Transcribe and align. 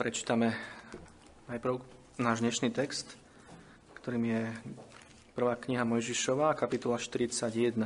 prečítame 0.00 0.56
najprv 1.52 1.76
náš 2.16 2.40
dnešný 2.40 2.72
text, 2.72 3.20
ktorým 4.00 4.32
je 4.32 4.42
prvá 5.36 5.60
kniha 5.60 5.84
Mojžišova, 5.84 6.56
kapitola 6.56 6.96
41. 6.96 7.76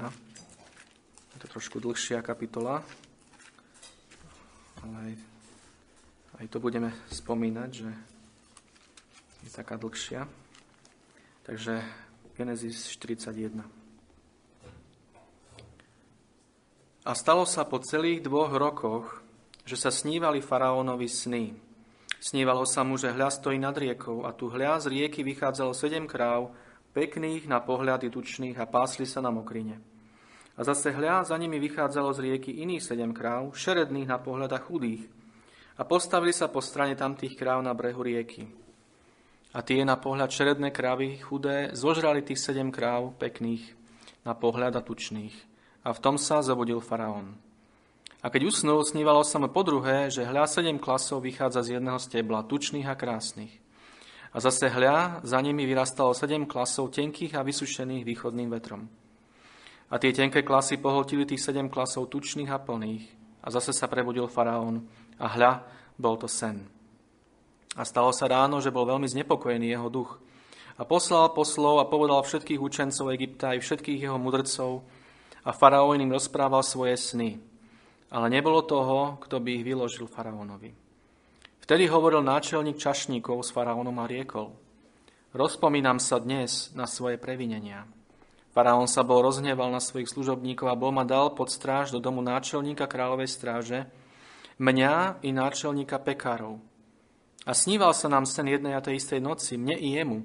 Je 1.34 1.38
to 1.42 1.46
trošku 1.50 1.82
dlhšia 1.82 2.22
kapitola, 2.22 2.86
ale 4.86 4.94
aj, 4.94 5.12
aj 6.38 6.46
to 6.54 6.62
budeme 6.62 6.94
spomínať, 7.10 7.70
že 7.82 7.90
je 9.42 9.50
taká 9.50 9.74
dlhšia. 9.74 10.30
Takže 11.42 11.82
Genesis 12.38 12.94
41. 12.94 13.58
A 17.02 17.10
stalo 17.18 17.42
sa 17.42 17.66
po 17.66 17.82
celých 17.82 18.22
dvoch 18.22 18.54
rokoch, 18.54 19.18
že 19.66 19.74
sa 19.74 19.90
snívali 19.90 20.38
faraónovi 20.38 21.10
sny. 21.10 21.63
Snívalo 22.24 22.64
sa 22.64 22.80
mu, 22.88 22.96
že 22.96 23.12
hľa 23.12 23.28
stojí 23.28 23.60
nad 23.60 23.76
riekou 23.76 24.24
a 24.24 24.32
tu 24.32 24.48
hľa 24.48 24.80
z 24.80 24.96
rieky 24.96 25.20
vychádzalo 25.20 25.76
sedem 25.76 26.08
kráv, 26.08 26.56
pekných 26.96 27.44
na 27.44 27.60
pohľady 27.60 28.08
tučných 28.08 28.56
a 28.56 28.64
pásli 28.64 29.04
sa 29.04 29.20
na 29.20 29.28
mokrine. 29.28 29.76
A 30.56 30.64
zase 30.64 30.88
hľa 30.88 31.28
za 31.28 31.36
nimi 31.36 31.60
vychádzalo 31.60 32.16
z 32.16 32.18
rieky 32.24 32.64
iných 32.64 32.80
sedem 32.80 33.12
kráv, 33.12 33.52
šeredných 33.52 34.08
na 34.08 34.16
pohľada 34.16 34.56
chudých. 34.56 35.04
A 35.76 35.84
postavili 35.84 36.32
sa 36.32 36.48
po 36.48 36.64
strane 36.64 36.96
tamtých 36.96 37.36
kráv 37.36 37.60
na 37.60 37.76
brehu 37.76 38.00
rieky. 38.00 38.48
A 39.52 39.60
tie 39.60 39.84
na 39.84 40.00
pohľad 40.00 40.32
šeredné 40.32 40.72
krávy 40.72 41.20
chudé 41.20 41.76
zožrali 41.76 42.24
tých 42.24 42.40
sedem 42.40 42.72
kráv 42.72 43.20
pekných 43.20 43.76
na 44.24 44.32
pohľada 44.32 44.80
tučných. 44.80 45.36
A 45.84 45.92
v 45.92 46.00
tom 46.00 46.16
sa 46.16 46.40
zobudil 46.40 46.80
faraón. 46.80 47.36
A 48.24 48.32
keď 48.32 48.48
usnul, 48.48 48.80
snívalo 48.88 49.20
sa 49.20 49.36
mu 49.36 49.52
po 49.52 49.60
druhé, 49.60 50.08
že 50.08 50.24
hľa 50.24 50.48
sedem 50.48 50.80
klasov 50.80 51.20
vychádza 51.28 51.60
z 51.60 51.68
jedného 51.76 52.00
stebla, 52.00 52.48
tučných 52.48 52.88
a 52.88 52.96
krásnych. 52.96 53.52
A 54.32 54.40
zase 54.40 54.72
hľa, 54.72 55.20
za 55.20 55.36
nimi 55.44 55.68
vyrastalo 55.68 56.16
sedem 56.16 56.48
klasov 56.48 56.88
tenkých 56.88 57.36
a 57.36 57.44
vysušených 57.44 58.08
východným 58.08 58.48
vetrom. 58.48 58.88
A 59.92 60.00
tie 60.00 60.16
tenké 60.16 60.40
klasy 60.40 60.80
pohltili 60.80 61.28
tých 61.28 61.44
sedem 61.44 61.68
klasov 61.68 62.08
tučných 62.08 62.48
a 62.48 62.56
plných. 62.56 63.04
A 63.44 63.52
zase 63.52 63.76
sa 63.76 63.92
prebudil 63.92 64.24
faraón. 64.24 64.88
A 65.20 65.28
hľa, 65.28 65.60
bol 66.00 66.16
to 66.16 66.24
sen. 66.24 66.64
A 67.76 67.84
stalo 67.84 68.08
sa 68.08 68.24
ráno, 68.24 68.56
že 68.64 68.72
bol 68.72 68.88
veľmi 68.88 69.04
znepokojený 69.04 69.68
jeho 69.68 69.92
duch. 69.92 70.16
A 70.80 70.88
poslal 70.88 71.28
poslov 71.36 71.76
a 71.76 71.92
povedal 71.92 72.24
všetkých 72.24 72.56
učencov 72.56 73.12
Egypta 73.12 73.52
aj 73.52 73.60
všetkých 73.60 74.08
jeho 74.08 74.16
mudrcov 74.16 74.80
a 75.44 75.52
faraón 75.52 76.00
im 76.00 76.08
rozprával 76.08 76.64
svoje 76.64 76.96
sny 76.96 77.53
ale 78.14 78.30
nebolo 78.30 78.62
toho, 78.62 79.18
kto 79.26 79.42
by 79.42 79.58
ich 79.58 79.66
vyložil 79.66 80.06
faraónovi. 80.06 80.70
Vtedy 81.66 81.90
hovoril 81.90 82.22
náčelník 82.22 82.78
čašníkov 82.78 83.42
s 83.42 83.50
faraónom 83.50 83.98
a 83.98 84.06
riekol, 84.06 84.54
rozpomínam 85.34 85.98
sa 85.98 86.22
dnes 86.22 86.70
na 86.78 86.86
svoje 86.86 87.18
previnenia. 87.18 87.90
Faraón 88.54 88.86
sa 88.86 89.02
bol 89.02 89.18
rozhneval 89.18 89.66
na 89.66 89.82
svojich 89.82 90.06
služobníkov 90.14 90.70
a 90.70 90.78
bol 90.78 90.94
ma 90.94 91.02
dal 91.02 91.34
pod 91.34 91.50
stráž 91.50 91.90
do 91.90 91.98
domu 91.98 92.22
náčelníka 92.22 92.86
kráľovej 92.86 93.26
stráže, 93.26 93.90
mňa 94.62 95.26
i 95.26 95.34
náčelníka 95.34 95.98
pekárov. 95.98 96.62
A 97.42 97.50
sníval 97.50 97.90
sa 97.98 98.06
nám 98.06 98.30
sen 98.30 98.46
jednej 98.46 98.78
a 98.78 98.84
tej 98.84 99.02
istej 99.02 99.18
noci, 99.18 99.58
mne 99.58 99.74
i 99.74 99.98
jemu. 99.98 100.22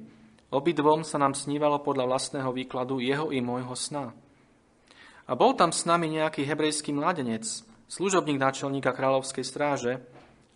Obidvom 0.54 1.02
sa 1.02 1.18
nám 1.18 1.34
snívalo 1.34 1.82
podľa 1.82 2.06
vlastného 2.06 2.54
výkladu 2.54 3.02
jeho 3.02 3.34
i 3.34 3.42
môjho 3.42 3.74
sna. 3.74 4.14
A 5.26 5.34
bol 5.34 5.58
tam 5.58 5.74
s 5.74 5.90
nami 5.90 6.14
nejaký 6.14 6.46
hebrejský 6.46 6.94
mladenec, 6.94 7.69
služobník 7.90 8.38
náčelníka 8.38 8.94
kráľovskej 8.94 9.44
stráže, 9.44 9.94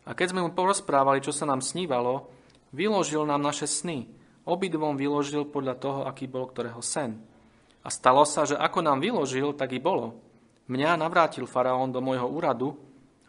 a 0.06 0.14
keď 0.14 0.36
sme 0.36 0.44
mu 0.45 0.52
porozprávali, 0.53 1.23
čo 1.23 1.34
sa 1.34 1.50
nám 1.50 1.66
snívalo, 1.66 2.30
vyložil 2.75 3.25
nám 3.25 3.42
naše 3.42 3.66
sny. 3.66 4.06
Obidvom 4.44 5.00
vyložil 5.00 5.48
podľa 5.48 5.75
toho, 5.80 6.00
aký 6.03 6.28
bol 6.28 6.44
ktorého 6.45 6.84
sen. 6.84 7.17
A 7.84 7.88
stalo 7.88 8.28
sa, 8.28 8.44
že 8.44 8.59
ako 8.59 8.84
nám 8.84 9.00
vyložil, 9.00 9.56
tak 9.56 9.72
i 9.72 9.80
bolo. 9.80 10.19
Mňa 10.68 11.00
navrátil 11.00 11.47
faraón 11.47 11.91
do 11.96 12.03
môjho 12.03 12.28
úradu 12.28 12.75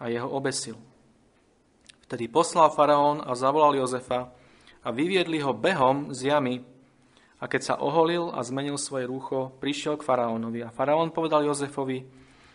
a 0.03 0.11
jeho 0.11 0.27
obesil. 0.27 0.75
Vtedy 2.07 2.27
poslal 2.27 2.75
faraón 2.75 3.23
a 3.23 3.39
zavolal 3.39 3.79
Jozefa 3.79 4.35
a 4.83 4.89
vyviedli 4.91 5.39
ho 5.43 5.55
behom 5.55 6.11
z 6.11 6.35
jamy. 6.35 6.67
A 7.39 7.47
keď 7.47 7.63
sa 7.63 7.75
oholil 7.79 8.35
a 8.35 8.43
zmenil 8.43 8.79
svoje 8.79 9.07
rúcho, 9.07 9.55
prišiel 9.63 9.99
k 9.99 10.07
faraónovi. 10.07 10.67
A 10.67 10.75
faraón 10.75 11.15
povedal 11.15 11.47
Jozefovi, 11.47 12.03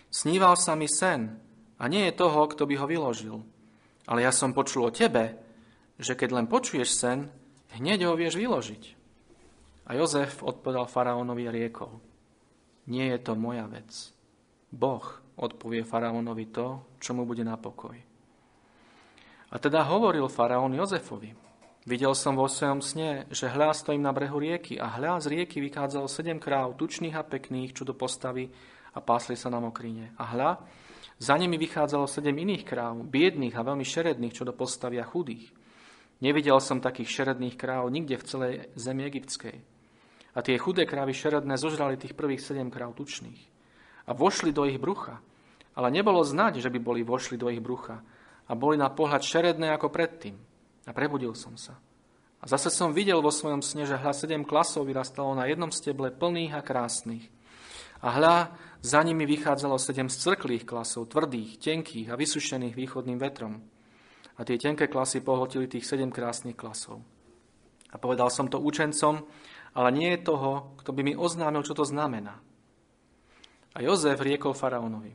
Sníval 0.10 0.58
sa 0.58 0.74
mi 0.74 0.90
sen 0.90 1.38
a 1.80 1.84
nie 1.88 2.04
je 2.12 2.20
toho, 2.20 2.46
kto 2.52 2.68
by 2.68 2.76
ho 2.76 2.86
vyložil. 2.86 3.38
Ale 4.06 4.28
ja 4.28 4.36
som 4.36 4.52
počul 4.52 4.92
o 4.92 4.94
tebe, 4.94 5.40
že 5.96 6.14
keď 6.14 6.30
len 6.36 6.48
počuješ 6.52 6.92
sen, 6.92 7.32
hneď 7.80 8.12
ho 8.12 8.14
vieš 8.20 8.36
vyložiť. 8.36 8.84
A 9.90 9.98
Jozef 9.98 10.44
odpovedal 10.46 10.86
faraónovi 10.86 11.50
a 11.50 11.56
riekol, 11.56 11.98
nie 12.92 13.10
je 13.10 13.20
to 13.22 13.34
moja 13.34 13.66
vec. 13.66 13.90
Boh 14.70 15.02
odpovie 15.40 15.82
faraónovi 15.82 16.46
to, 16.54 16.98
čo 17.02 17.18
mu 17.18 17.26
bude 17.26 17.42
na 17.42 17.58
pokoj. 17.58 17.96
A 19.50 19.56
teda 19.58 19.82
hovoril 19.90 20.30
faraón 20.30 20.78
Jozefovi, 20.78 21.34
videl 21.90 22.14
som 22.14 22.38
vo 22.38 22.46
svojom 22.46 22.86
sne, 22.86 23.26
že 23.34 23.50
hľa 23.50 23.74
stojím 23.74 24.06
na 24.06 24.14
brehu 24.14 24.38
rieky 24.38 24.78
a 24.78 24.94
hľa 24.94 25.26
z 25.26 25.34
rieky 25.34 25.58
vychádzalo 25.58 26.06
sedem 26.06 26.38
kráv, 26.38 26.78
tučných 26.78 27.18
a 27.18 27.26
pekných, 27.26 27.74
čo 27.74 27.82
do 27.82 27.98
postavy 27.98 28.46
a 28.94 29.00
pásli 29.02 29.34
sa 29.34 29.50
na 29.50 29.58
mokrine. 29.58 30.14
A 30.22 30.30
hľa, 30.38 30.52
za 31.20 31.36
nimi 31.36 31.60
vychádzalo 31.60 32.08
sedem 32.08 32.36
iných 32.48 32.64
kráv, 32.64 33.04
biedných 33.04 33.52
a 33.60 33.68
veľmi 33.68 33.84
šeredných, 33.84 34.32
čo 34.32 34.48
do 34.48 34.56
postavia 34.56 35.04
chudých. 35.04 35.52
Nevidel 36.24 36.60
som 36.64 36.80
takých 36.80 37.12
šeredných 37.12 37.60
kráv 37.60 37.92
nikde 37.92 38.16
v 38.20 38.28
celej 38.28 38.54
zemi 38.80 39.04
egyptskej. 39.04 39.60
A 40.36 40.40
tie 40.40 40.56
chudé 40.56 40.88
krávy 40.88 41.12
šeredné 41.12 41.60
zožrali 41.60 42.00
tých 42.00 42.16
prvých 42.16 42.40
sedem 42.40 42.72
kráv 42.72 42.96
tučných. 42.96 43.40
A 44.08 44.16
vošli 44.16 44.56
do 44.56 44.64
ich 44.64 44.80
brucha. 44.80 45.20
Ale 45.76 45.92
nebolo 45.92 46.24
znať, 46.24 46.64
že 46.64 46.72
by 46.72 46.80
boli 46.80 47.02
vošli 47.04 47.36
do 47.36 47.52
ich 47.52 47.60
brucha. 47.60 48.00
A 48.48 48.56
boli 48.56 48.80
na 48.80 48.88
pohľad 48.88 49.20
šeredné 49.20 49.76
ako 49.76 49.92
predtým. 49.92 50.40
A 50.88 50.92
prebudil 50.96 51.36
som 51.36 51.60
sa. 51.60 51.76
A 52.40 52.48
zase 52.48 52.72
som 52.72 52.96
videl 52.96 53.20
vo 53.20 53.32
svojom 53.32 53.60
sne, 53.60 53.84
že 53.84 54.00
hľa 54.00 54.16
sedem 54.16 54.48
klasov 54.48 54.88
vyrastalo 54.88 55.36
na 55.36 55.52
jednom 55.52 55.72
steble 55.72 56.16
plných 56.16 56.56
a 56.56 56.64
krásnych. 56.64 57.28
A 58.00 58.08
hľa, 58.16 58.36
za 58.80 59.04
nimi 59.04 59.28
vychádzalo 59.28 59.76
sedem 59.76 60.08
zcrklých 60.08 60.64
klasov, 60.64 61.12
tvrdých, 61.12 61.60
tenkých 61.60 62.08
a 62.12 62.16
vysušených 62.16 62.76
východným 62.76 63.20
vetrom. 63.20 63.60
A 64.40 64.48
tie 64.48 64.56
tenké 64.56 64.88
klasy 64.88 65.20
pohltili 65.20 65.68
tých 65.68 65.84
sedem 65.84 66.08
krásnych 66.08 66.56
klasov. 66.56 67.04
A 67.92 68.00
povedal 68.00 68.32
som 68.32 68.48
to 68.48 68.64
učencom, 68.64 69.28
ale 69.76 69.90
nie 69.92 70.16
je 70.16 70.24
toho, 70.24 70.80
kto 70.80 70.96
by 70.96 71.02
mi 71.04 71.14
oznámil, 71.14 71.60
čo 71.68 71.76
to 71.76 71.84
znamená. 71.84 72.40
A 73.76 73.78
Jozef 73.84 74.24
riekol 74.24 74.56
faraónovi. 74.56 75.12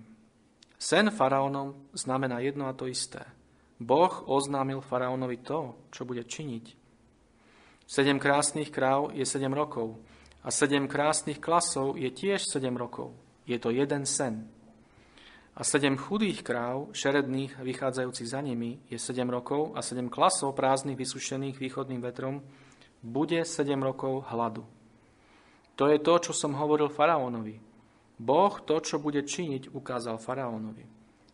Sen 0.76 1.08
faraónom 1.08 1.88
znamená 1.96 2.44
jedno 2.44 2.68
a 2.68 2.76
to 2.76 2.84
isté. 2.84 3.24
Boh 3.80 4.12
oznámil 4.28 4.84
faraónovi 4.84 5.40
to, 5.40 5.88
čo 5.88 6.04
bude 6.04 6.22
činiť. 6.28 6.64
Sedem 7.88 8.20
krásnych 8.20 8.68
kráv 8.68 9.16
je 9.16 9.24
sedem 9.24 9.52
rokov 9.52 9.96
a 10.44 10.48
sedem 10.52 10.84
krásnych 10.84 11.40
klasov 11.40 11.96
je 11.96 12.12
tiež 12.12 12.44
sedem 12.44 12.76
rokov. 12.76 13.16
Je 13.48 13.56
to 13.56 13.72
jeden 13.72 14.04
sen. 14.04 14.44
A 15.56 15.64
sedem 15.64 15.96
chudých 15.96 16.44
kráv, 16.44 16.92
šeredných, 16.92 17.56
vychádzajúcich 17.62 18.28
za 18.28 18.44
nimi, 18.44 18.82
je 18.90 18.98
sedem 19.00 19.30
rokov 19.30 19.72
a 19.72 19.80
sedem 19.80 20.12
klasov 20.12 20.52
prázdnych, 20.52 20.98
vysušených 20.98 21.56
východným 21.56 22.04
vetrom, 22.04 22.44
bude 23.00 23.40
sedem 23.46 23.80
rokov 23.80 24.28
hladu. 24.28 24.66
To 25.80 25.88
je 25.88 25.98
to, 25.98 26.14
čo 26.30 26.32
som 26.36 26.54
hovoril 26.58 26.92
faraónovi. 26.92 27.58
Boh 28.18 28.54
to, 28.62 28.78
čo 28.78 29.02
bude 29.02 29.22
činiť, 29.26 29.74
ukázal 29.74 30.22
faraónovi. 30.22 30.86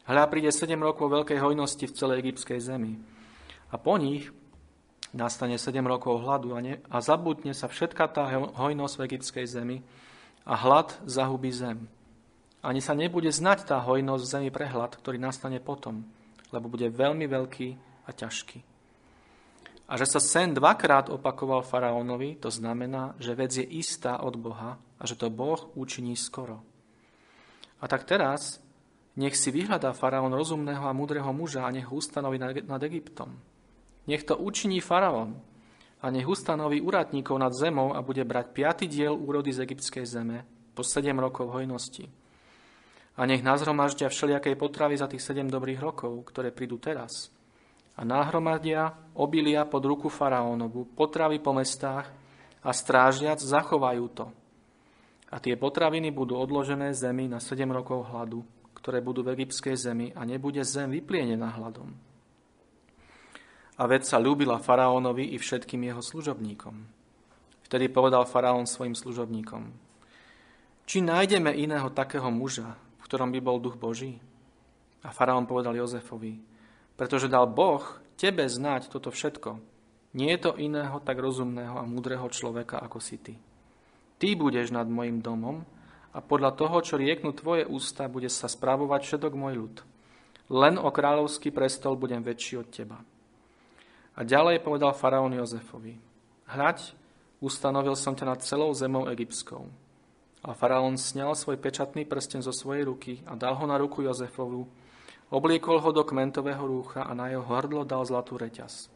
Hľa 0.08 0.24
príde 0.32 0.48
sedem 0.52 0.80
rokov 0.80 1.12
veľkej 1.12 1.38
hojnosti 1.40 1.84
v 1.86 1.96
celej 1.96 2.16
egyptskej 2.24 2.60
zemi. 2.60 2.96
A 3.70 3.76
po 3.76 4.00
nich 4.00 4.32
nastane 5.10 5.58
sedem 5.58 5.86
rokov 5.86 6.22
hladu 6.22 6.54
a, 6.54 6.60
ne, 6.62 6.78
a 6.86 7.02
zabudne 7.02 7.50
sa 7.54 7.66
všetka 7.66 8.04
tá 8.10 8.30
hojnosť 8.54 8.94
v 8.94 9.04
egyptskej 9.10 9.46
zemi 9.46 9.78
a 10.46 10.54
hlad 10.54 10.94
zahubí 11.06 11.50
zem. 11.50 11.90
Ani 12.60 12.84
sa 12.84 12.92
nebude 12.92 13.32
znať 13.32 13.72
tá 13.72 13.80
hojnosť 13.80 14.22
v 14.22 14.32
zemi 14.32 14.50
prehľad, 14.52 15.00
ktorý 15.00 15.16
nastane 15.16 15.58
potom, 15.58 16.04
lebo 16.52 16.68
bude 16.68 16.92
veľmi 16.92 17.24
veľký 17.24 17.68
a 18.06 18.10
ťažký. 18.12 18.58
A 19.90 19.98
že 19.98 20.06
sa 20.06 20.22
sen 20.22 20.54
dvakrát 20.54 21.10
opakoval 21.10 21.66
faraónovi, 21.66 22.38
to 22.38 22.46
znamená, 22.46 23.18
že 23.18 23.34
vec 23.34 23.50
je 23.50 23.66
istá 23.66 24.22
od 24.22 24.38
Boha 24.38 24.78
a 24.78 25.02
že 25.02 25.18
to 25.18 25.26
Boh 25.32 25.58
učiní 25.74 26.14
skoro. 26.14 26.62
A 27.82 27.90
tak 27.90 28.06
teraz 28.06 28.62
nech 29.18 29.34
si 29.34 29.50
vyhľadá 29.50 29.90
faraón 29.90 30.30
rozumného 30.30 30.86
a 30.86 30.94
múdreho 30.94 31.26
muža 31.34 31.66
a 31.66 31.74
nech 31.74 31.90
ho 31.90 31.98
ustanoví 31.98 32.38
nad 32.38 32.82
Egyptom. 32.86 33.49
Nech 34.10 34.26
to 34.26 34.34
učiní 34.34 34.82
faraón 34.82 35.38
a 36.02 36.10
nech 36.10 36.26
ustanoví 36.26 36.82
úradníkov 36.82 37.38
nad 37.38 37.54
zemou 37.54 37.94
a 37.94 38.02
bude 38.02 38.26
brať 38.26 38.50
piaty 38.50 38.90
diel 38.90 39.14
úrody 39.14 39.54
z 39.54 39.62
egyptskej 39.62 40.02
zeme 40.02 40.42
po 40.74 40.82
sedem 40.82 41.14
rokov 41.14 41.54
hojnosti 41.54 42.10
a 43.20 43.28
nech 43.28 43.44
nazhromaždia 43.44 44.08
všelijakej 44.08 44.56
potravy 44.56 44.96
za 44.96 45.04
tých 45.04 45.20
sedem 45.20 45.52
dobrých 45.52 45.76
rokov, 45.84 46.24
ktoré 46.32 46.48
prídu 46.56 46.80
teraz. 46.80 47.28
a 48.00 48.06
náhromadia 48.06 48.96
obilia 49.12 49.68
pod 49.68 49.84
ruku 49.84 50.08
faraónovu, 50.08 50.88
potravy 50.96 51.36
po 51.36 51.52
mestách 51.52 52.08
a 52.64 52.70
strážiac 52.72 53.36
zachovajú 53.36 54.04
to. 54.16 54.26
A 55.28 55.36
tie 55.36 55.52
potraviny 55.52 56.08
budú 56.08 56.40
odložené 56.40 56.96
zemi 56.96 57.28
na 57.28 57.44
7 57.44 57.60
rokov 57.68 58.08
hladu, 58.08 58.40
ktoré 58.72 59.04
budú 59.04 59.20
v 59.20 59.36
egyptskej 59.36 59.76
zemi 59.76 60.06
a 60.16 60.24
nebude 60.24 60.64
zem 60.64 60.96
vyplienená 60.96 61.60
hladom. 61.60 61.92
A 63.80 63.88
vec 63.88 64.04
sa 64.04 64.20
ľúbila 64.20 64.60
faraónovi 64.60 65.32
i 65.32 65.40
všetkým 65.40 65.88
jeho 65.88 66.04
služobníkom. 66.04 66.84
Vtedy 67.64 67.88
povedal 67.88 68.28
faraón 68.28 68.68
svojim 68.68 68.92
služobníkom, 68.92 69.72
či 70.90 70.98
nájdeme 71.06 71.54
iného 71.54 71.86
takého 71.94 72.26
muža, 72.34 72.74
v 72.98 73.02
ktorom 73.06 73.30
by 73.30 73.38
bol 73.38 73.62
duch 73.62 73.78
Boží? 73.78 74.18
A 75.06 75.14
faraón 75.14 75.46
povedal 75.46 75.78
Jozefovi, 75.78 76.42
pretože 76.98 77.30
dal 77.30 77.46
Boh 77.46 77.80
tebe 78.18 78.42
znať 78.42 78.90
toto 78.90 79.14
všetko. 79.14 79.62
Nie 80.18 80.34
je 80.34 80.50
to 80.50 80.58
iného 80.58 80.98
tak 80.98 81.22
rozumného 81.22 81.78
a 81.78 81.86
múdreho 81.86 82.26
človeka 82.26 82.82
ako 82.82 82.98
si 82.98 83.22
ty. 83.22 83.38
Ty 84.18 84.34
budeš 84.34 84.74
nad 84.74 84.90
mojim 84.90 85.22
domom 85.22 85.62
a 86.10 86.18
podľa 86.18 86.58
toho, 86.58 86.82
čo 86.82 86.98
rieknú 86.98 87.30
tvoje 87.38 87.64
ústa, 87.70 88.10
bude 88.10 88.26
sa 88.26 88.50
správovať 88.50 89.06
všetok 89.06 89.32
môj 89.38 89.54
ľud. 89.54 89.76
Len 90.50 90.74
o 90.74 90.90
kráľovský 90.90 91.54
prestol 91.54 91.94
budem 91.94 92.20
väčší 92.26 92.58
od 92.58 92.68
teba. 92.68 92.98
A 94.20 94.28
ďalej 94.28 94.60
povedal 94.60 94.92
faraón 94.92 95.32
Jozefovi, 95.32 95.96
hľaď, 96.52 96.92
ustanovil 97.40 97.96
som 97.96 98.12
ťa 98.12 98.36
nad 98.36 98.44
celou 98.44 98.68
zemou 98.76 99.08
egyptskou. 99.08 99.64
A 100.44 100.52
faraón 100.52 101.00
sňal 101.00 101.32
svoj 101.32 101.56
pečatný 101.56 102.04
prsten 102.04 102.44
zo 102.44 102.52
svojej 102.52 102.84
ruky 102.84 103.24
a 103.24 103.32
dal 103.32 103.56
ho 103.56 103.64
na 103.64 103.80
ruku 103.80 104.04
Jozefovu 104.04 104.68
Obliekol 105.30 105.78
ho 105.78 105.94
do 105.94 106.02
kmentového 106.02 106.66
rúcha 106.66 107.06
a 107.06 107.14
na 107.14 107.30
jeho 107.30 107.46
hrdlo 107.46 107.86
dal 107.86 108.02
zlatú 108.02 108.34
reťaz. 108.34 108.90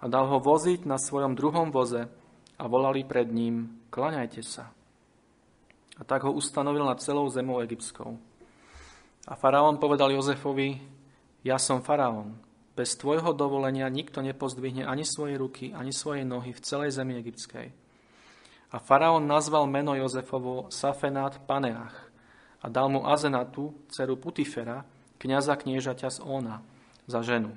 A 0.00 0.08
dal 0.08 0.24
ho 0.24 0.40
voziť 0.40 0.88
na 0.88 0.96
svojom 0.96 1.36
druhom 1.36 1.68
voze 1.68 2.08
a 2.56 2.64
volali 2.64 3.04
pred 3.04 3.28
ním, 3.28 3.68
klaňajte 3.92 4.40
sa. 4.40 4.72
A 6.00 6.02
tak 6.08 6.24
ho 6.24 6.32
ustanovil 6.32 6.88
nad 6.88 6.96
celou 7.04 7.28
zemou 7.28 7.60
egyptskou. 7.60 8.16
A 9.28 9.36
faraón 9.36 9.76
povedal 9.76 10.16
Jozefovi, 10.16 10.80
ja 11.44 11.60
som 11.60 11.84
faraón, 11.84 12.40
bez 12.78 12.94
tvojho 12.96 13.34
dovolenia 13.34 13.90
nikto 13.90 14.22
nepozdvihne 14.22 14.86
ani 14.86 15.02
svoje 15.02 15.36
ruky, 15.36 15.74
ani 15.74 15.90
svoje 15.90 16.22
nohy 16.22 16.54
v 16.54 16.64
celej 16.64 16.96
zemi 16.96 17.18
egyptskej. 17.18 17.74
A 18.70 18.76
faraón 18.78 19.26
nazval 19.26 19.66
meno 19.66 19.98
Jozefovo 19.98 20.70
Safenát 20.70 21.42
Paneach 21.42 22.10
a 22.62 22.66
dal 22.70 22.86
mu 22.86 23.02
Azenatu, 23.02 23.74
dceru 23.90 24.14
Putifera, 24.14 24.86
kniaza 25.18 25.58
kniežaťa 25.58 26.08
z 26.08 26.18
Óna 26.22 26.62
za 27.10 27.20
ženu. 27.26 27.50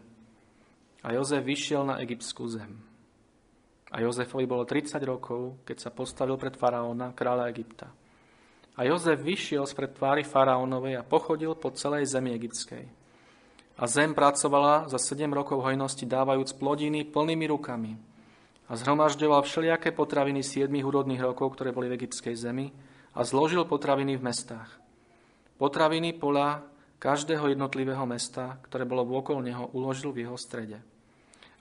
A 1.04 1.14
Jozef 1.14 1.44
vyšiel 1.44 1.84
na 1.86 2.00
egyptskú 2.00 2.48
zem. 2.50 2.80
A 3.94 4.02
Jozefovi 4.02 4.50
bolo 4.50 4.66
30 4.66 4.98
rokov, 5.06 5.62
keď 5.68 5.78
sa 5.78 5.90
postavil 5.94 6.40
pred 6.40 6.58
faraóna, 6.58 7.14
kráľa 7.14 7.52
Egypta. 7.54 7.94
A 8.74 8.82
Jozef 8.90 9.22
vyšiel 9.22 9.70
spred 9.70 9.94
tvári 9.94 10.26
faraónovej 10.26 10.98
a 10.98 11.06
pochodil 11.06 11.54
po 11.54 11.70
celej 11.78 12.10
zemi 12.10 12.34
egyptskej. 12.34 13.03
A 13.74 13.90
zem 13.90 14.14
pracovala 14.14 14.86
za 14.86 15.02
7 15.02 15.26
rokov 15.34 15.62
hojnosti, 15.66 16.06
dávajúc 16.06 16.54
plodiny 16.62 17.04
plnými 17.10 17.46
rukami. 17.50 17.98
A 18.70 18.78
zhromažďoval 18.78 19.42
všelijaké 19.44 19.92
potraviny 19.92 20.46
7 20.46 20.70
úrodných 20.70 21.26
rokov, 21.26 21.58
ktoré 21.58 21.74
boli 21.74 21.90
v 21.90 21.98
egyptskej 22.02 22.38
zemi, 22.38 22.70
a 23.14 23.22
zložil 23.22 23.66
potraviny 23.66 24.18
v 24.18 24.26
mestách. 24.26 24.70
Potraviny 25.62 26.18
pola 26.18 26.66
každého 26.98 27.54
jednotlivého 27.54 28.02
mesta, 28.10 28.58
ktoré 28.66 28.90
bolo 28.90 29.06
vôkol 29.06 29.44
neho, 29.46 29.70
uložil 29.76 30.10
v 30.16 30.26
jeho 30.26 30.38
strede. 30.40 30.82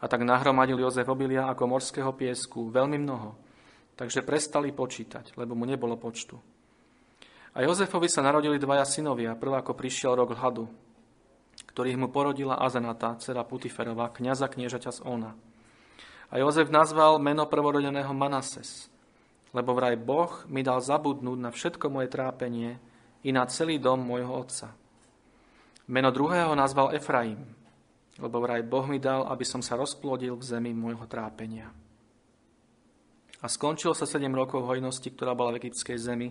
A 0.01 0.09
tak 0.09 0.25
nahromadil 0.25 0.81
Jozef 0.81 1.07
obilia 1.07 1.47
ako 1.47 1.77
morského 1.77 2.11
piesku, 2.17 2.73
veľmi 2.73 2.99
mnoho, 2.99 3.37
takže 3.95 4.25
prestali 4.25 4.73
počítať, 4.73 5.37
lebo 5.39 5.53
mu 5.55 5.69
nebolo 5.69 5.95
počtu. 6.01 6.41
A 7.53 7.61
Jozefovi 7.61 8.09
sa 8.09 8.25
narodili 8.25 8.57
dvaja 8.57 8.89
synovia, 8.89 9.37
prvá 9.37 9.61
ako 9.61 9.77
prišiel 9.77 10.17
rok 10.17 10.33
hladu, 10.33 10.67
ktorých 11.73 11.97
mu 11.97 12.09
porodila 12.13 12.61
Azenata, 12.61 13.17
dcera 13.17 13.49
Putiferova, 13.49 14.13
kniaza 14.13 14.49
kniežaťa 14.53 14.91
z 14.93 15.01
Ona. 15.09 15.33
A 16.33 16.35
Jozef 16.37 16.69
nazval 16.69 17.17
meno 17.21 17.49
prvorodeného 17.49 18.13
Manases, 18.13 18.93
lebo 19.57 19.73
vraj 19.77 19.97
Boh 19.97 20.45
mi 20.49 20.61
dal 20.61 20.81
zabudnúť 20.81 21.39
na 21.41 21.53
všetko 21.53 21.93
moje 21.93 22.09
trápenie 22.13 22.77
i 23.25 23.33
na 23.33 23.49
celý 23.49 23.81
dom 23.81 24.01
môjho 24.05 24.33
otca. 24.33 24.73
Meno 25.89 26.09
druhého 26.13 26.53
nazval 26.57 26.97
Efraim, 26.97 27.41
lebo 28.21 28.41
vraj 28.45 28.65
Boh 28.65 28.85
mi 28.89 29.01
dal, 29.01 29.25
aby 29.29 29.45
som 29.45 29.65
sa 29.65 29.77
rozplodil 29.77 30.37
v 30.37 30.45
zemi 30.45 30.73
môjho 30.77 31.05
trápenia. 31.09 31.73
A 33.43 33.51
skončilo 33.51 33.97
sa 33.97 34.07
7 34.07 34.29
rokov 34.31 34.63
hojnosti, 34.63 35.09
ktorá 35.09 35.35
bola 35.35 35.57
v 35.57 35.67
egyptskej 35.67 35.99
zemi. 35.99 36.31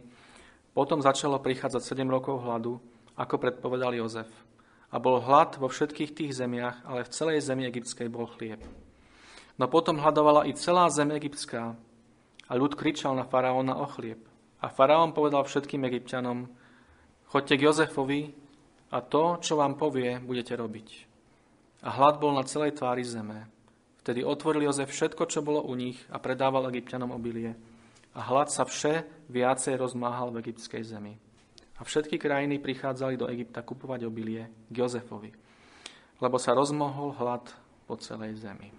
Potom 0.71 1.03
začalo 1.03 1.43
prichádzať 1.43 1.83
7 1.83 2.07
rokov 2.07 2.39
hladu, 2.39 2.79
ako 3.19 3.35
predpovedal 3.35 3.91
Jozef. 3.99 4.29
A 4.91 4.99
bol 4.99 5.23
hlad 5.23 5.55
vo 5.55 5.71
všetkých 5.71 6.11
tých 6.11 6.35
zemiach, 6.35 6.83
ale 6.83 7.07
v 7.07 7.13
celej 7.15 7.47
zemi 7.47 7.63
egyptskej 7.71 8.11
bol 8.11 8.27
chlieb. 8.27 8.59
No 9.55 9.71
potom 9.71 9.99
hľadovala 9.99 10.47
i 10.47 10.57
celá 10.57 10.91
zem 10.91 11.15
egyptská 11.15 11.79
a 12.47 12.51
ľud 12.59 12.75
kričal 12.75 13.15
na 13.15 13.23
faraóna 13.23 13.79
o 13.79 13.87
chlieb. 13.87 14.19
A 14.59 14.67
faraón 14.67 15.15
povedal 15.15 15.47
všetkým 15.47 15.87
egyptianom, 15.87 16.51
chodte 17.31 17.55
k 17.55 17.65
Jozefovi 17.65 18.35
a 18.91 18.99
to, 18.99 19.39
čo 19.39 19.55
vám 19.55 19.79
povie, 19.79 20.19
budete 20.19 20.53
robiť. 20.59 20.87
A 21.87 21.89
hlad 21.95 22.19
bol 22.19 22.35
na 22.35 22.43
celej 22.45 22.77
tvári 22.77 23.01
zeme. 23.07 23.47
Vtedy 24.03 24.25
otvoril 24.25 24.67
Jozef 24.67 24.91
všetko, 24.91 25.29
čo 25.29 25.45
bolo 25.45 25.63
u 25.63 25.73
nich 25.77 25.97
a 26.11 26.17
predával 26.19 26.69
egyptianom 26.69 27.13
obilie. 27.13 27.55
A 28.11 28.19
hlad 28.27 28.51
sa 28.51 28.67
vše 28.67 29.07
viacej 29.31 29.79
rozmáhal 29.79 30.33
v 30.35 30.41
egyptskej 30.45 30.83
zemi. 30.83 31.15
A 31.81 31.83
všetky 31.83 32.21
krajiny 32.21 32.61
prichádzali 32.61 33.17
do 33.17 33.25
Egypta 33.25 33.65
kupovať 33.65 34.05
obilie 34.05 34.53
k 34.69 34.85
Jozefovi, 34.85 35.33
lebo 36.21 36.37
sa 36.37 36.53
rozmohol 36.53 37.17
hlad 37.17 37.49
po 37.89 37.97
celej 37.97 38.37
zemi. 38.37 38.69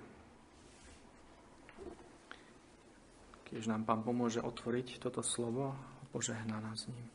Keď 3.50 3.66
nám 3.66 3.82
Pán 3.82 4.06
pomôže 4.06 4.38
otvoriť 4.38 5.02
toto 5.02 5.18
slovo, 5.18 5.74
požehná 6.14 6.62
nás 6.62 6.86
ním. 6.86 7.10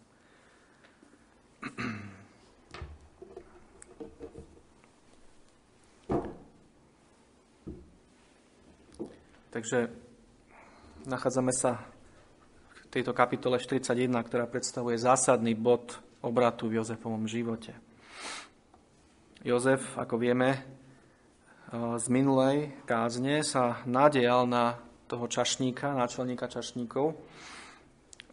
Takže 9.56 9.88
nachádzame 11.08 11.56
sa 11.56 11.97
tejto 12.88 13.12
kapitole 13.12 13.60
41, 13.60 14.08
ktorá 14.28 14.48
predstavuje 14.48 14.96
zásadný 14.96 15.54
bod 15.54 16.00
obratu 16.24 16.72
v 16.72 16.80
Jozefovom 16.82 17.28
živote. 17.28 17.76
Jozef, 19.46 19.96
ako 20.00 20.18
vieme, 20.18 20.66
z 21.74 22.06
minulej 22.08 22.72
kázne 22.88 23.44
sa 23.44 23.84
nadial 23.84 24.48
na 24.48 24.80
toho 25.08 25.28
čašníka, 25.28 25.92
náčelníka 25.96 26.48
čašníkov. 26.48 27.16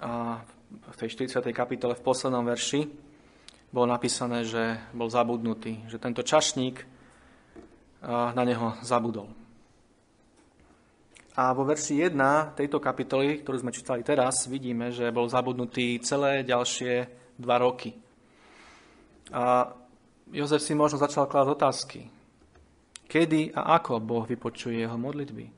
A 0.02 0.42
v 0.74 0.96
tej 0.98 1.08
40. 1.28 1.42
kapitole 1.54 1.94
v 1.94 2.02
poslednom 2.02 2.46
verši 2.46 2.86
bolo 3.74 3.90
napísané, 3.90 4.46
že 4.46 4.78
bol 4.94 5.10
zabudnutý, 5.10 5.86
že 5.90 5.98
tento 5.98 6.22
čašník 6.22 6.82
na 8.06 8.42
neho 8.42 8.78
zabudol. 8.82 9.30
A 11.34 11.50
vo 11.50 11.66
verši 11.66 12.14
1 12.14 12.54
tejto 12.54 12.78
kapitoly, 12.78 13.42
ktorú 13.42 13.58
sme 13.58 13.74
čítali 13.74 14.06
teraz, 14.06 14.46
vidíme, 14.46 14.94
že 14.94 15.10
bol 15.10 15.26
zabudnutý 15.26 15.98
celé 15.98 16.46
ďalšie 16.46 17.10
dva 17.42 17.58
roky. 17.58 17.90
A 19.34 19.66
Jozef 20.30 20.62
si 20.62 20.78
možno 20.78 21.02
začal 21.02 21.26
klásť 21.26 21.50
otázky. 21.50 22.00
Kedy 23.10 23.50
a 23.50 23.74
ako 23.82 23.98
Boh 23.98 24.22
vypočuje 24.22 24.86
jeho 24.86 24.94
modlitby? 24.94 25.50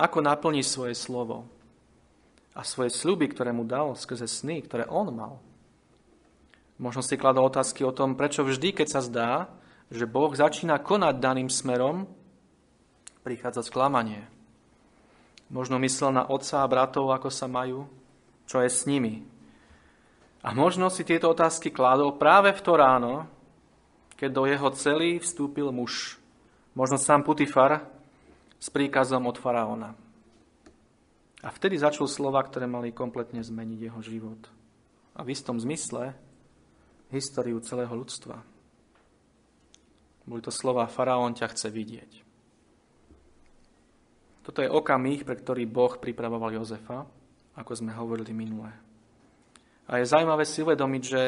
Ako 0.00 0.24
naplní 0.24 0.64
svoje 0.64 0.96
slovo? 0.96 1.44
A 2.56 2.64
svoje 2.64 2.88
sľuby, 2.88 3.28
ktoré 3.28 3.52
mu 3.52 3.68
dal 3.68 3.92
skrze 4.00 4.24
sny, 4.24 4.64
ktoré 4.64 4.88
on 4.88 5.12
mal? 5.12 5.36
Možno 6.80 7.04
si 7.04 7.20
kladol 7.20 7.44
otázky 7.44 7.84
o 7.84 7.92
tom, 7.92 8.16
prečo 8.16 8.40
vždy, 8.40 8.72
keď 8.72 8.88
sa 8.88 9.04
zdá, 9.04 9.32
že 9.92 10.08
Boh 10.08 10.32
začína 10.32 10.80
konať 10.80 11.20
daným 11.20 11.52
smerom, 11.52 12.08
prichádza 13.20 13.60
sklamanie 13.60 14.39
Možno 15.50 15.82
myslel 15.82 16.14
na 16.14 16.24
otca 16.30 16.62
a 16.62 16.70
bratov, 16.70 17.10
ako 17.10 17.28
sa 17.28 17.50
majú, 17.50 17.90
čo 18.46 18.62
je 18.62 18.70
s 18.70 18.86
nimi. 18.86 19.26
A 20.40 20.54
možno 20.54 20.88
si 20.88 21.02
tieto 21.04 21.28
otázky 21.34 21.74
kládol 21.74 22.16
práve 22.16 22.54
v 22.54 22.62
to 22.62 22.72
ráno, 22.78 23.28
keď 24.14 24.30
do 24.30 24.44
jeho 24.46 24.68
celý 24.72 25.18
vstúpil 25.18 25.68
muž, 25.74 26.16
možno 26.72 26.96
sám 26.96 27.26
Putifar, 27.26 27.82
s 28.60 28.68
príkazom 28.68 29.26
od 29.26 29.36
faraóna. 29.40 29.96
A 31.40 31.48
vtedy 31.48 31.80
začul 31.80 32.04
slova, 32.04 32.44
ktoré 32.44 32.68
mali 32.68 32.92
kompletne 32.92 33.40
zmeniť 33.40 33.80
jeho 33.80 34.00
život. 34.04 34.40
A 35.16 35.24
v 35.24 35.32
istom 35.32 35.56
zmysle 35.56 36.12
históriu 37.10 37.58
celého 37.64 37.90
ľudstva. 37.90 38.38
Boli 40.28 40.40
to 40.44 40.54
slova 40.54 40.86
Faraón 40.86 41.34
ťa 41.34 41.50
chce 41.50 41.68
vidieť. 41.72 42.29
Toto 44.50 44.66
je 44.66 44.74
okamih, 44.74 45.22
pre 45.22 45.38
ktorý 45.38 45.62
Boh 45.62 45.94
pripravoval 45.94 46.50
Jozefa, 46.58 47.06
ako 47.54 47.70
sme 47.70 47.94
hovorili 47.94 48.34
minulé. 48.34 48.74
A 49.86 50.02
je 50.02 50.10
zaujímavé 50.10 50.42
si 50.42 50.58
uvedomiť, 50.66 51.02
že 51.06 51.22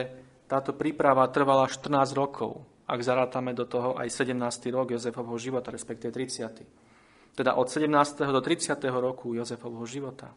táto 0.50 0.74
príprava 0.74 1.22
trvala 1.30 1.70
14 1.70 2.18
rokov, 2.18 2.66
ak 2.82 2.98
zarátame 2.98 3.54
do 3.54 3.62
toho 3.62 3.94
aj 3.94 4.10
17. 4.10 4.34
rok 4.74 4.90
Jozefovho 4.90 5.38
života, 5.38 5.70
respektíve 5.70 6.10
30. 6.10 7.38
Teda 7.38 7.54
od 7.54 7.70
17. 7.70 7.94
do 8.26 8.42
30. 8.42 8.74
roku 8.90 9.38
Jozefovho 9.38 9.86
života. 9.86 10.34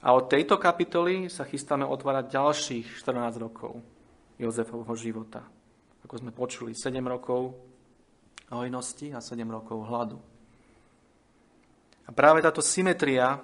A 0.00 0.16
od 0.16 0.32
tejto 0.32 0.56
kapitoly 0.56 1.28
sa 1.28 1.44
chystáme 1.44 1.84
otvárať 1.84 2.32
ďalších 2.32 2.96
14 3.04 3.36
rokov 3.36 3.76
Jozefovho 4.40 4.96
života. 4.96 5.44
Ako 6.00 6.16
sme 6.16 6.32
počuli, 6.32 6.72
7 6.72 6.96
rokov 7.04 7.52
hojnosti 8.48 9.12
a 9.12 9.20
7 9.20 9.44
rokov 9.52 9.84
hladu. 9.84 10.32
A 12.04 12.10
práve 12.12 12.44
táto 12.44 12.60
symetria 12.60 13.40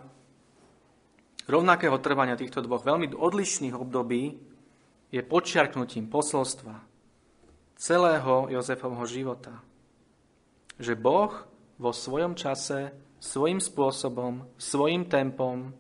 rovnakého 1.49 1.97
trvania 1.99 2.37
týchto 2.37 2.61
dvoch 2.61 2.85
veľmi 2.85 3.17
odlišných 3.17 3.75
období 3.75 4.37
je 5.11 5.21
počiarknutím 5.25 6.07
posolstva 6.07 6.76
celého 7.81 8.52
Jozefovho 8.52 9.05
života. 9.09 9.64
Že 10.76 10.95
Boh 11.00 11.33
vo 11.81 11.90
svojom 11.97 12.37
čase, 12.37 12.93
svojim 13.17 13.57
spôsobom, 13.57 14.52
svojim 14.61 15.09
tempom 15.09 15.73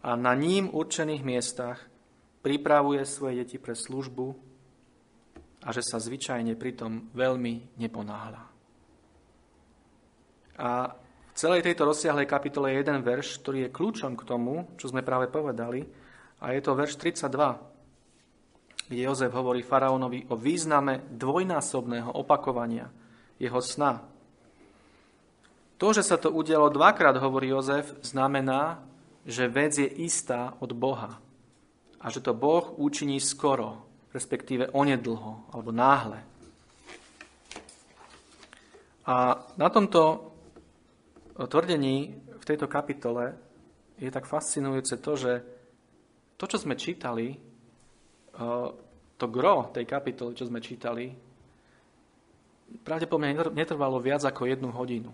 a 0.00 0.16
na 0.16 0.32
ním 0.32 0.72
určených 0.72 1.22
miestach 1.22 1.78
pripravuje 2.40 3.04
svoje 3.04 3.44
deti 3.44 3.60
pre 3.60 3.76
službu 3.76 4.26
a 5.64 5.68
že 5.68 5.84
sa 5.84 6.00
zvyčajne 6.00 6.56
pritom 6.56 7.12
veľmi 7.12 7.76
neponáhľa. 7.76 8.42
A 10.58 10.96
celej 11.38 11.62
tejto 11.62 11.86
rozsiahlej 11.86 12.26
kapitole 12.26 12.74
je 12.74 12.82
jeden 12.82 12.98
verš, 12.98 13.38
ktorý 13.38 13.70
je 13.70 13.74
kľúčom 13.74 14.18
k 14.18 14.26
tomu, 14.26 14.66
čo 14.74 14.90
sme 14.90 15.06
práve 15.06 15.30
povedali, 15.30 15.86
a 16.42 16.50
je 16.50 16.60
to 16.62 16.74
verš 16.74 16.98
32, 16.98 18.90
kde 18.90 19.02
Jozef 19.06 19.30
hovorí 19.30 19.62
faraónovi 19.62 20.26
o 20.30 20.34
význame 20.34 21.06
dvojnásobného 21.14 22.10
opakovania 22.10 22.90
jeho 23.38 23.62
sna. 23.62 24.02
To, 25.78 25.94
že 25.94 26.02
sa 26.02 26.18
to 26.18 26.34
udialo 26.34 26.74
dvakrát, 26.74 27.14
hovorí 27.22 27.54
Jozef, 27.54 27.94
znamená, 28.02 28.82
že 29.22 29.46
vec 29.46 29.78
je 29.78 29.86
istá 29.86 30.58
od 30.58 30.74
Boha 30.74 31.22
a 32.02 32.06
že 32.10 32.18
to 32.18 32.34
Boh 32.34 32.74
učiní 32.82 33.22
skoro, 33.22 33.86
respektíve 34.10 34.74
onedlho 34.74 35.54
alebo 35.54 35.70
náhle. 35.70 36.18
A 39.06 39.38
na 39.54 39.68
tomto 39.70 40.27
tvrdení 41.46 41.96
v 42.40 42.44
tejto 42.48 42.66
kapitole 42.66 43.38
je 44.00 44.10
tak 44.10 44.26
fascinujúce 44.26 44.98
to, 44.98 45.12
že 45.14 45.32
to, 46.34 46.44
čo 46.50 46.58
sme 46.58 46.74
čítali, 46.74 47.34
e, 47.34 47.38
to 49.18 49.26
gro 49.30 49.70
tej 49.70 49.86
kapitoly, 49.86 50.34
čo 50.34 50.50
sme 50.50 50.58
čítali, 50.58 51.14
pravdepodobne 52.82 53.54
netrvalo 53.54 54.02
viac 54.02 54.26
ako 54.26 54.50
jednu 54.50 54.70
hodinu. 54.74 55.10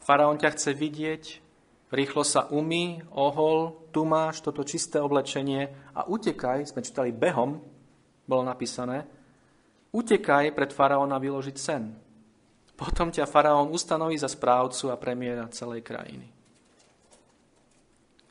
Faraón 0.00 0.40
ťa 0.40 0.52
chce 0.56 0.70
vidieť, 0.72 1.24
Rýchlo 1.90 2.22
sa 2.22 2.46
umí, 2.54 3.02
ohol, 3.18 3.90
tu 3.90 4.06
máš 4.06 4.46
toto 4.46 4.62
čisté 4.62 5.02
oblečenie 5.02 5.90
a 5.90 6.06
utekaj, 6.06 6.70
sme 6.70 6.86
čítali 6.86 7.10
behom, 7.10 7.58
bolo 8.30 8.42
napísané, 8.46 9.10
utekaj 9.90 10.54
pred 10.54 10.70
faraóna 10.70 11.18
vyložiť 11.18 11.56
sen. 11.58 11.90
Potom 12.80 13.12
ťa 13.12 13.28
faraón 13.28 13.68
ustanoví 13.68 14.16
za 14.16 14.32
správcu 14.32 14.88
a 14.88 14.96
premiéra 14.96 15.52
celej 15.52 15.84
krajiny. 15.84 16.24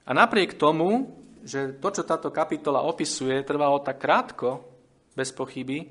A 0.09 0.11
napriek 0.17 0.57
tomu, 0.57 1.13
že 1.45 1.77
to, 1.77 1.93
čo 1.93 2.01
táto 2.01 2.33
kapitola 2.33 2.81
opisuje, 2.81 3.45
trvalo 3.45 3.77
tak 3.85 4.01
krátko, 4.01 4.65
bez 5.13 5.29
pochyby, 5.29 5.85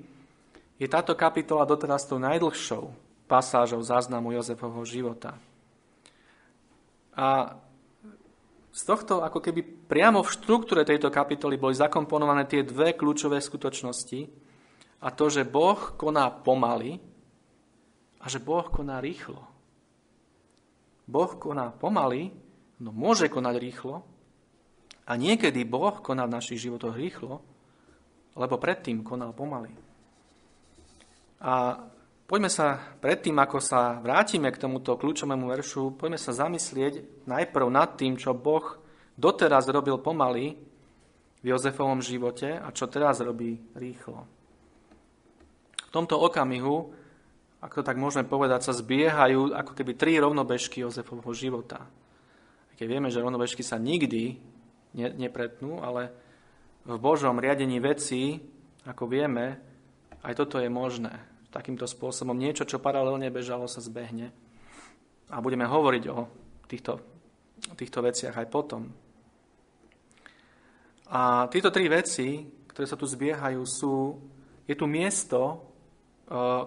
je 0.75 0.87
táto 0.91 1.15
kapitola 1.15 1.63
doteraz 1.63 2.03
tou 2.03 2.19
najdlhšou 2.19 2.91
pasážou 3.31 3.79
záznamu 3.79 4.35
Jozefovho 4.35 4.83
života. 4.83 5.39
A 7.15 7.55
z 8.75 8.83
tohto, 8.87 9.23
ako 9.27 9.43
keby 9.43 9.87
priamo 9.91 10.23
v 10.23 10.33
štruktúre 10.35 10.87
tejto 10.87 11.11
kapitoly 11.11 11.59
boli 11.59 11.75
zakomponované 11.75 12.47
tie 12.47 12.63
dve 12.63 12.95
kľúčové 12.95 13.43
skutočnosti 13.43 14.27
a 15.03 15.09
to, 15.15 15.27
že 15.31 15.47
Boh 15.47 15.95
koná 15.99 16.31
pomaly 16.31 16.99
a 18.19 18.25
že 18.27 18.43
Boh 18.43 18.67
koná 18.67 18.99
rýchlo. 18.99 19.41
Boh 21.09 21.33
koná 21.41 21.73
pomaly, 21.73 22.35
no 22.83 22.91
môže 22.93 23.31
konať 23.33 23.55
rýchlo 23.57 24.05
a 25.09 25.13
niekedy 25.17 25.65
Boh 25.65 25.99
koná 26.05 26.29
v 26.29 26.37
našich 26.37 26.61
životoch 26.61 26.95
rýchlo, 26.95 27.41
lebo 28.37 28.55
predtým 28.61 29.01
konal 29.03 29.33
pomaly. 29.33 29.73
A 31.43 31.81
Poďme 32.29 32.53
sa 32.53 32.77
predtým, 32.77 33.33
ako 33.41 33.57
sa 33.57 33.97
vrátime 34.05 34.53
k 34.53 34.61
tomuto 34.61 35.01
kľúčovému 35.01 35.49
veršu, 35.49 35.97
poďme 35.97 36.21
sa 36.21 36.37
zamyslieť 36.37 37.25
najprv 37.25 37.67
nad 37.73 37.97
tým, 37.97 38.21
čo 38.21 38.37
Boh 38.37 38.77
doteraz 39.17 39.65
robil 39.73 39.97
pomaly 39.97 40.61
v 41.41 41.45
Jozefovom 41.49 42.05
živote 42.05 42.61
a 42.61 42.69
čo 42.69 42.85
teraz 42.85 43.25
robí 43.25 43.57
rýchlo. 43.73 44.29
V 45.73 45.89
tomto 45.89 46.21
okamihu, 46.21 46.93
ako 47.59 47.83
tak 47.83 47.99
môžeme 47.99 48.23
povedať, 48.23 48.71
sa 48.71 48.73
zbiehajú 48.77 49.51
ako 49.51 49.73
keby 49.75 49.99
tri 49.99 50.15
rovnobežky 50.23 50.87
Jozefovho 50.87 51.35
života. 51.35 51.91
Keď 52.79 52.87
vieme, 52.87 53.11
že 53.11 53.19
rovnobežky 53.19 53.67
sa 53.67 53.83
nikdy 53.83 54.39
nepretnú, 54.95 55.83
ale 55.83 56.15
v 56.87 56.97
Božom 57.03 57.43
riadení 57.43 57.83
vecí, 57.83 58.39
ako 58.87 59.11
vieme, 59.11 59.59
aj 60.23 60.39
toto 60.39 60.63
je 60.63 60.71
možné 60.71 61.13
takýmto 61.51 61.91
spôsobom. 61.91 62.39
Niečo, 62.39 62.65
čo 62.65 62.79
paralelne 62.79 63.29
bežalo, 63.35 63.67
sa 63.67 63.83
zbehne. 63.83 64.31
A 65.29 65.43
budeme 65.43 65.67
hovoriť 65.67 66.05
o 66.09 66.31
týchto, 66.71 67.03
týchto 67.75 68.01
veciach 68.01 68.39
aj 68.39 68.47
potom. 68.49 68.89
A 71.11 71.51
tieto 71.51 71.75
tri 71.75 71.91
veci, 71.91 72.47
ktoré 72.71 72.87
sa 72.87 72.97
tu 72.97 73.09
zbiehajú, 73.09 73.61
sú, 73.67 73.95
je 74.69 74.75
tu 74.79 74.87
miesto, 74.87 75.68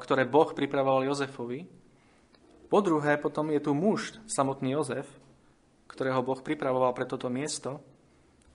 ktoré 0.01 0.25
Boh 0.25 0.49
pripravoval 0.57 1.05
Jozefovi. 1.05 1.69
Po 2.65 2.79
druhé, 2.81 3.21
potom 3.21 3.53
je 3.53 3.61
tu 3.61 3.77
muž, 3.77 4.17
samotný 4.25 4.73
Jozef, 4.73 5.05
ktorého 5.85 6.25
Boh 6.25 6.39
pripravoval 6.41 6.97
pre 6.97 7.05
toto 7.05 7.29
miesto. 7.29 7.83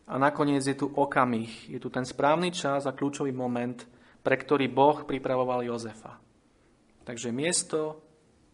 A 0.07 0.19
nakoniec 0.19 0.63
je 0.63 0.79
tu 0.79 0.87
okamih, 0.87 1.71
je 1.71 1.79
tu 1.83 1.91
ten 1.91 2.07
správny 2.07 2.55
čas 2.55 2.87
a 2.87 2.95
kľúčový 2.95 3.35
moment, 3.35 3.75
pre 4.23 4.39
ktorý 4.39 4.71
Boh 4.71 5.03
pripravoval 5.03 5.67
Jozefa. 5.67 6.19
Takže 7.07 7.31
miesto, 7.31 8.03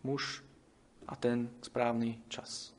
muž 0.05 0.45
a 1.09 1.17
ten 1.17 1.53
správny 1.61 2.21
čas. 2.29 2.73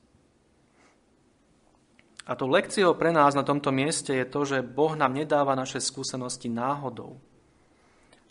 A 2.23 2.39
to 2.39 2.47
lekciou 2.47 2.95
pre 2.95 3.11
nás 3.11 3.35
na 3.35 3.43
tomto 3.43 3.73
mieste 3.73 4.15
je 4.15 4.25
to, 4.25 4.41
že 4.47 4.63
Boh 4.63 4.95
nám 4.95 5.11
nedáva 5.11 5.57
naše 5.59 5.83
skúsenosti 5.83 6.47
náhodou, 6.47 7.19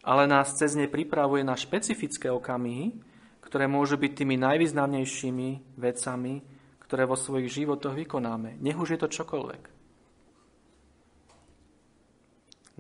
ale 0.03 0.27
nás 0.27 0.59
cez 0.59 0.75
ne 0.75 0.91
pripravuje 0.91 1.47
na 1.47 1.55
špecifické 1.55 2.27
okamihy, 2.29 2.99
ktoré 3.41 3.71
môžu 3.71 3.95
byť 3.99 4.13
tými 4.19 4.35
najvýznamnejšími 4.39 5.79
vecami, 5.79 6.35
ktoré 6.83 7.07
vo 7.07 7.15
svojich 7.15 7.63
životoch 7.63 7.95
vykonáme. 7.95 8.59
Nech 8.59 8.77
už 8.77 8.97
je 8.97 9.01
to 9.01 9.09
čokoľvek. 9.09 9.63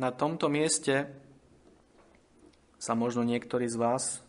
Na 0.00 0.10
tomto 0.10 0.48
mieste 0.48 1.12
sa 2.82 2.98
možno 2.98 3.22
niektorí 3.22 3.70
z 3.70 3.78
vás 3.78 4.24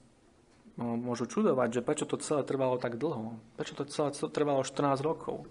no, 0.78 0.94
môžu 0.94 1.26
čudovať, 1.26 1.82
že 1.82 1.86
prečo 1.86 2.06
to 2.06 2.22
celé 2.22 2.46
trvalo 2.46 2.78
tak 2.78 3.02
dlho. 3.02 3.42
Prečo 3.58 3.74
to 3.74 3.90
celé 3.90 4.14
trvalo 4.30 4.62
14 4.62 5.02
rokov. 5.02 5.50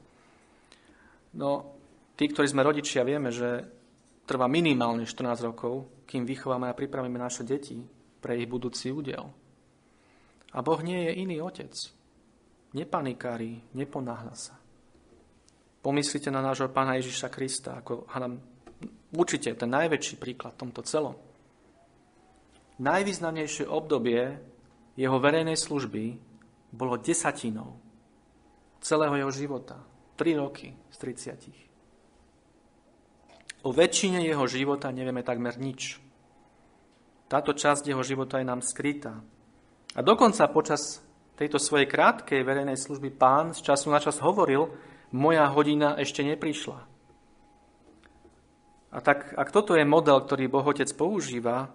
No, 1.35 1.75
tí, 2.15 2.29
ktorí 2.29 2.47
sme 2.47 2.63
rodičia, 2.63 3.03
vieme, 3.09 3.33
že 3.33 3.67
trvá 4.33 4.49
minimálne 4.49 5.05
14 5.05 5.45
rokov, 5.45 5.85
kým 6.09 6.25
vychováme 6.25 6.73
a 6.73 6.79
pripravíme 6.79 7.21
naše 7.21 7.45
deti 7.45 7.85
pre 8.25 8.41
ich 8.41 8.49
budúci 8.49 8.89
údel. 8.89 9.29
A 10.57 10.59
Boh 10.65 10.81
nie 10.81 11.05
je 11.05 11.13
iný 11.21 11.45
otec. 11.45 11.77
Nepanikári, 12.73 13.77
neponáhľa 13.77 14.33
sa. 14.33 14.55
Pomyslite 15.85 16.33
na 16.33 16.41
nášho 16.41 16.73
pána 16.73 16.97
Ježiša 16.97 17.29
Krista, 17.29 17.85
ako 17.85 18.09
nám 18.09 18.41
určite 19.13 19.53
ten 19.53 19.69
najväčší 19.69 20.17
príklad 20.17 20.57
v 20.57 20.61
tomto 20.65 20.81
celom 20.89 21.21
najvýznamnejšie 22.83 23.71
obdobie 23.71 24.43
jeho 24.99 25.17
verejnej 25.23 25.55
služby 25.55 26.19
bolo 26.75 26.99
desatinou 26.99 27.79
celého 28.83 29.15
jeho 29.23 29.33
života. 29.33 29.79
Tri 30.19 30.37
roky 30.37 30.75
z 30.91 30.97
30. 30.99 31.72
O 33.63 33.71
väčšine 33.71 34.27
jeho 34.27 34.43
života 34.51 34.91
nevieme 34.91 35.23
takmer 35.23 35.55
nič. 35.55 36.03
táto 37.31 37.57
časť 37.57 37.89
jeho 37.89 38.05
života 38.05 38.37
je 38.43 38.45
nám 38.45 38.61
skrytá. 38.61 39.25
A 39.97 40.01
dokonca 40.05 40.45
počas 40.53 41.01
tejto 41.39 41.57
svojej 41.57 41.89
krátkej 41.89 42.45
verejnej 42.45 42.77
služby 42.77 43.09
pán 43.15 43.57
z 43.57 43.65
času 43.65 43.89
na 43.89 44.03
čas 44.03 44.21
hovoril, 44.21 44.69
moja 45.17 45.49
hodina 45.49 45.97
ešte 45.97 46.21
neprišla. 46.21 46.79
A 48.93 48.99
tak, 49.01 49.33
ak 49.33 49.49
toto 49.49 49.73
je 49.73 49.89
model, 49.89 50.21
ktorý 50.21 50.53
Boh 50.53 50.67
Otec 50.69 50.93
používa 50.93 51.73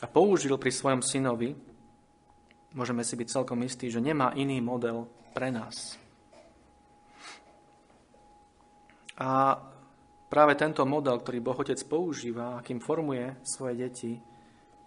a 0.00 0.06
použil 0.08 0.56
pri 0.56 0.72
svojom 0.72 1.04
synovi, 1.04 1.52
môžeme 2.72 3.04
si 3.04 3.12
byť 3.12 3.28
celkom 3.28 3.60
istí, 3.68 3.92
že 3.92 4.00
nemá 4.00 4.32
iný 4.32 4.64
model 4.64 5.04
pre 5.36 5.52
nás. 5.52 6.00
A 9.20 9.60
práve 10.26 10.58
tento 10.58 10.82
model, 10.82 11.22
ktorý 11.22 11.38
Boh 11.42 11.58
Otec 11.58 11.78
používa, 11.86 12.58
akým 12.58 12.82
formuje 12.82 13.38
svoje 13.46 13.74
deti, 13.78 14.12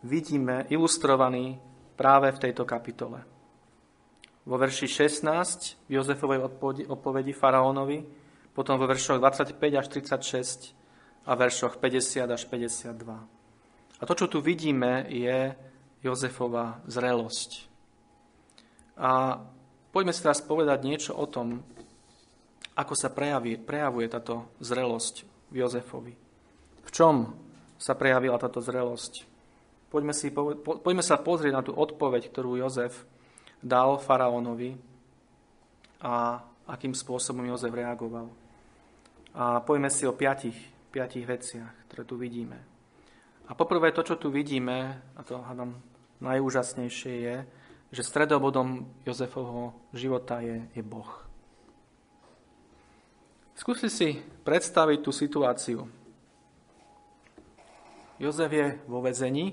vidíme 0.03 0.67
ilustrovaný 0.72 1.60
práve 2.00 2.31
v 2.31 2.41
tejto 2.50 2.63
kapitole. 2.63 3.24
Vo 4.48 4.55
verši 4.55 4.88
16 4.88 5.91
v 5.91 5.91
Jozefovej 6.00 6.39
odpovedi 6.88 7.36
faraónovi, 7.36 8.01
potom 8.55 8.79
vo 8.81 8.89
veršoch 8.89 9.22
25 9.22 9.55
až 9.77 9.88
36 9.93 10.74
a 11.27 11.31
veršoch 11.38 11.77
50 11.77 12.25
až 12.25 12.41
52. 12.50 13.05
A 14.00 14.03
to, 14.08 14.13
čo 14.15 14.31
tu 14.31 14.39
vidíme, 14.39 15.05
je 15.12 15.53
Jozefova 16.01 16.79
zrelosť. 16.88 17.67
A 18.96 19.43
poďme 19.91 20.15
si 20.15 20.24
teraz 20.24 20.39
povedať 20.39 20.79
niečo 20.88 21.13
o 21.13 21.27
tom, 21.27 21.62
ako 22.79 22.96
sa 22.96 23.12
prejaví, 23.12 23.60
prejavuje 23.60 24.08
táto 24.08 24.48
zrelosť 24.63 25.28
Jozefovi. 25.53 26.13
V 26.85 26.89
čom 26.89 27.33
sa 27.79 27.93
prejavila 27.95 28.37
táto 28.37 28.61
zrelosť? 28.61 29.25
Poďme, 29.89 30.13
si, 30.13 30.29
po, 30.29 30.53
poďme 30.59 31.01
sa 31.01 31.17
pozrieť 31.17 31.53
na 31.53 31.65
tú 31.65 31.73
odpoveď, 31.73 32.29
ktorú 32.29 32.61
Jozef 32.61 33.05
dal 33.59 33.97
faraónovi 33.97 34.77
a 35.99 36.45
akým 36.69 36.93
spôsobom 36.93 37.41
Jozef 37.49 37.73
reagoval. 37.73 38.29
A 39.33 39.61
poďme 39.65 39.89
si 39.89 40.05
o 40.05 40.13
piatich, 40.13 40.57
piatich 40.93 41.25
veciach, 41.25 41.89
ktoré 41.89 42.03
tu 42.05 42.15
vidíme. 42.21 42.57
A 43.49 43.57
poprvé 43.57 43.89
to, 43.89 44.05
čo 44.05 44.21
tu 44.21 44.29
vidíme, 44.29 45.01
a 45.17 45.21
to 45.25 45.41
hádam 45.41 45.81
najúžasnejšie 46.21 47.13
je, 47.25 47.35
že 47.89 48.05
stredobodom 48.05 48.85
Jozefovho 49.01 49.73
života 49.97 50.45
je, 50.45 50.69
je 50.77 50.83
Boh. 50.85 51.28
Skúsi 53.59 53.91
si 53.91 54.15
predstaviť 54.47 55.03
tú 55.03 55.11
situáciu. 55.11 55.83
Jozef 58.15 58.51
je 58.55 58.67
vo 58.87 59.03
vezení, 59.03 59.51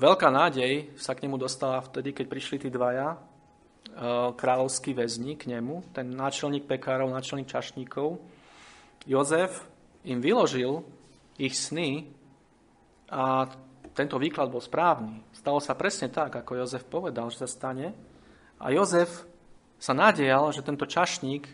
Veľká 0.00 0.32
nádej 0.32 0.96
sa 0.96 1.12
k 1.12 1.28
nemu 1.28 1.36
dostala 1.36 1.76
vtedy, 1.84 2.16
keď 2.16 2.26
prišli 2.32 2.56
tí 2.56 2.68
dvaja, 2.72 3.12
e, 3.12 3.18
kráľovský 4.32 4.96
väzni 4.96 5.36
k 5.36 5.52
nemu, 5.52 5.92
ten 5.92 6.08
náčelník 6.16 6.64
pekárov, 6.64 7.12
náčelník 7.12 7.44
čašníkov. 7.44 8.16
Jozef 9.04 9.60
im 10.08 10.24
vyložil 10.24 10.88
ich 11.36 11.52
sny 11.52 12.08
a 13.12 13.44
tento 13.92 14.16
výklad 14.16 14.48
bol 14.48 14.64
správny. 14.64 15.20
Stalo 15.36 15.60
sa 15.60 15.76
presne 15.76 16.08
tak, 16.08 16.32
ako 16.32 16.64
Jozef 16.64 16.88
povedal, 16.88 17.28
že 17.28 17.44
sa 17.44 17.48
stane. 17.52 17.92
A 18.56 18.72
Jozef 18.72 19.28
sa 19.80 19.96
nádejal, 19.96 20.52
že 20.52 20.60
tento 20.60 20.84
čašník, 20.84 21.48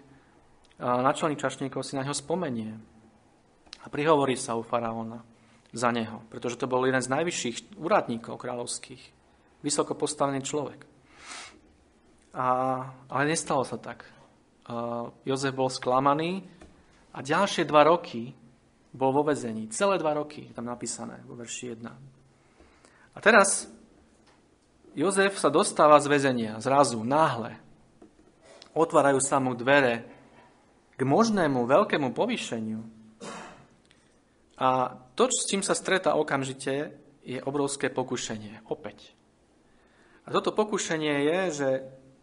náčelník 0.82 1.38
čašníkov 1.38 1.86
si 1.86 1.94
na 1.94 2.02
ňo 2.02 2.12
spomenie. 2.12 2.74
A 3.80 3.86
prihovorí 3.86 4.34
sa 4.34 4.58
u 4.58 4.66
faraóna 4.66 5.22
za 5.70 5.94
neho, 5.94 6.26
pretože 6.26 6.58
to 6.58 6.66
bol 6.66 6.82
jeden 6.82 6.98
z 6.98 7.06
najvyšších 7.06 7.78
úradníkov 7.78 8.34
kráľovských, 8.34 9.02
vysoko 9.62 9.94
postavený 9.94 10.42
človek. 10.42 10.82
A, 12.34 12.46
ale 13.06 13.22
nestalo 13.30 13.62
sa 13.62 13.78
tak. 13.78 14.04
Jozef 15.22 15.54
bol 15.54 15.70
sklamaný 15.70 16.42
a 17.14 17.22
ďalšie 17.22 17.62
dva 17.64 17.86
roky 17.86 18.34
bol 18.90 19.14
vo 19.14 19.22
vezení. 19.22 19.70
Celé 19.70 20.02
dva 20.02 20.18
roky 20.18 20.50
je 20.50 20.52
tam 20.56 20.66
napísané 20.66 21.22
vo 21.24 21.38
verši 21.38 21.78
1. 21.78 21.86
A 23.14 23.18
teraz 23.22 23.70
Jozef 24.96 25.36
sa 25.36 25.52
dostáva 25.52 26.00
z 26.00 26.08
väzenia 26.08 26.56
zrazu, 26.58 27.04
náhle. 27.04 27.60
Otvárajú 28.76 29.24
sa 29.24 29.40
mu 29.40 29.56
dvere 29.56 30.04
k 30.94 31.00
možnému 31.00 31.64
veľkému 31.64 32.12
povýšeniu. 32.12 32.80
A 34.60 34.68
to, 35.16 35.28
s 35.32 35.48
čím 35.48 35.64
sa 35.64 35.72
stretá 35.72 36.16
okamžite, 36.16 36.92
je 37.24 37.40
obrovské 37.40 37.88
pokušenie. 37.88 38.68
Opäť. 38.68 39.16
A 40.24 40.32
toto 40.32 40.52
pokušenie 40.52 41.14
je, 41.24 41.40
že 41.52 41.68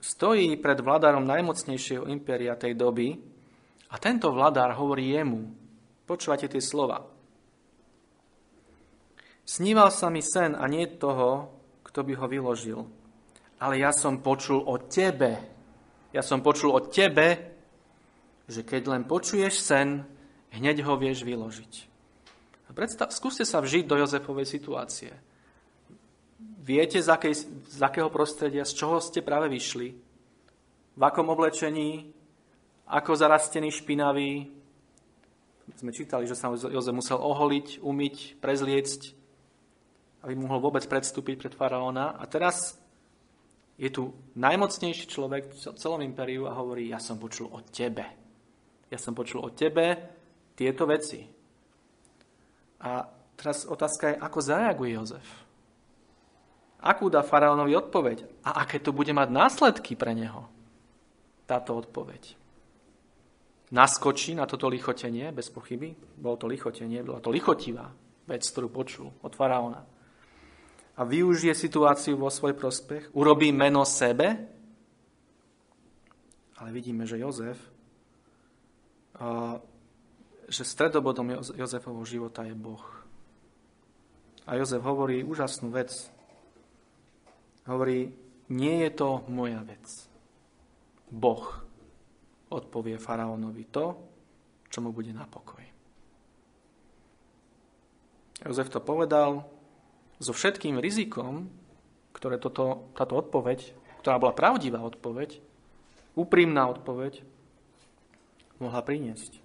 stojí 0.03 0.59
pred 0.59 0.77
vladárom 0.79 1.23
najmocnejšieho 1.23 2.09
impéria 2.11 2.57
tej 2.59 2.75
doby 2.75 3.15
a 3.89 3.95
tento 4.01 4.33
vladár 4.33 4.75
hovorí 4.75 5.13
jemu. 5.13 5.53
Počúvate 6.03 6.49
tie 6.51 6.59
slova. 6.59 7.07
Sníval 9.43 9.91
sa 9.91 10.07
mi 10.07 10.23
sen 10.23 10.55
a 10.55 10.67
nie 10.71 10.87
toho, 10.99 11.51
kto 11.83 11.99
by 12.03 12.13
ho 12.15 12.25
vyložil. 12.27 12.79
Ale 13.59 13.79
ja 13.79 13.91
som 13.95 14.19
počul 14.19 14.59
o 14.59 14.75
tebe. 14.87 15.52
Ja 16.13 16.21
som 16.21 16.45
počul 16.45 16.69
o 16.69 16.79
tebe, 16.79 17.57
že 18.45 18.61
keď 18.61 18.93
len 18.93 19.03
počuješ 19.09 19.57
sen, 19.57 20.05
hneď 20.53 20.85
ho 20.85 20.93
vieš 20.93 21.25
vyložiť. 21.25 21.89
Predstav, 22.73 23.13
skúste 23.13 23.45
sa 23.45 23.61
vžiť 23.61 23.85
do 23.85 24.01
Jozefovej 24.01 24.49
situácie. 24.49 25.13
Viete, 26.63 26.97
z, 27.01 27.09
akej, 27.09 27.33
z 27.69 27.79
akého 27.85 28.09
prostredia, 28.09 28.65
z 28.65 28.73
čoho 28.73 28.97
ste 28.97 29.21
práve 29.21 29.45
vyšli, 29.45 29.93
v 30.93 31.01
akom 31.01 31.29
oblečení, 31.29 32.09
ako 32.89 33.13
zarastený, 33.13 33.69
špinavý. 33.69 34.49
Sme 35.77 35.93
čítali, 35.93 36.25
že 36.25 36.37
sa 36.37 36.49
Jozef 36.49 36.93
musel 36.93 37.21
oholiť, 37.21 37.81
umyť, 37.81 38.41
prezliecť, 38.41 39.01
aby 40.25 40.33
mohol 40.33 40.61
vôbec 40.61 40.85
predstúpiť 40.89 41.45
pred 41.45 41.53
faraóna. 41.53 42.17
A 42.17 42.25
teraz 42.25 42.77
je 43.77 43.89
tu 43.89 44.13
najmocnejší 44.37 45.09
človek 45.09 45.49
v 45.49 45.77
celom 45.77 46.01
impériu 46.05 46.45
a 46.45 46.57
hovorí, 46.57 46.93
ja 46.93 47.01
som 47.01 47.17
počul 47.17 47.49
o 47.49 47.65
tebe. 47.65 48.05
Ja 48.93 49.01
som 49.01 49.17
počul 49.17 49.41
o 49.41 49.49
tebe 49.49 49.97
tieto 50.53 50.85
veci. 50.85 51.25
A 52.83 53.01
teraz 53.33 53.65
otázka 53.65 54.13
je, 54.13 54.21
ako 54.21 54.39
zareaguje 54.43 54.91
Jozef? 54.93 55.27
Akú 56.83 57.07
dá 57.07 57.23
faraónovi 57.23 57.73
odpoveď? 57.79 58.43
A 58.43 58.61
aké 58.67 58.77
to 58.77 58.91
bude 58.91 59.15
mať 59.15 59.31
následky 59.31 59.95
pre 59.95 60.11
neho? 60.11 60.51
Táto 61.47 61.79
odpoveď. 61.79 62.35
Naskočí 63.73 64.37
na 64.37 64.45
toto 64.45 64.69
lichotenie, 64.69 65.33
bez 65.33 65.49
pochyby. 65.49 65.97
Bolo 66.19 66.37
to 66.37 66.45
lichotenie, 66.45 67.01
bola 67.01 67.23
to 67.23 67.33
lichotivá 67.33 67.89
vec, 68.27 68.43
ktorú 68.45 68.69
počul 68.69 69.07
od 69.23 69.33
faraóna. 69.33 69.83
A 70.93 71.01
využije 71.01 71.57
situáciu 71.57 72.17
vo 72.17 72.29
svoj 72.29 72.53
prospech, 72.53 73.09
urobí 73.17 73.49
meno 73.49 73.81
sebe, 73.81 74.37
ale 76.61 76.69
vidíme, 76.69 77.09
že 77.09 77.17
Jozef 77.17 77.57
že 80.49 80.63
stredobodom 80.67 81.33
Jozefovho 81.55 82.03
života 82.05 82.43
je 82.43 82.53
Boh. 82.53 82.83
A 84.43 84.59
Jozef 84.59 84.83
hovorí 84.83 85.23
úžasnú 85.23 85.71
vec. 85.71 85.93
Hovorí, 87.63 88.11
nie 88.51 88.83
je 88.83 88.91
to 88.91 89.23
moja 89.31 89.63
vec. 89.63 89.87
Boh 91.07 91.45
odpovie 92.51 92.99
faraónovi 92.99 93.65
to, 93.71 93.85
čo 94.67 94.83
mu 94.83 94.91
bude 94.91 95.15
na 95.15 95.23
pokoj. 95.25 95.63
Jozef 98.43 98.67
to 98.67 98.83
povedal 98.83 99.47
so 100.23 100.33
všetkým 100.33 100.79
rizikom, 100.79 101.51
ktoré 102.15 102.39
toto, 102.39 102.89
táto 102.95 103.19
odpoveď, 103.19 103.75
ktorá 103.99 104.17
bola 104.17 104.31
pravdivá 104.31 104.79
odpoveď, 104.79 105.43
úprimná 106.15 106.71
odpoveď, 106.71 107.23
mohla 108.63 108.79
priniesť. 108.79 109.43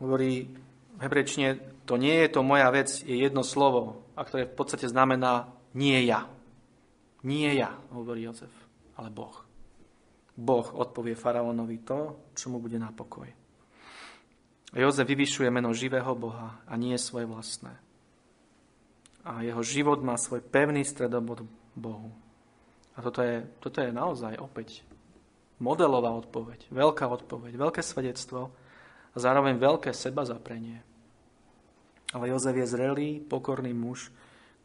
Hovorí 0.00 0.48
hebrečne, 1.00 1.60
to 1.88 1.96
nie 1.96 2.24
je 2.24 2.28
to 2.28 2.40
moja 2.44 2.68
vec, 2.68 2.88
je 3.02 3.16
jedno 3.16 3.40
slovo, 3.40 4.04
a 4.16 4.24
ktoré 4.24 4.44
v 4.44 4.56
podstate 4.56 4.86
znamená 4.88 5.48
nie 5.72 6.04
ja. 6.04 6.28
Nie 7.24 7.52
ja, 7.52 7.76
hovorí 7.92 8.24
Jozef, 8.24 8.52
ale 8.96 9.12
Boh. 9.12 9.44
Boh 10.40 10.64
odpovie 10.72 11.12
faraónovi 11.12 11.84
to, 11.84 12.32
čo 12.32 12.48
mu 12.48 12.64
bude 12.64 12.80
na 12.80 12.88
pokoj. 12.92 13.28
Jozef 14.72 15.04
vyvyšuje 15.04 15.50
meno 15.50 15.74
živého 15.74 16.14
Boha 16.14 16.62
a 16.64 16.72
nie 16.78 16.96
svoje 16.96 17.26
vlastné. 17.26 17.74
A 19.24 19.44
jeho 19.44 19.60
život 19.60 20.00
má 20.00 20.16
svoj 20.16 20.40
pevný 20.40 20.84
stredobod 20.84 21.44
Bohu. 21.76 22.10
A 22.96 23.04
toto 23.04 23.20
je, 23.20 23.44
toto 23.60 23.80
je 23.80 23.92
naozaj 23.92 24.40
opäť 24.40 24.84
modelová 25.60 26.10
odpoveď, 26.16 26.72
veľká 26.72 27.04
odpoveď, 27.04 27.52
veľké 27.56 27.84
svedectvo, 27.84 28.48
a 29.10 29.16
zároveň 29.18 29.58
veľké 29.58 29.90
seba 29.90 30.22
zaprenie. 30.22 30.82
Ale 32.10 32.30
Jozef 32.30 32.54
je 32.54 32.66
zrelý, 32.66 33.10
pokorný 33.22 33.74
muž, 33.74 34.10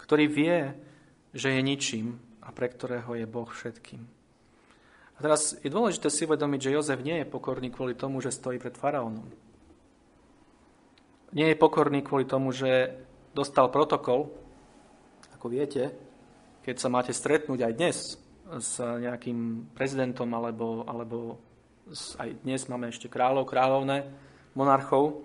ktorý 0.02 0.26
vie, 0.30 0.74
že 1.34 1.54
je 1.54 1.62
ničím 1.62 2.18
a 2.42 2.50
pre 2.54 2.70
ktorého 2.70 3.18
je 3.18 3.26
Boh 3.26 3.50
všetkým. 3.50 4.02
A 5.16 5.18
teraz 5.24 5.56
je 5.64 5.70
dôležité 5.72 6.12
si 6.12 6.28
uvedomiť, 6.28 6.70
že 6.70 6.76
Jozef 6.76 7.00
nie 7.02 7.22
je 7.22 7.28
pokorný 7.30 7.72
kvôli 7.72 7.96
tomu, 7.96 8.20
že 8.22 8.34
stojí 8.34 8.60
pred 8.60 8.76
faraónom. 8.76 9.26
Nie 11.34 11.52
je 11.54 11.58
pokorný 11.58 12.02
kvôli 12.06 12.26
tomu, 12.26 12.52
že 12.54 12.96
dostal 13.36 13.68
protokol, 13.72 14.32
ako 15.46 15.54
viete, 15.62 15.94
keď 16.66 16.76
sa 16.82 16.90
máte 16.90 17.14
stretnúť 17.14 17.70
aj 17.70 17.74
dnes 17.78 18.18
s 18.58 18.82
nejakým 18.82 19.70
prezidentom, 19.78 20.26
alebo, 20.34 20.82
alebo 20.90 21.38
aj 22.18 22.42
dnes 22.42 22.66
máme 22.66 22.90
ešte 22.90 23.14
kráľov, 23.14 23.46
kráľovné, 23.46 24.10
monarchov, 24.58 25.22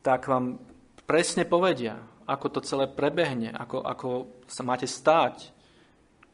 tak 0.00 0.24
vám 0.24 0.56
presne 1.04 1.44
povedia, 1.44 2.00
ako 2.24 2.48
to 2.48 2.60
celé 2.64 2.88
prebehne, 2.88 3.52
ako, 3.52 3.84
ako 3.84 4.08
sa 4.48 4.64
máte 4.64 4.88
stáť, 4.88 5.52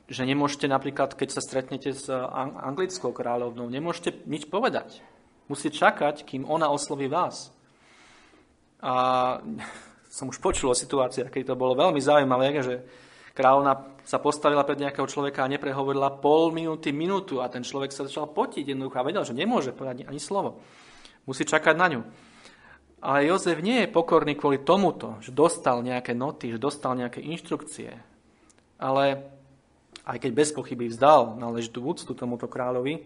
že 0.06 0.22
nemôžete 0.22 0.70
napríklad, 0.70 1.18
keď 1.18 1.34
sa 1.34 1.42
stretnete 1.42 1.90
s 1.90 2.06
anglickou 2.06 3.10
kráľovnou, 3.10 3.66
nemôžete 3.66 4.30
nič 4.30 4.46
povedať. 4.46 5.02
Musíte 5.50 5.74
čakať, 5.74 6.22
kým 6.22 6.46
ona 6.46 6.70
osloví 6.70 7.10
vás. 7.10 7.50
A 8.78 9.42
som 10.12 10.29
už 10.29 10.44
počul 10.44 10.68
o 10.68 10.77
situáciách, 10.77 11.33
keď 11.33 11.42
to 11.53 11.55
bolo 11.57 11.72
veľmi 11.72 11.96
zaujímavé, 11.96 12.53
že 12.61 12.85
kráľovna 13.33 13.96
sa 14.05 14.20
postavila 14.20 14.61
pred 14.61 14.77
nejakého 14.77 15.09
človeka 15.09 15.40
a 15.40 15.48
neprehovorila 15.48 16.20
pol 16.20 16.53
minúty, 16.53 16.92
minútu 16.92 17.40
a 17.40 17.48
ten 17.48 17.64
človek 17.64 17.96
sa 17.96 18.05
začal 18.05 18.29
potiť 18.29 18.77
jednoducho 18.77 19.01
a 19.01 19.09
vedel, 19.09 19.25
že 19.25 19.33
nemôže 19.33 19.72
povedať 19.72 20.05
ani, 20.05 20.20
slovo. 20.20 20.61
Musí 21.25 21.48
čakať 21.48 21.75
na 21.81 21.87
ňu. 21.88 22.01
Ale 23.03 23.25
Jozef 23.25 23.64
nie 23.64 23.83
je 23.83 23.88
pokorný 23.88 24.37
kvôli 24.37 24.61
tomuto, 24.61 25.16
že 25.25 25.33
dostal 25.33 25.81
nejaké 25.81 26.12
noty, 26.12 26.53
že 26.53 26.61
dostal 26.61 26.92
nejaké 26.92 27.25
inštrukcie. 27.25 27.96
Ale 28.77 29.05
aj 30.05 30.18
keď 30.20 30.31
bez 30.37 30.53
pochyby 30.53 30.92
vzdal 30.92 31.40
náležitú 31.40 31.81
úctu 31.83 32.12
tomuto 32.12 32.53
kráľovi, 32.53 33.01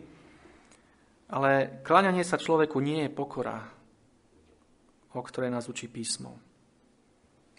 ale 1.31 1.81
kláňanie 1.87 2.27
sa 2.27 2.35
človeku 2.35 2.83
nie 2.83 3.07
je 3.07 3.15
pokora, 3.15 3.63
o 5.15 5.23
ktorej 5.23 5.55
nás 5.55 5.71
učí 5.71 5.87
písmo. 5.87 6.46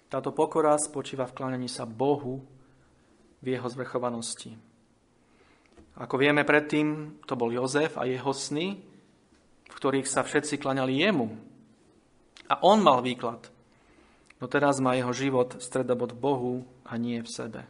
Táto 0.07 0.31
pokora 0.31 0.79
spočíva 0.79 1.27
v 1.27 1.35
kláňaní 1.35 1.67
sa 1.67 1.83
Bohu 1.83 2.39
v 3.43 3.45
jeho 3.51 3.67
zvrchovanosti. 3.67 4.55
Ako 5.97 6.15
vieme 6.15 6.47
predtým, 6.47 7.19
to 7.27 7.35
bol 7.35 7.51
Jozef 7.51 7.99
a 7.99 8.07
jeho 8.07 8.31
sny, 8.31 8.79
v 9.67 9.73
ktorých 9.75 10.07
sa 10.07 10.23
všetci 10.23 10.61
klaňali 10.61 11.03
jemu. 11.03 11.27
A 12.47 12.63
on 12.63 12.79
mal 12.79 13.03
výklad. 13.03 13.51
No 14.37 14.45
teraz 14.47 14.79
má 14.79 14.93
jeho 14.93 15.11
život 15.11 15.57
stredobod 15.59 16.15
v 16.15 16.21
Bohu 16.21 16.53
a 16.85 16.95
nie 16.95 17.19
v 17.19 17.27
sebe. 17.27 17.61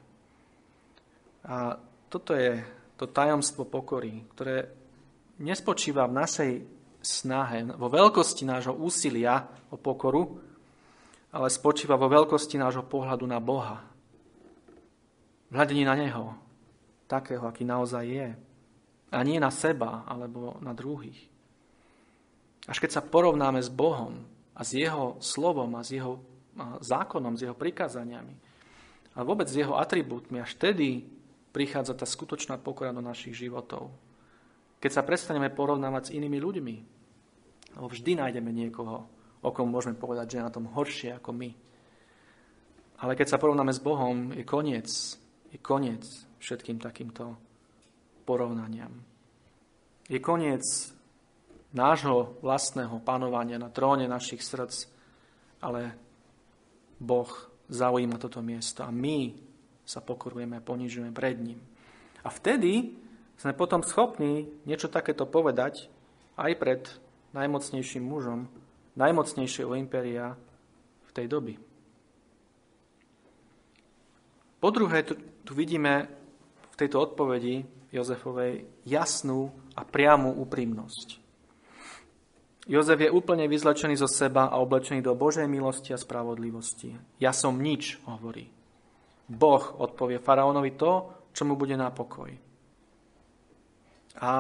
A 1.48 1.80
toto 2.12 2.36
je 2.36 2.60
to 3.00 3.08
tajomstvo 3.08 3.66
pokory, 3.66 4.28
ktoré 4.36 4.68
nespočíva 5.40 6.06
v 6.06 6.18
našej 6.22 6.52
snahe, 7.00 7.64
vo 7.78 7.88
veľkosti 7.88 8.44
nášho 8.44 8.76
úsilia 8.76 9.48
o 9.72 9.80
pokoru, 9.80 10.44
ale 11.38 11.54
spočíva 11.54 11.94
vo 11.94 12.10
veľkosti 12.10 12.58
nášho 12.58 12.82
pohľadu 12.82 13.30
na 13.30 13.38
Boha, 13.38 13.86
Hľadení 15.48 15.88
na 15.88 15.96
Neho, 15.96 16.36
takého, 17.08 17.48
aký 17.48 17.64
naozaj 17.64 18.04
je. 18.04 18.28
A 19.08 19.18
nie 19.24 19.40
na 19.40 19.48
seba, 19.48 20.04
alebo 20.04 20.60
na 20.60 20.76
druhých. 20.76 21.16
Až 22.68 22.84
keď 22.84 23.00
sa 23.00 23.06
porovnáme 23.06 23.64
s 23.64 23.72
Bohom 23.72 24.28
a 24.52 24.62
s 24.68 24.76
Jeho 24.76 25.16
slovom 25.24 25.72
a 25.80 25.88
s 25.88 25.96
Jeho 25.96 26.20
zákonom, 26.84 27.40
s 27.40 27.48
Jeho 27.48 27.56
prikázaniami 27.56 28.36
a 29.16 29.24
vôbec 29.24 29.48
s 29.48 29.56
Jeho 29.56 29.80
atribútmi, 29.80 30.44
až 30.44 30.60
vtedy 30.60 31.08
prichádza 31.56 31.96
tá 31.96 32.04
skutočná 32.04 32.60
pokora 32.60 32.92
do 32.92 33.00
našich 33.00 33.40
životov. 33.40 33.88
Keď 34.84 34.92
sa 34.92 35.08
prestaneme 35.08 35.48
porovnávať 35.48 36.12
s 36.12 36.14
inými 36.20 36.44
ľuďmi, 36.44 36.76
lebo 37.80 37.88
vždy 37.88 38.20
nájdeme 38.20 38.52
niekoho, 38.52 39.08
o 39.48 39.56
kom 39.56 39.72
môžeme 39.72 39.96
povedať, 39.96 40.36
že 40.36 40.38
je 40.44 40.48
na 40.48 40.54
tom 40.54 40.68
horšie 40.68 41.16
ako 41.16 41.32
my. 41.32 41.50
Ale 43.00 43.16
keď 43.16 43.28
sa 43.32 43.42
porovnáme 43.42 43.72
s 43.72 43.80
Bohom, 43.80 44.36
je 44.36 44.44
koniec 44.44 44.90
je 45.52 45.60
koniec 45.60 46.04
všetkým 46.40 46.80
takýmto 46.80 47.36
porovnaniam. 48.28 48.92
Je 50.08 50.20
koniec 50.20 50.64
nášho 51.76 52.40
vlastného 52.44 53.00
panovania 53.04 53.60
na 53.60 53.72
tróne 53.72 54.08
našich 54.08 54.44
srdc, 54.44 54.88
ale 55.64 55.96
Boh 57.00 57.30
zaujíma 57.68 58.16
toto 58.20 58.40
miesto 58.40 58.84
a 58.84 58.92
my 58.92 59.36
sa 59.88 60.00
pokorujeme 60.04 60.60
a 60.60 60.64
ponižujeme 60.64 61.12
pred 61.12 61.40
ním. 61.40 61.60
A 62.24 62.32
vtedy 62.32 62.96
sme 63.40 63.56
potom 63.56 63.84
schopní 63.84 64.48
niečo 64.68 64.92
takéto 64.92 65.28
povedať 65.28 65.88
aj 66.36 66.52
pred 66.60 66.82
najmocnejším 67.36 68.04
mužom 68.04 68.48
najmocnejšieho 68.98 69.78
impéria 69.78 70.34
v 71.06 71.12
tej 71.14 71.30
doby. 71.30 71.54
Po 74.58 74.74
druhé, 74.74 75.06
tu, 75.06 75.14
tu 75.46 75.54
vidíme 75.54 76.10
v 76.74 76.76
tejto 76.76 76.98
odpovedi 77.06 77.62
Jozefovej 77.94 78.66
jasnú 78.90 79.54
a 79.78 79.86
priamu 79.86 80.34
úprimnosť. 80.42 81.24
Jozef 82.68 83.00
je 83.00 83.14
úplne 83.14 83.48
vyzlečený 83.48 83.96
zo 83.96 84.12
seba 84.12 84.52
a 84.52 84.60
oblečený 84.60 85.00
do 85.00 85.16
Božej 85.16 85.48
milosti 85.48 85.96
a 85.96 86.02
spravodlivosti. 86.02 87.00
Ja 87.16 87.32
som 87.32 87.56
nič, 87.64 87.96
hovorí. 88.04 88.52
Boh 89.24 89.64
odpovie 89.80 90.20
faraónovi 90.20 90.76
to, 90.76 90.92
čo 91.32 91.48
mu 91.48 91.56
bude 91.56 91.80
na 91.80 91.88
pokoj. 91.96 92.28
A 94.20 94.32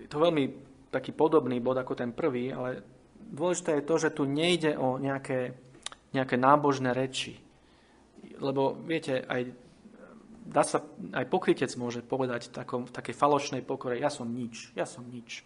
je 0.00 0.08
to 0.10 0.18
veľmi 0.18 0.44
taký 0.90 1.14
podobný 1.14 1.62
bod 1.62 1.78
ako 1.78 1.94
ten 1.94 2.10
prvý, 2.10 2.50
ale 2.50 2.82
dôležité 3.30 3.78
je 3.78 3.88
to, 3.88 3.94
že 3.96 4.10
tu 4.12 4.22
nejde 4.26 4.74
o 4.74 4.98
nejaké, 4.98 5.54
nejaké 6.12 6.34
nábožné 6.34 6.90
reči 6.90 7.38
lebo 8.40 8.76
viete, 8.84 9.24
aj, 9.28 9.52
dá 10.48 10.62
sa, 10.64 10.82
aj 11.12 11.24
pokrytec 11.28 11.70
môže 11.76 12.00
povedať 12.04 12.48
v, 12.48 12.52
takom, 12.52 12.82
v 12.88 12.92
takej 12.92 13.14
falošnej 13.14 13.62
pokore, 13.64 14.00
ja 14.00 14.08
som 14.12 14.26
nič, 14.28 14.72
ja 14.74 14.88
som 14.88 15.04
nič. 15.06 15.44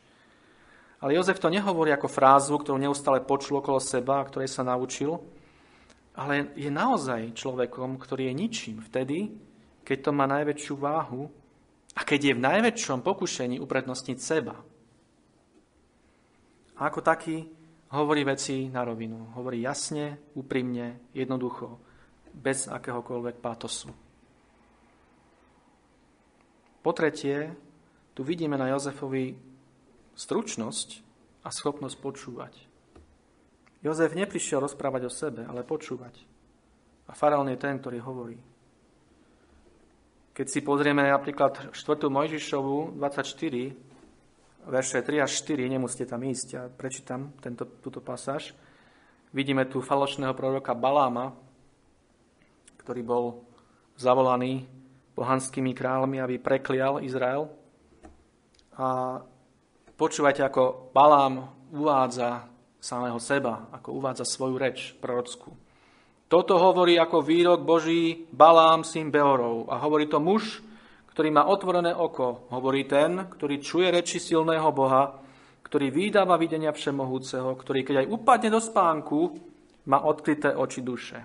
Ale 1.02 1.18
Jozef 1.18 1.36
to 1.36 1.52
nehovorí 1.52 1.92
ako 1.92 2.08
frázu, 2.08 2.56
ktorú 2.56 2.80
neustále 2.80 3.20
počul 3.20 3.60
okolo 3.60 3.82
seba, 3.82 4.24
ktorej 4.24 4.48
sa 4.48 4.64
naučil, 4.64 5.20
ale 6.14 6.54
je 6.54 6.70
naozaj 6.70 7.34
človekom, 7.34 7.98
ktorý 7.98 8.30
je 8.30 8.34
ničím 8.38 8.76
vtedy, 8.80 9.34
keď 9.84 9.98
to 10.08 10.10
má 10.14 10.24
najväčšiu 10.30 10.74
váhu 10.78 11.28
a 11.92 12.00
keď 12.06 12.20
je 12.32 12.36
v 12.38 12.44
najväčšom 12.46 13.04
pokušení 13.04 13.58
uprednostniť 13.60 14.18
seba. 14.22 14.56
A 16.74 16.80
ako 16.88 17.04
taký 17.04 17.44
hovorí 17.94 18.26
veci 18.26 18.66
na 18.68 18.83
rovinu. 18.83 19.38
Hovorí 19.38 19.62
jasne, 19.62 20.18
úprimne, 20.35 21.11
jednoducho 21.14 21.78
bez 22.35 22.66
akéhokoľvek 22.66 23.37
pátosu. 23.38 23.94
Po 26.83 26.90
tretie, 26.92 27.54
tu 28.12 28.26
vidíme 28.26 28.59
na 28.59 28.74
Jozefovi 28.74 29.38
stručnosť 30.18 30.88
a 31.46 31.48
schopnosť 31.48 31.96
počúvať. 32.02 32.54
Jozef 33.85 34.16
neprišiel 34.16 34.64
rozprávať 34.64 35.02
o 35.07 35.12
sebe, 35.12 35.42
ale 35.44 35.64
počúvať. 35.64 36.24
A 37.09 37.12
faraón 37.12 37.52
je 37.52 37.61
ten, 37.61 37.76
ktorý 37.76 38.00
hovorí. 38.00 38.38
Keď 40.35 40.46
si 40.50 40.61
pozrieme 40.64 41.04
napríklad 41.04 41.70
4. 41.70 41.76
Mojžišovu 42.11 42.96
24, 42.96 43.93
verše 44.66 45.03
3 45.03 45.24
až 45.24 45.33
4, 45.44 45.68
nemusíte 45.68 46.07
tam 46.09 46.22
ísť, 46.24 46.48
ja 46.53 46.62
prečítam 46.68 47.33
tento, 47.40 47.64
túto 47.85 48.00
pasáž. 48.00 48.57
Vidíme 49.35 49.66
tu 49.66 49.83
falošného 49.83 50.33
proroka 50.33 50.72
Baláma, 50.72 51.35
ktorý 52.79 53.03
bol 53.03 53.24
zavolaný 53.96 54.68
pohanskými 55.14 55.72
kráľmi, 55.74 56.18
aby 56.20 56.38
preklial 56.38 57.03
Izrael. 57.03 57.50
A 58.74 59.18
počúvajte, 59.94 60.42
ako 60.42 60.90
Balám 60.90 61.50
uvádza 61.70 62.50
samého 62.83 63.18
seba, 63.22 63.70
ako 63.72 63.96
uvádza 63.96 64.27
svoju 64.27 64.57
reč 64.59 64.92
prorockú. 64.98 65.55
Toto 66.29 66.59
hovorí 66.59 66.98
ako 66.98 67.22
výrok 67.22 67.62
Boží 67.62 68.27
Balám, 68.35 68.83
syn 68.83 69.09
Beorov. 69.09 69.70
A 69.70 69.79
hovorí 69.79 70.11
to 70.11 70.18
muž, 70.18 70.61
ktorý 71.14 71.31
má 71.31 71.46
otvorené 71.46 71.94
oko. 71.94 72.50
Hovorí 72.50 72.90
ten, 72.90 73.31
ktorý 73.31 73.62
čuje 73.62 73.87
reči 73.94 74.18
silného 74.18 74.66
Boha, 74.74 75.22
ktorý 75.62 75.94
vydáva 75.94 76.35
videnia 76.35 76.74
všemohúceho, 76.74 77.55
ktorý 77.55 77.87
keď 77.87 77.96
aj 78.03 78.11
upadne 78.11 78.50
do 78.50 78.59
spánku, 78.59 79.18
má 79.87 80.03
odkryté 80.03 80.50
oči 80.50 80.83
duše. 80.83 81.22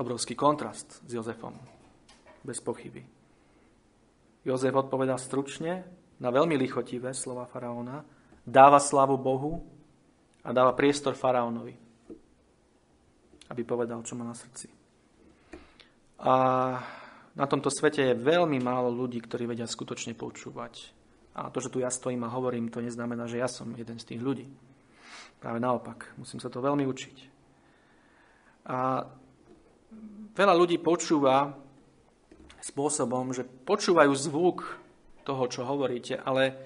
Obrovský 0.00 0.32
kontrast 0.32 1.04
s 1.04 1.10
Jozefom. 1.12 1.52
Bez 2.40 2.64
pochyby. 2.64 3.04
Jozef 4.40 4.72
odpovedá 4.72 5.20
stručne 5.20 5.84
na 6.24 6.32
veľmi 6.32 6.56
lichotivé 6.56 7.12
slova 7.12 7.44
faraóna, 7.44 8.00
dáva 8.48 8.80
slavu 8.80 9.20
Bohu 9.20 9.60
a 10.40 10.56
dáva 10.56 10.72
priestor 10.72 11.12
faraónovi. 11.12 11.76
aby 13.50 13.62
povedal, 13.66 14.00
čo 14.06 14.14
má 14.14 14.22
na 14.22 14.32
srdci. 14.32 14.70
A 16.22 16.32
na 17.40 17.48
tomto 17.48 17.72
svete 17.72 18.12
je 18.12 18.20
veľmi 18.20 18.60
málo 18.60 18.92
ľudí, 18.92 19.16
ktorí 19.24 19.48
vedia 19.48 19.64
skutočne 19.64 20.12
počúvať. 20.12 20.92
A 21.32 21.48
to, 21.48 21.64
že 21.64 21.72
tu 21.72 21.80
ja 21.80 21.88
stojím 21.88 22.28
a 22.28 22.34
hovorím, 22.36 22.68
to 22.68 22.84
neznamená, 22.84 23.24
že 23.24 23.40
ja 23.40 23.48
som 23.48 23.72
jeden 23.72 23.96
z 23.96 24.04
tých 24.12 24.20
ľudí. 24.20 24.44
Práve 25.40 25.56
naopak, 25.56 26.12
musím 26.20 26.36
sa 26.36 26.52
to 26.52 26.60
veľmi 26.60 26.84
učiť. 26.84 27.16
A 28.68 29.08
veľa 30.36 30.52
ľudí 30.52 30.76
počúva 30.84 31.56
spôsobom, 32.60 33.32
že 33.32 33.48
počúvajú 33.48 34.12
zvuk 34.12 34.76
toho, 35.24 35.48
čo 35.48 35.64
hovoríte, 35.64 36.20
ale 36.20 36.60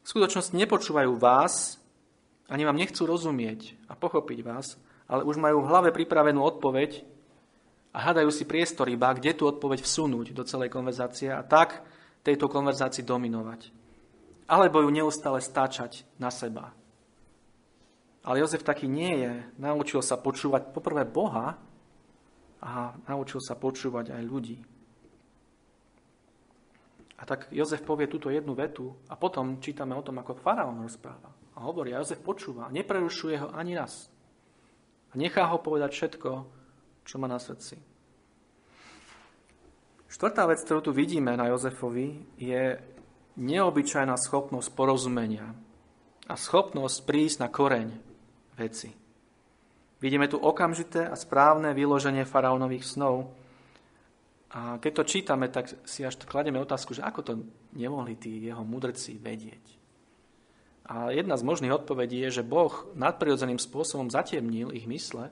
v 0.00 0.06
skutočnosti 0.08 0.56
nepočúvajú 0.56 1.12
vás, 1.20 1.76
ani 2.48 2.64
vám 2.64 2.80
nechcú 2.80 3.04
rozumieť 3.04 3.76
a 3.84 4.00
pochopiť 4.00 4.38
vás, 4.48 4.80
ale 5.12 5.28
už 5.28 5.36
majú 5.36 5.60
v 5.60 5.68
hlave 5.68 5.90
pripravenú 5.92 6.40
odpoveď 6.40 7.04
a 7.90 7.98
hľadajú 7.98 8.30
si 8.30 8.46
priestor 8.46 8.86
iba, 8.86 9.10
kde 9.10 9.34
tú 9.34 9.50
odpoveď 9.50 9.82
vsunúť 9.82 10.30
do 10.30 10.46
celej 10.46 10.70
konverzácie 10.70 11.30
a 11.34 11.42
tak 11.42 11.82
tejto 12.22 12.46
konverzácii 12.46 13.02
dominovať. 13.02 13.74
Alebo 14.46 14.82
ju 14.82 14.90
neustále 14.90 15.42
stáčať 15.42 16.06
na 16.18 16.30
seba. 16.30 16.74
Ale 18.20 18.42
Jozef 18.42 18.62
taký 18.62 18.86
nie 18.86 19.24
je. 19.24 19.32
Naučil 19.56 20.02
sa 20.04 20.20
počúvať 20.20 20.70
poprvé 20.74 21.08
Boha 21.08 21.56
a 22.60 22.70
naučil 23.08 23.40
sa 23.40 23.56
počúvať 23.56 24.12
aj 24.12 24.22
ľudí. 24.22 24.58
A 27.20 27.22
tak 27.28 27.52
Jozef 27.52 27.84
povie 27.84 28.08
túto 28.08 28.32
jednu 28.32 28.56
vetu 28.56 28.96
a 29.08 29.16
potom 29.16 29.60
čítame 29.60 29.92
o 29.92 30.04
tom, 30.04 30.20
ako 30.20 30.40
faraón 30.40 30.84
rozpráva. 30.84 31.32
A 31.56 31.64
hovorí, 31.64 31.92
a 31.92 32.00
Jozef 32.00 32.20
počúva 32.20 32.72
neprerušuje 32.72 33.36
ho 33.44 33.48
ani 33.52 33.76
raz. 33.76 34.08
A 35.10 35.18
nechá 35.18 35.44
ho 35.48 35.58
povedať 35.60 35.90
všetko, 35.90 36.59
čo 37.04 37.16
má 37.18 37.26
na 37.26 37.40
srdci. 37.40 37.78
Štvrtá 40.10 40.42
vec, 40.50 40.58
ktorú 40.66 40.90
tu 40.90 40.92
vidíme 40.92 41.38
na 41.38 41.46
Jozefovi, 41.54 42.34
je 42.34 42.76
neobyčajná 43.38 44.18
schopnosť 44.18 44.74
porozumenia 44.74 45.54
a 46.26 46.34
schopnosť 46.34 46.96
prísť 47.06 47.36
na 47.46 47.48
koreň 47.48 47.88
veci. 48.58 48.90
Vidíme 50.00 50.26
tu 50.26 50.40
okamžité 50.40 51.06
a 51.06 51.14
správne 51.14 51.76
vyloženie 51.76 52.26
faraónových 52.26 52.88
snov. 52.88 53.30
A 54.50 54.82
keď 54.82 54.92
to 54.98 55.04
čítame, 55.06 55.46
tak 55.46 55.70
si 55.86 56.02
až 56.02 56.18
kladieme 56.26 56.58
otázku, 56.58 56.90
že 56.90 57.06
ako 57.06 57.20
to 57.22 57.32
nemohli 57.76 58.18
tí 58.18 58.50
jeho 58.50 58.66
mudrci 58.66 59.20
vedieť. 59.20 59.78
A 60.90 61.14
jedna 61.14 61.38
z 61.38 61.46
možných 61.46 61.70
odpovedí 61.70 62.18
je, 62.26 62.42
že 62.42 62.48
Boh 62.48 62.72
nadprirodzeným 62.98 63.62
spôsobom 63.62 64.10
zatiemnil 64.10 64.74
ich 64.74 64.90
mysle 64.90 65.30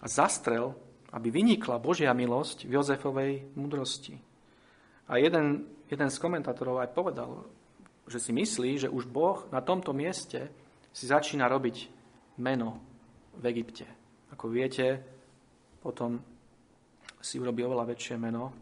a 0.00 0.06
zastrel, 0.06 0.76
aby 1.14 1.32
vynikla 1.32 1.80
Božia 1.80 2.12
milosť 2.12 2.68
v 2.68 2.74
Jozefovej 2.76 3.32
mudrosti. 3.56 4.20
A 5.06 5.22
jeden, 5.22 5.64
jeden 5.86 6.10
z 6.10 6.18
komentátorov 6.18 6.82
aj 6.82 6.90
povedal, 6.92 7.46
že 8.06 8.18
si 8.18 8.34
myslí, 8.34 8.86
že 8.86 8.92
už 8.92 9.06
Boh 9.06 9.46
na 9.50 9.62
tomto 9.62 9.94
mieste 9.94 10.50
si 10.90 11.06
začína 11.06 11.46
robiť 11.46 11.90
meno 12.42 12.82
v 13.38 13.44
Egypte. 13.50 13.86
Ako 14.34 14.50
viete, 14.50 15.00
potom 15.80 16.18
si 17.22 17.38
urobí 17.38 17.62
oveľa 17.62 17.94
väčšie 17.94 18.14
meno 18.18 18.54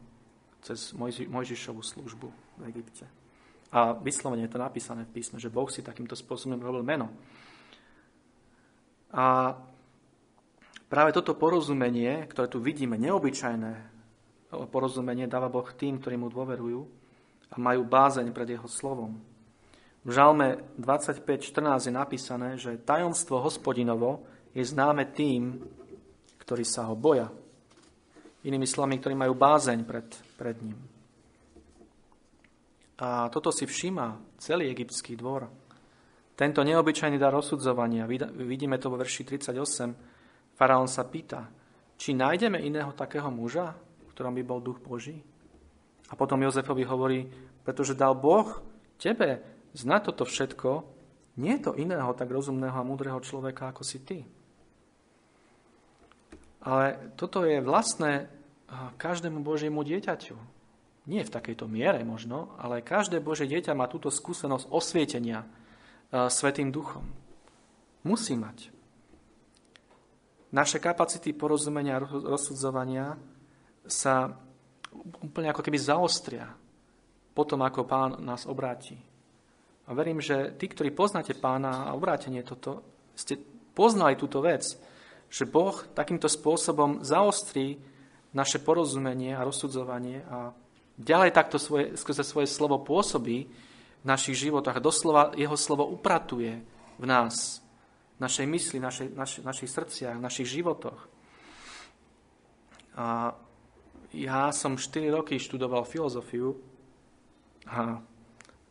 cez 0.65 0.97
Mojžišovú 1.29 1.83
službu 1.85 2.29
v 2.61 2.63
Egypte. 2.73 3.05
A 3.75 3.93
vyslovene 3.99 4.47
je 4.47 4.53
to 4.55 4.63
napísané 4.63 5.03
v 5.05 5.19
písme, 5.19 5.37
že 5.43 5.53
Boh 5.53 5.67
si 5.69 5.83
takýmto 5.83 6.15
spôsobom 6.15 6.63
robil 6.63 6.87
meno. 6.87 7.11
A 9.11 9.59
práve 10.95 11.11
toto 11.11 11.35
porozumenie, 11.35 12.23
ktoré 12.31 12.47
tu 12.47 12.63
vidíme, 12.63 12.95
neobyčajné 12.95 13.91
porozumenie 14.71 15.27
dáva 15.27 15.51
Boh 15.51 15.67
tým, 15.75 15.99
ktorí 15.99 16.15
mu 16.15 16.31
dôverujú 16.31 16.87
a 17.51 17.59
majú 17.59 17.83
bázeň 17.83 18.31
pred 18.31 18.55
jeho 18.55 18.71
slovom. 18.71 19.19
V 20.07 20.11
Žalme 20.15 20.79
25.14 20.79 21.91
je 21.91 21.93
napísané, 21.99 22.49
že 22.55 22.79
tajomstvo 22.79 23.43
hospodinovo 23.43 24.23
je 24.55 24.63
známe 24.63 25.11
tým, 25.11 25.59
ktorí 26.39 26.63
sa 26.63 26.87
ho 26.87 26.95
boja. 26.95 27.27
Inými 28.47 28.69
slovami, 28.69 29.03
ktorí 29.03 29.19
majú 29.19 29.35
bázeň 29.35 29.83
pred, 29.83 30.07
pred 30.39 30.55
ním. 30.63 30.79
A 33.03 33.27
toto 33.35 33.51
si 33.51 33.67
všíma 33.67 34.39
celý 34.39 34.71
egyptský 34.71 35.19
dvor. 35.19 35.51
Tento 36.39 36.63
neobyčajný 36.63 37.19
dar 37.19 37.35
rozsudzovania, 37.35 38.07
vidíme 38.39 38.79
to 38.79 38.95
vo 38.95 39.03
verši 39.03 39.27
38, 39.27 40.14
faraón 40.55 40.89
sa 40.91 41.07
pýta, 41.07 41.51
či 41.95 42.15
nájdeme 42.15 42.59
iného 42.59 42.91
takého 42.95 43.31
muža, 43.31 43.75
ktorom 44.15 44.35
by 44.35 44.43
bol 44.43 44.63
duch 44.63 44.83
Boží? 44.83 45.23
A 46.11 46.19
potom 46.19 46.43
Jozefovi 46.43 46.85
hovorí, 46.85 47.27
pretože 47.65 47.97
dal 47.97 48.19
Boh 48.19 48.63
tebe 48.99 49.41
zna 49.75 49.99
toto 50.03 50.27
všetko, 50.27 50.85
nie 51.41 51.59
je 51.59 51.71
to 51.71 51.73
iného 51.75 52.15
tak 52.15 52.31
rozumného 52.31 52.75
a 52.75 52.87
múdreho 52.87 53.19
človeka, 53.19 53.75
ako 53.75 53.83
si 53.83 53.99
ty. 54.03 54.19
Ale 56.65 57.15
toto 57.15 57.47
je 57.47 57.63
vlastné 57.63 58.27
každému 58.99 59.45
Božiemu 59.45 59.87
dieťaťu. 59.87 60.37
Nie 61.05 61.23
v 61.23 61.35
takejto 61.35 61.69
miere 61.69 62.01
možno, 62.03 62.57
ale 62.57 62.81
každé 62.81 63.21
Božie 63.21 63.45
dieťa 63.45 63.77
má 63.77 63.85
túto 63.87 64.09
skúsenosť 64.09 64.73
osvietenia 64.73 65.45
Svetým 66.11 66.73
duchom. 66.75 67.05
Musí 68.07 68.35
mať. 68.39 68.74
Naše 70.55 70.79
kapacity 70.79 71.35
porozumenia 71.35 71.99
a 71.99 72.05
rozsudzovania 72.07 73.19
sa 73.91 74.31
úplne 75.27 75.51
ako 75.51 75.67
keby 75.67 75.79
zaostria 75.83 76.47
potom, 77.35 77.59
ako 77.67 77.83
pán 77.83 78.23
nás 78.23 78.47
obráti. 78.47 78.95
A 79.85 79.91
verím, 79.93 80.23
že 80.23 80.55
tí, 80.55 80.71
ktorí 80.71 80.95
poznáte 80.95 81.35
pána 81.35 81.91
a 81.91 81.95
obrátenie 81.99 82.47
toto, 82.47 82.87
ste 83.19 83.35
poznali 83.75 84.15
túto 84.15 84.39
vec, 84.39 84.79
že 85.27 85.51
Boh 85.51 85.75
takýmto 85.93 86.31
spôsobom 86.31 87.03
zaostrí 87.03 87.83
naše 88.31 88.63
porozumenie 88.63 89.35
a 89.35 89.43
rozsudzovanie 89.43 90.23
a 90.31 90.55
ďalej 90.95 91.35
takto 91.35 91.59
svoje, 91.59 91.99
skrze 91.99 92.23
svoje 92.23 92.47
slovo 92.47 92.79
pôsobí 92.79 93.51
v 94.03 94.05
našich 94.07 94.39
životoch 94.39 94.79
a 94.79 94.85
doslova 94.85 95.23
jeho 95.35 95.59
slovo 95.59 95.91
upratuje 95.91 96.63
v 96.95 97.05
nás, 97.05 97.64
našej 98.25 98.47
mysli, 98.49 98.79
našej, 98.81 99.13
naš, 99.13 99.45
našich 99.45 99.69
srdciach, 99.69 100.17
našich 100.17 100.49
životoch. 100.49 100.97
A 102.97 103.37
ja 104.15 104.49
som 104.55 104.81
4 104.81 105.13
roky 105.13 105.37
študoval 105.37 105.85
filozofiu 105.85 106.57
a 107.69 108.01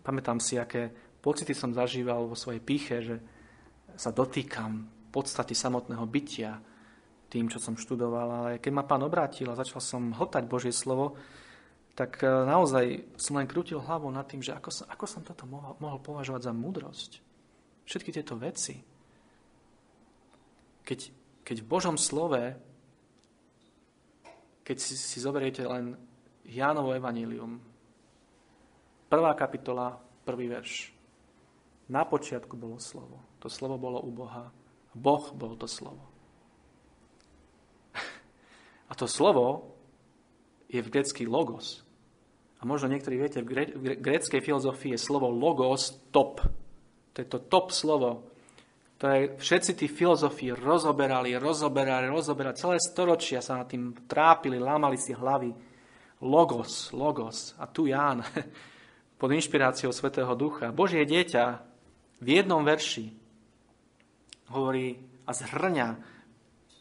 pamätám 0.02 0.42
si, 0.42 0.58
aké 0.58 0.90
pocity 1.22 1.54
som 1.54 1.76
zažíval 1.76 2.26
vo 2.26 2.34
svojej 2.34 2.64
píche, 2.64 2.98
že 3.04 3.16
sa 3.94 4.10
dotýkam 4.10 4.90
podstaty 5.14 5.54
samotného 5.54 6.06
bytia 6.10 6.58
tým, 7.30 7.46
čo 7.50 7.62
som 7.62 7.78
študoval. 7.78 8.28
Ale 8.30 8.50
keď 8.58 8.72
ma 8.74 8.88
pán 8.88 9.06
obrátil 9.06 9.50
a 9.52 9.60
začal 9.60 9.82
som 9.84 10.14
hltať 10.16 10.44
Božie 10.50 10.74
slovo, 10.74 11.18
tak 11.94 12.22
e, 12.22 12.26
naozaj 12.26 13.18
som 13.18 13.38
len 13.38 13.46
krútil 13.46 13.78
hlavou 13.78 14.10
nad 14.10 14.26
tým, 14.26 14.42
že 14.42 14.54
ako 14.54 14.70
som, 14.74 14.86
ako 14.90 15.06
som 15.06 15.22
toto 15.22 15.46
mohol, 15.46 15.78
mohol 15.78 16.00
považovať 16.02 16.42
za 16.50 16.54
múdrosť. 16.54 17.12
Všetky 17.86 18.10
tieto 18.10 18.34
veci. 18.38 18.93
Keď, 20.84 21.00
keď 21.48 21.58
v 21.64 21.70
Božom 21.70 21.96
slove, 21.96 22.56
keď 24.64 24.78
si, 24.80 24.96
si 24.96 25.20
zoberiete 25.20 25.64
len 25.68 25.96
Jánovo 26.44 26.92
evanílium, 26.92 27.60
prvá 29.08 29.32
kapitola, 29.36 29.96
prvý 30.28 30.52
verš. 30.52 30.92
Na 31.92 32.08
počiatku 32.08 32.56
bolo 32.56 32.80
slovo. 32.80 33.20
To 33.44 33.52
slovo 33.52 33.76
bolo 33.76 34.00
u 34.00 34.12
Boha. 34.12 34.52
Boh 34.96 35.24
bol 35.36 35.56
to 35.60 35.68
slovo. 35.68 36.04
A 38.90 38.94
to 38.96 39.08
slovo 39.08 39.76
je 40.72 40.80
v 40.80 40.92
grecký 40.92 41.28
logos. 41.28 41.84
A 42.64 42.66
možno 42.66 42.88
niektorí 42.88 43.20
viete, 43.20 43.44
v 43.44 44.00
gréckej 44.00 44.40
filozofii 44.40 44.96
je 44.96 45.06
slovo 45.06 45.28
logos 45.28 46.00
top. 46.16 46.40
To 47.14 47.18
je 47.20 47.28
to 47.28 47.44
top 47.44 47.76
slovo, 47.76 48.33
ktoré 49.04 49.36
všetci 49.36 49.76
tí 49.76 49.92
filozofii 49.92 50.56
rozoberali, 50.56 51.36
rozoberali, 51.36 52.08
rozoberali. 52.08 52.56
Celé 52.56 52.80
storočia 52.80 53.44
sa 53.44 53.60
nad 53.60 53.68
tým 53.68 53.92
trápili, 54.08 54.56
lámali 54.56 54.96
si 54.96 55.12
hlavy. 55.12 55.52
Logos, 56.24 56.96
logos. 56.96 57.52
A 57.60 57.68
tu 57.68 57.92
Ján 57.92 58.24
pod 59.20 59.28
inšpiráciou 59.28 59.92
Svetého 59.92 60.32
Ducha. 60.40 60.72
Božie 60.72 61.04
dieťa 61.04 61.44
v 62.24 62.28
jednom 62.32 62.64
verši 62.64 63.12
hovorí 64.56 64.96
a 65.28 65.36
zhrňa 65.36 65.88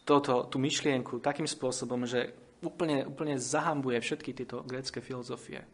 toto, 0.07 0.47
tú 0.47 0.63
myšlienku 0.63 1.19
takým 1.19 1.51
spôsobom, 1.51 2.07
že 2.07 2.39
úplne, 2.63 3.03
úplne 3.03 3.35
zahambuje 3.35 3.99
všetky 3.99 4.31
tieto 4.31 4.63
grécké 4.63 5.03
filozofie. 5.03 5.67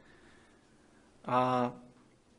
A 1.28 1.68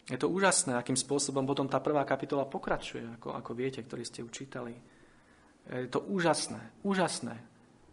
je 0.10 0.18
to 0.18 0.26
úžasné, 0.26 0.74
akým 0.74 0.98
spôsobom 0.98 1.46
potom 1.46 1.70
tá 1.70 1.78
prvá 1.78 2.02
kapitola 2.02 2.50
pokračuje, 2.50 3.22
ako, 3.22 3.38
ako 3.38 3.52
viete, 3.54 3.86
ktorí 3.86 4.02
ste 4.02 4.26
učítali. 4.26 4.74
Je 5.70 5.86
to 5.86 6.02
úžasné, 6.02 6.58
úžasné. 6.82 7.38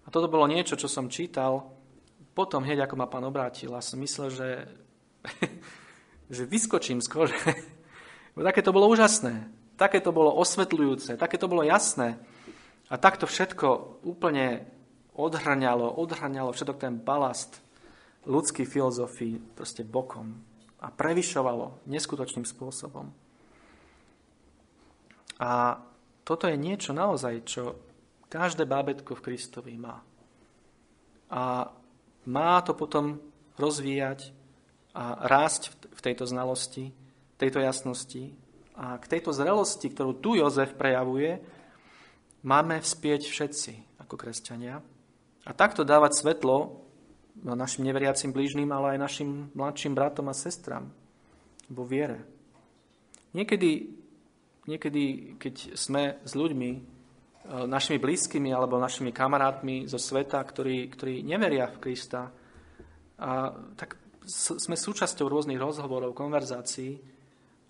A 0.05 0.09
toto 0.09 0.33
bolo 0.33 0.49
niečo, 0.49 0.81
čo 0.81 0.89
som 0.89 1.13
čítal 1.13 1.77
potom, 2.33 2.65
hneď 2.65 2.89
ako 2.89 2.97
ma 2.97 3.09
pán 3.09 3.25
obrátil 3.29 3.73
a 3.77 3.85
som 3.85 4.01
myslel, 4.01 4.33
že, 4.33 4.49
že 6.37 6.49
vyskočím 6.49 7.05
z 7.05 7.09
také 8.37 8.61
to 8.65 8.73
bolo 8.73 8.89
úžasné, 8.89 9.49
také 9.77 10.01
to 10.01 10.13
bolo 10.13 10.33
osvetľujúce, 10.41 11.21
také 11.21 11.37
to 11.37 11.49
bolo 11.53 11.65
jasné. 11.65 12.17
A 12.89 12.97
takto 12.97 13.29
všetko 13.29 14.01
úplne 14.09 14.65
odhrňalo, 15.17 15.97
odhrňalo 16.01 16.53
všetok 16.53 16.77
ten 16.81 16.97
balast 16.97 17.61
ľudský 18.25 18.65
filozofii 18.65 19.57
proste 19.57 19.85
bokom 19.85 20.56
a 20.87 20.89
prevyšovalo 20.95 21.83
neskutočným 21.91 22.47
spôsobom. 22.47 23.11
A 25.43 25.83
toto 26.23 26.47
je 26.47 26.55
niečo 26.55 26.95
naozaj, 26.95 27.35
čo 27.43 27.75
každé 28.31 28.71
bábetko 28.71 29.19
v 29.19 29.25
Kristovi 29.27 29.75
má. 29.75 29.99
A 31.27 31.75
má 32.31 32.63
to 32.63 32.79
potom 32.79 33.19
rozvíjať 33.59 34.31
a 34.95 35.27
rásť 35.27 35.75
v 35.93 36.01
tejto 36.01 36.25
znalosti, 36.25 36.95
tejto 37.37 37.59
jasnosti. 37.61 38.33
A 38.79 38.97
k 39.03 39.11
tejto 39.19 39.35
zrelosti, 39.35 39.91
ktorú 39.91 40.23
tu 40.23 40.39
Jozef 40.39 40.73
prejavuje, 40.79 41.43
máme 42.47 42.79
vspieť 42.79 43.27
všetci 43.27 44.01
ako 44.07 44.15
kresťania. 44.15 44.81
A 45.47 45.51
takto 45.51 45.83
dávať 45.83 46.23
svetlo 46.23 46.86
našim 47.45 47.85
neveriacim 47.85 48.33
blížným, 48.33 48.71
ale 48.73 48.97
aj 48.97 49.03
našim 49.03 49.31
mladším 49.53 49.93
bratom 49.93 50.31
a 50.31 50.35
sestram 50.37 50.89
vo 51.69 51.85
viere. 51.85 52.23
Niekedy, 53.37 53.71
niekedy, 54.65 55.05
keď 55.37 55.77
sme 55.77 56.17
s 56.25 56.33
ľuďmi, 56.33 56.71
e, 56.73 56.81
našimi 57.69 58.01
blízkymi 58.01 58.55
alebo 58.55 58.81
našimi 58.81 59.13
kamarátmi 59.13 59.85
zo 59.85 60.01
sveta, 60.01 60.41
ktorí, 60.41 60.89
ktorí 60.89 61.21
neveria 61.21 61.69
v 61.69 61.81
Krista, 61.83 62.33
a, 63.17 63.53
tak 63.77 64.01
sme 64.27 64.75
súčasťou 64.75 65.29
rôznych 65.29 65.61
rozhovorov, 65.61 66.17
konverzácií 66.17 66.99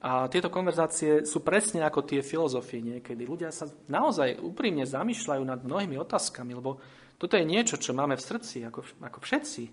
a 0.07 0.29
tieto 0.29 0.53
konverzácie 0.53 1.25
sú 1.25 1.41
presne 1.41 1.83
ako 1.83 2.05
tie 2.05 2.21
filozofie 2.21 2.85
niekedy. 2.85 3.25
Ľudia 3.25 3.49
sa 3.49 3.67
naozaj 3.89 4.39
úprimne 4.39 4.85
zamýšľajú 4.85 5.43
nad 5.43 5.61
mnohými 5.65 5.97
otázkami, 5.99 6.53
lebo 6.53 6.79
toto 7.17 7.35
je 7.37 7.49
niečo, 7.49 7.81
čo 7.81 7.97
máme 7.97 8.17
v 8.17 8.27
srdci, 8.27 8.61
ako, 8.69 8.85
ako 9.01 9.19
všetci. 9.25 9.65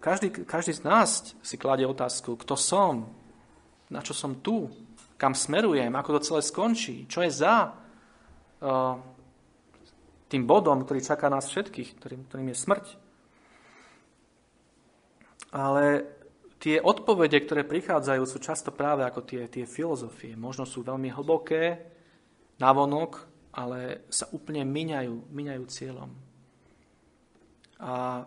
Každý, 0.00 0.48
každý 0.48 0.72
z 0.72 0.82
nás 0.88 1.36
si 1.44 1.56
kladie 1.60 1.84
otázku, 1.84 2.40
kto 2.40 2.56
som, 2.56 3.12
na 3.92 4.00
čo 4.00 4.16
som 4.16 4.40
tu, 4.40 4.72
kam 5.20 5.36
smerujem, 5.36 5.92
ako 5.92 6.18
to 6.18 6.26
celé 6.32 6.40
skončí, 6.42 7.06
čo 7.06 7.22
je 7.22 7.30
za 7.30 7.70
uh, 7.70 8.96
tým 10.32 10.48
bodom, 10.48 10.82
ktorý 10.82 11.04
čaká 11.04 11.28
nás 11.28 11.52
všetkých, 11.52 12.00
ktorým, 12.00 12.20
ktorým 12.26 12.48
je 12.50 12.56
smrť. 12.56 12.86
Ale 15.52 16.08
tie 16.56 16.80
odpovede, 16.80 17.36
ktoré 17.44 17.68
prichádzajú, 17.68 18.22
sú 18.24 18.40
často 18.40 18.72
práve 18.72 19.04
ako 19.04 19.20
tie, 19.28 19.44
tie 19.52 19.68
filozofie. 19.68 20.32
Možno 20.32 20.64
sú 20.64 20.80
veľmi 20.80 21.12
hlboké, 21.12 21.84
navonok, 22.56 23.31
ale 23.52 24.08
sa 24.08 24.28
úplne 24.32 24.64
miňajú, 24.64 25.28
miňajú 25.28 25.64
cieľom. 25.68 26.10
A 27.82 28.24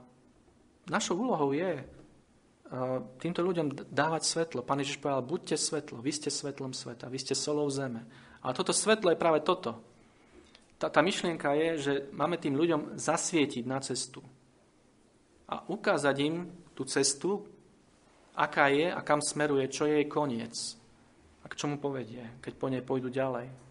našou 0.85 1.17
úlohou 1.17 1.49
je 1.55 1.81
týmto 3.21 3.41
ľuďom 3.45 3.89
dávať 3.89 4.23
svetlo. 4.25 4.65
Pán 4.65 4.81
Ježiš 4.81 4.97
povedal, 5.01 5.25
buďte 5.25 5.57
svetlo, 5.57 6.01
vy 6.01 6.11
ste 6.11 6.29
svetlom 6.33 6.73
sveta, 6.73 7.09
vy 7.09 7.17
ste 7.21 7.37
solou 7.37 7.69
zeme. 7.69 8.05
A 8.41 8.53
toto 8.53 8.73
svetlo 8.73 9.13
je 9.13 9.21
práve 9.21 9.41
toto. 9.41 9.81
Tá, 10.75 10.91
tá 10.91 10.99
myšlienka 10.99 11.55
je, 11.55 11.69
že 11.79 11.93
máme 12.11 12.35
tým 12.35 12.57
ľuďom 12.57 12.99
zasvietiť 12.99 13.63
na 13.63 13.79
cestu. 13.79 14.21
A 15.45 15.61
ukázať 15.65 16.15
im 16.25 16.49
tú 16.73 16.83
cestu, 16.89 17.45
aká 18.35 18.67
je 18.67 18.91
a 18.91 18.99
kam 19.05 19.23
smeruje, 19.23 19.71
čo 19.71 19.87
je 19.87 20.03
jej 20.03 20.07
koniec. 20.09 20.53
A 21.41 21.49
k 21.49 21.57
čomu 21.57 21.77
povedie, 21.77 22.41
keď 22.43 22.53
po 22.57 22.67
nej 22.67 22.83
pôjdu 22.83 23.07
ďalej. 23.07 23.64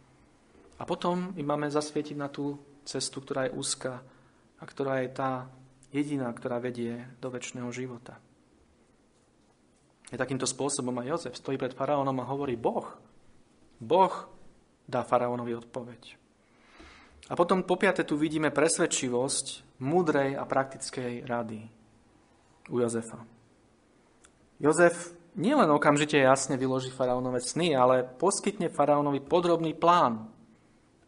A 0.78 0.82
potom 0.82 1.30
im 1.38 1.46
máme 1.46 1.70
zasvietiť 1.70 2.16
na 2.18 2.26
tú 2.26 2.58
cestu, 2.82 3.22
ktorá 3.22 3.46
je 3.46 3.56
úzka 3.56 4.02
a 4.58 4.64
ktorá 4.66 5.02
je 5.02 5.10
tá 5.14 5.46
jediná, 5.94 6.30
ktorá 6.34 6.58
vedie 6.58 7.06
do 7.22 7.30
väčšného 7.30 7.70
života. 7.70 8.18
Je 10.10 10.20
takýmto 10.20 10.46
spôsobom 10.46 10.94
aj 11.00 11.10
Jozef 11.10 11.34
stojí 11.38 11.56
pred 11.56 11.72
faraónom 11.72 12.14
a 12.20 12.28
hovorí 12.28 12.58
Boh. 12.58 12.86
Boh 13.78 14.14
dá 14.84 15.02
faraónovi 15.02 15.54
odpoveď. 15.58 16.18
A 17.30 17.34
potom 17.38 17.64
po 17.64 17.80
piate 17.80 18.04
tu 18.04 18.20
vidíme 18.20 18.52
presvedčivosť 18.52 19.80
múdrej 19.80 20.36
a 20.36 20.44
praktickej 20.44 21.24
rady 21.24 21.64
u 22.68 22.84
Jozefa. 22.84 23.24
Jozef 24.60 25.16
nielen 25.34 25.72
okamžite 25.72 26.20
jasne 26.20 26.60
vyloží 26.60 26.92
faraónové 26.92 27.40
sny, 27.40 27.72
ale 27.72 28.04
poskytne 28.04 28.68
faraónovi 28.68 29.24
podrobný 29.24 29.72
plán, 29.72 30.33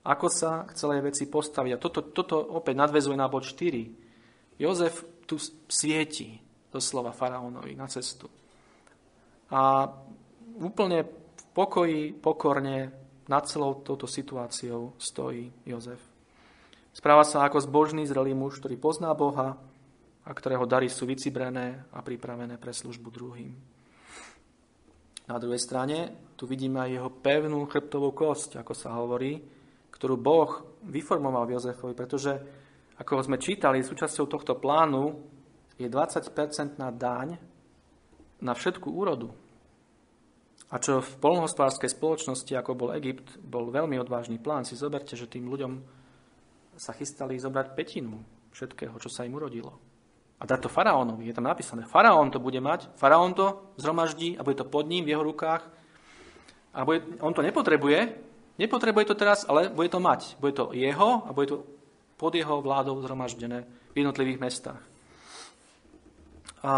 ako 0.06 0.26
sa 0.30 0.62
k 0.62 0.78
celej 0.78 1.10
veci 1.10 1.26
postaviť. 1.26 1.72
A 1.74 1.82
toto, 1.82 2.00
toto 2.14 2.38
opäť 2.38 2.78
nadvezuje 2.78 3.18
na 3.18 3.26
bod 3.26 3.42
4. 3.42 4.62
Jozef 4.62 5.02
tu 5.26 5.36
svieti 5.66 6.46
slova 6.76 7.08
faraónovi 7.08 7.72
na 7.72 7.88
cestu. 7.88 8.28
A 9.48 9.88
úplne 10.60 11.08
v 11.08 11.44
pokoji, 11.56 12.12
pokorne 12.12 12.92
nad 13.26 13.48
celou 13.48 13.80
touto 13.82 14.06
situáciou 14.06 14.94
stojí 15.00 15.50
Jozef. 15.66 16.00
Správa 16.92 17.24
sa 17.28 17.44
ako 17.44 17.60
zbožný, 17.60 18.08
zrelý 18.08 18.32
muž, 18.32 18.60
ktorý 18.60 18.76
pozná 18.80 19.12
Boha 19.12 19.56
a 20.24 20.30
ktorého 20.32 20.64
dary 20.64 20.88
sú 20.88 21.04
vycibrené 21.04 21.84
a 21.92 22.00
pripravené 22.00 22.56
pre 22.56 22.72
službu 22.72 23.08
druhým. 23.12 23.52
Na 25.26 25.36
druhej 25.42 25.58
strane 25.58 25.98
tu 26.38 26.46
vidíme 26.46 26.80
aj 26.80 26.90
jeho 26.92 27.10
pevnú 27.10 27.66
chrbtovú 27.66 28.14
kosť, 28.14 28.62
ako 28.62 28.72
sa 28.72 28.94
hovorí, 28.94 29.42
ktorú 29.96 30.20
Boh 30.20 30.50
vyformoval 30.84 31.48
v 31.48 31.56
Jozefovi, 31.56 31.96
pretože, 31.96 32.36
ako 33.00 33.24
sme 33.24 33.40
čítali, 33.40 33.80
súčasťou 33.80 34.28
tohto 34.28 34.60
plánu 34.60 35.16
je 35.80 35.88
20-percentná 35.88 36.92
daň 36.92 37.40
na 38.44 38.52
všetku 38.52 38.92
úrodu. 38.92 39.32
A 40.68 40.82
čo 40.82 40.98
v 40.98 41.12
polnohospodárskej 41.22 41.94
spoločnosti, 41.94 42.52
ako 42.52 42.76
bol 42.76 42.90
Egypt, 42.98 43.38
bol 43.40 43.70
veľmi 43.70 43.96
odvážny 44.02 44.36
plán. 44.36 44.66
Si 44.66 44.76
zoberte, 44.76 45.14
že 45.14 45.30
tým 45.30 45.46
ľuďom 45.46 45.72
sa 46.76 46.92
chystali 46.92 47.38
zobrať 47.40 47.72
petinu 47.72 48.20
všetkého, 48.52 48.92
čo 49.00 49.08
sa 49.08 49.24
im 49.24 49.38
urodilo. 49.38 49.78
A 50.36 50.44
dať 50.44 50.68
to 50.68 50.68
faraónovi. 50.68 51.24
Je 51.24 51.36
tam 51.36 51.48
napísané, 51.48 51.88
faraón 51.88 52.28
to 52.28 52.42
bude 52.42 52.60
mať, 52.60 52.92
faraón 53.00 53.32
to 53.32 53.72
zhromaždí 53.80 54.36
a 54.36 54.44
bude 54.44 54.60
to 54.60 54.68
pod 54.68 54.84
ním 54.84 55.08
v 55.08 55.16
jeho 55.16 55.24
rukách. 55.24 55.64
A 56.76 56.84
bude, 56.84 57.00
on 57.24 57.32
to 57.32 57.40
nepotrebuje, 57.40 58.25
Nepotrebuje 58.56 59.12
to 59.12 59.14
teraz, 59.16 59.44
ale 59.44 59.68
bude 59.68 59.92
to 59.92 60.00
mať. 60.00 60.40
Bude 60.40 60.56
to 60.56 60.72
jeho 60.72 61.28
a 61.28 61.30
bude 61.36 61.48
to 61.52 61.56
pod 62.16 62.32
jeho 62.32 62.64
vládou 62.64 62.96
zhromaždené 63.04 63.68
v 63.92 63.96
jednotlivých 64.00 64.40
mestách. 64.40 64.82
A 66.64 66.74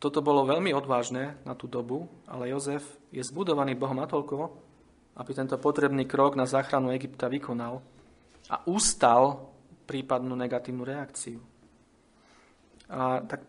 toto 0.00 0.24
bolo 0.24 0.48
veľmi 0.48 0.72
odvážne 0.72 1.36
na 1.44 1.52
tú 1.52 1.68
dobu, 1.68 2.08
ale 2.24 2.48
Jozef 2.48 2.86
je 3.12 3.20
zbudovaný 3.20 3.76
Bohom 3.76 3.98
natoľko, 4.00 4.36
aby 5.18 5.30
tento 5.34 5.58
potrebný 5.60 6.08
krok 6.08 6.38
na 6.38 6.48
záchranu 6.48 6.94
Egypta 6.94 7.28
vykonal 7.28 7.82
a 8.48 8.56
ustal 8.70 9.52
prípadnú 9.84 10.32
negatívnu 10.38 10.86
reakciu. 10.86 11.42
A 12.88 13.20
tak 13.26 13.44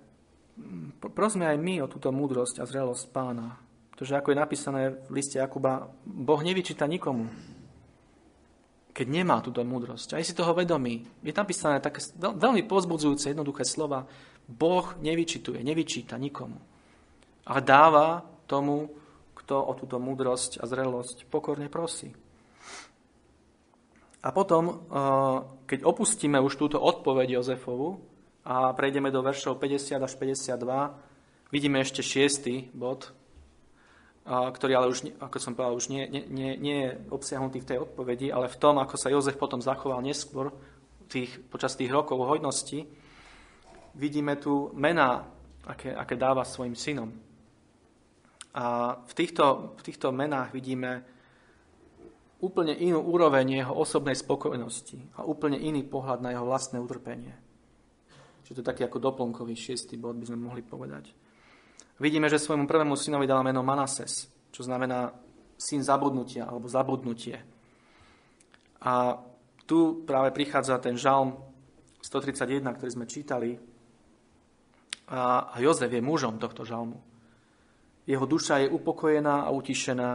prosme 1.15 1.47
aj 1.47 1.57
my 1.61 1.85
o 1.85 1.91
túto 1.91 2.11
múdrosť 2.11 2.59
a 2.59 2.67
zrelosť 2.67 3.05
pána, 3.13 3.55
pretože 3.99 4.15
ako 4.15 4.31
je 4.31 4.39
napísané 4.39 4.81
v 5.11 5.19
liste 5.19 5.35
Jakuba, 5.43 5.91
Boh 6.07 6.39
nevyčíta 6.39 6.87
nikomu, 6.87 7.27
keď 8.95 9.07
nemá 9.11 9.43
túto 9.43 9.59
múdrosť. 9.67 10.15
A 10.15 10.23
je 10.23 10.31
si 10.31 10.31
toho 10.31 10.55
vedomý. 10.55 11.03
Je 11.19 11.35
napísané 11.35 11.83
také 11.83 11.99
veľmi 12.15 12.63
pozbudzujúce, 12.63 13.27
jednoduché 13.27 13.67
slova. 13.67 14.07
Boh 14.47 14.87
nevyčituje, 15.03 15.59
nevyčíta 15.59 16.15
nikomu. 16.15 16.63
Ale 17.43 17.59
dáva 17.59 18.23
tomu, 18.47 18.87
kto 19.35 19.67
o 19.67 19.75
túto 19.75 19.99
múdrosť 19.99 20.63
a 20.63 20.71
zrelosť 20.71 21.27
pokorne 21.27 21.67
prosí. 21.67 22.15
A 24.23 24.31
potom, 24.31 24.63
eh, 24.71 24.75
keď 25.67 25.83
opustíme 25.83 26.39
už 26.39 26.55
túto 26.55 26.79
odpoveď 26.79 27.35
Jozefovu 27.35 27.99
a 28.47 28.71
prejdeme 28.71 29.11
do 29.11 29.19
veršov 29.19 29.59
50 29.59 29.99
až 29.99 30.15
52, 30.15 30.95
vidíme 31.51 31.83
ešte 31.83 31.99
šiestý 31.99 32.71
bod, 32.71 33.18
ktorý 34.29 34.77
ale 34.77 34.93
už, 34.93 35.09
ako 35.17 35.37
som 35.41 35.57
povedal, 35.57 35.73
už 35.73 35.89
nie, 35.89 36.05
nie, 36.05 36.53
nie 36.53 36.77
je 36.85 36.89
obsiahnutý 37.09 37.65
v 37.65 37.69
tej 37.73 37.77
odpovedi, 37.81 38.29
ale 38.29 38.45
v 38.45 38.59
tom, 38.61 38.77
ako 38.77 38.93
sa 38.93 39.09
Jozef 39.09 39.33
potom 39.41 39.57
zachoval 39.57 40.05
neskôr 40.05 40.53
tých, 41.09 41.41
počas 41.49 41.73
tých 41.73 41.89
rokov 41.89 42.21
hojnosti, 42.21 42.85
vidíme 43.97 44.37
tu 44.37 44.69
mená, 44.77 45.25
aké, 45.65 45.97
aké 45.97 46.13
dáva 46.13 46.45
svojim 46.45 46.77
synom. 46.77 47.09
A 48.53 48.97
v 49.01 49.13
týchto, 49.17 49.73
v 49.77 49.81
týchto 49.81 50.13
menách 50.13 50.53
vidíme 50.53 51.01
úplne 52.39 52.77
inú 52.77 53.01
úroveň 53.01 53.65
jeho 53.65 53.73
osobnej 53.73 54.13
spokojnosti 54.13 55.17
a 55.17 55.25
úplne 55.25 55.57
iný 55.57 55.81
pohľad 55.81 56.21
na 56.21 56.37
jeho 56.37 56.45
vlastné 56.45 56.77
utrpenie. 56.77 57.33
Čiže 58.45 58.55
to 58.55 58.61
je 58.61 58.69
taký 58.69 58.81
ako 58.85 59.01
doplnkový 59.01 59.57
šiestý 59.57 59.97
bod, 59.97 60.21
by 60.21 60.29
sme 60.29 60.45
mohli 60.45 60.61
povedať. 60.61 61.09
Vidíme, 61.99 62.31
že 62.31 62.39
svojmu 62.39 62.63
prvému 62.63 62.95
synovi 62.95 63.27
dal 63.27 63.43
meno 63.43 63.59
Manases, 63.59 64.31
čo 64.55 64.63
znamená 64.63 65.11
syn 65.59 65.83
zabudnutia 65.83 66.47
alebo 66.47 66.71
zabudnutie. 66.71 67.43
A 68.79 69.19
tu 69.67 70.07
práve 70.07 70.31
prichádza 70.31 70.79
ten 70.79 70.95
žalm 70.95 71.35
131, 71.99 72.63
ktorý 72.79 72.89
sme 72.95 73.05
čítali. 73.05 73.59
A 75.11 75.51
Jozef 75.59 75.91
je 75.91 75.99
mužom 75.99 76.39
tohto 76.39 76.63
žalmu. 76.63 77.03
Jeho 78.07 78.25
duša 78.25 78.63
je 78.63 78.71
upokojená 78.71 79.43
a 79.43 79.51
utišená 79.51 80.09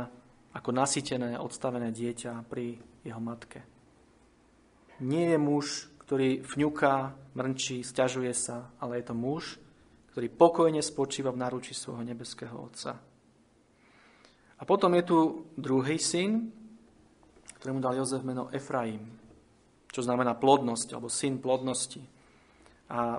ako 0.56 0.70
nasytené, 0.72 1.36
odstavené 1.36 1.92
dieťa 1.92 2.48
pri 2.48 2.80
jeho 3.04 3.20
matke. 3.20 3.60
Nie 5.04 5.36
je 5.36 5.38
muž, 5.38 5.66
ktorý 6.06 6.40
fňuká, 6.46 7.12
mrnčí, 7.36 7.84
stiažuje 7.84 8.32
sa, 8.32 8.72
ale 8.80 9.02
je 9.02 9.04
to 9.10 9.14
muž, 9.14 9.58
ktorý 10.14 10.30
pokojne 10.30 10.78
spočíva 10.78 11.34
v 11.34 11.42
náruči 11.42 11.74
svojho 11.74 12.06
nebeského 12.06 12.54
Otca. 12.54 12.94
A 14.54 14.62
potom 14.62 14.94
je 14.94 15.02
tu 15.02 15.18
druhý 15.58 15.98
syn, 15.98 16.54
ktorému 17.58 17.82
dal 17.82 17.98
Jozef 17.98 18.22
meno 18.22 18.46
Efraim, 18.54 19.02
čo 19.90 20.06
znamená 20.06 20.38
plodnosť, 20.38 20.94
alebo 20.94 21.10
syn 21.10 21.42
plodnosti. 21.42 21.98
A 22.94 23.18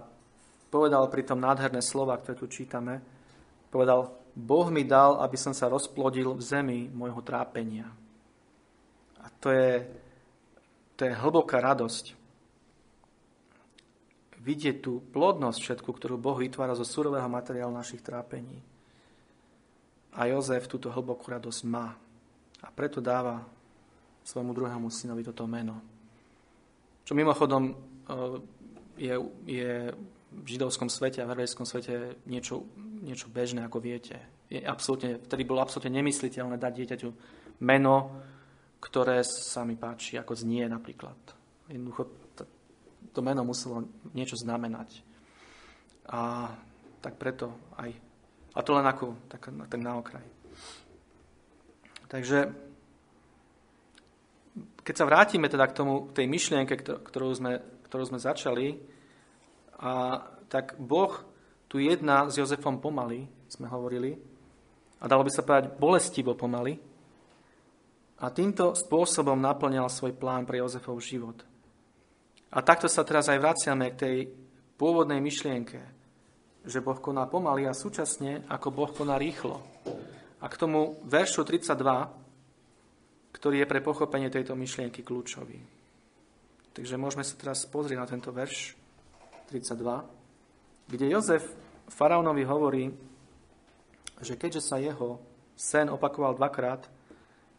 povedal 0.71 1.11
pritom 1.11 1.35
nádherné 1.35 1.83
slova, 1.83 2.15
ktoré 2.15 2.39
tu 2.39 2.47
čítame. 2.47 3.03
Povedal, 3.67 4.15
Boh 4.31 4.71
mi 4.71 4.87
dal, 4.87 5.19
aby 5.19 5.35
som 5.35 5.51
sa 5.51 5.67
rozplodil 5.67 6.31
v 6.31 6.39
zemi 6.47 6.79
môjho 6.87 7.19
trápenia. 7.19 7.91
A 9.19 9.27
to 9.43 9.51
je, 9.51 9.83
to 10.95 11.11
je 11.11 11.11
hlboká 11.11 11.59
radosť. 11.59 12.15
Vidieť 14.45 14.77
tú 14.77 15.01
plodnosť 15.09 15.57
všetku, 15.57 15.89
ktorú 15.89 16.21
Boh 16.21 16.37
vytvára 16.37 16.77
zo 16.77 16.85
surového 16.85 17.25
materiálu 17.25 17.73
našich 17.73 18.05
trápení. 18.05 18.61
A 20.13 20.29
Jozef 20.29 20.69
túto 20.69 20.93
hlbokú 20.93 21.33
radosť 21.33 21.61
má. 21.65 21.97
A 22.61 22.67
preto 22.69 23.01
dáva 23.01 23.41
svojmu 24.21 24.53
druhému 24.53 24.93
synovi 24.93 25.25
toto 25.25 25.49
meno. 25.49 25.81
Čo 27.05 27.17
mimochodom 27.17 27.73
eh, 27.73 27.75
je, 29.01 29.15
je 29.49 29.71
v 30.29 30.45
židovskom 30.45 30.93
svete 30.93 31.21
a 31.21 31.27
v 31.29 31.31
hebrejskom 31.33 31.65
svete 31.65 32.21
niečo, 32.29 32.65
niečo 33.01 33.31
bežné, 33.33 33.65
ako 33.65 33.81
viete. 33.81 34.17
Je 34.49 34.61
absolútne, 34.61 35.21
vtedy 35.25 35.41
bolo 35.41 35.65
absolútne 35.65 35.93
nemysliteľné 35.97 36.61
dať 36.61 36.73
dieťaťu 36.73 37.09
meno, 37.65 37.95
ktoré 38.77 39.25
sa 39.25 39.65
mi 39.65 39.73
páči, 39.73 40.21
ako 40.21 40.37
znie 40.37 40.69
napríklad. 40.69 41.17
Jednoducho 41.65 42.24
to, 43.15 43.23
meno 43.23 43.47
muselo 43.47 43.87
niečo 44.11 44.35
znamenať. 44.35 44.99
A 46.11 46.51
tak 46.99 47.15
preto 47.15 47.55
aj. 47.79 47.95
A 48.51 48.59
to 48.59 48.75
len 48.75 48.83
ako 48.83 49.15
tak, 49.31 49.47
tak 49.47 49.79
na 49.79 49.95
okraj. 49.95 50.27
Takže 52.11 52.51
keď 54.85 54.95
sa 54.95 55.07
vrátime 55.09 55.47
teda 55.49 55.65
k 55.65 55.77
tomu, 55.77 56.11
tej 56.13 56.27
myšlienke, 56.29 56.77
ktorú 56.83 57.33
sme, 57.33 57.63
ktorú 57.89 58.03
sme 58.05 58.19
začali, 58.21 58.77
a 59.81 60.21
tak 60.47 60.77
Boh 60.77 61.11
tu 61.67 61.81
jedná 61.81 62.29
s 62.29 62.37
Jozefom 62.37 62.79
pomaly, 62.79 63.27
sme 63.49 63.67
hovorili, 63.67 64.15
a 65.01 65.09
dalo 65.09 65.25
by 65.27 65.31
sa 65.33 65.43
povedať 65.43 65.75
bolestivo 65.75 66.37
pomaly. 66.37 66.79
A 68.23 68.31
týmto 68.31 68.71
spôsobom 68.71 69.35
naplňal 69.35 69.91
svoj 69.91 70.15
plán 70.15 70.47
pre 70.47 70.63
Jozefov 70.63 71.03
život. 71.03 71.43
A 72.55 72.63
takto 72.63 72.87
sa 72.87 73.03
teraz 73.03 73.27
aj 73.27 73.43
vraciame 73.43 73.91
k 73.91 73.99
tej 73.99 74.17
pôvodnej 74.79 75.19
myšlienke, 75.19 75.79
že 76.63 76.79
Boh 76.79 76.95
koná 77.03 77.27
pomaly 77.27 77.67
a 77.67 77.75
súčasne 77.75 78.47
ako 78.47 78.67
Boh 78.71 78.91
koná 78.95 79.19
rýchlo. 79.19 79.59
A 80.39 80.47
k 80.47 80.55
tomu 80.55 80.95
veršu 81.03 81.43
32, 81.43 83.35
ktorý 83.35 83.55
je 83.59 83.67
pre 83.67 83.83
pochopenie 83.83 84.31
tejto 84.31 84.55
myšlienky 84.55 85.03
kľúčový. 85.03 85.59
Takže 86.71 86.95
môžeme 86.95 87.27
sa 87.27 87.35
teraz 87.35 87.67
pozrieť 87.67 87.99
na 87.99 88.07
tento 88.07 88.31
verš 88.31 88.75
32, 89.51 90.91
kde 90.91 91.05
Jozef 91.11 91.43
faraónovi 91.91 92.43
hovorí, 92.47 92.87
že 94.23 94.39
keďže 94.39 94.63
sa 94.63 94.79
jeho 94.79 95.19
sen 95.59 95.91
opakoval 95.91 96.39
dvakrát, 96.39 96.87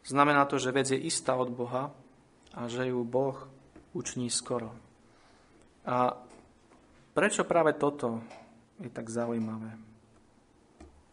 znamená 0.09 0.49
to, 0.49 0.57
že 0.57 0.73
vec 0.73 0.89
je 0.89 1.01
istá 1.01 1.37
od 1.37 1.53
Boha 1.53 1.93
a 2.57 2.65
že 2.69 2.89
ju 2.89 3.05
Boh 3.05 3.37
uční 3.93 4.33
skoro. 4.33 4.86
A 5.87 6.19
prečo 7.15 7.47
práve 7.47 7.79
toto 7.79 8.21
je 8.83 8.91
tak 8.91 9.07
zaujímavé? 9.07 9.71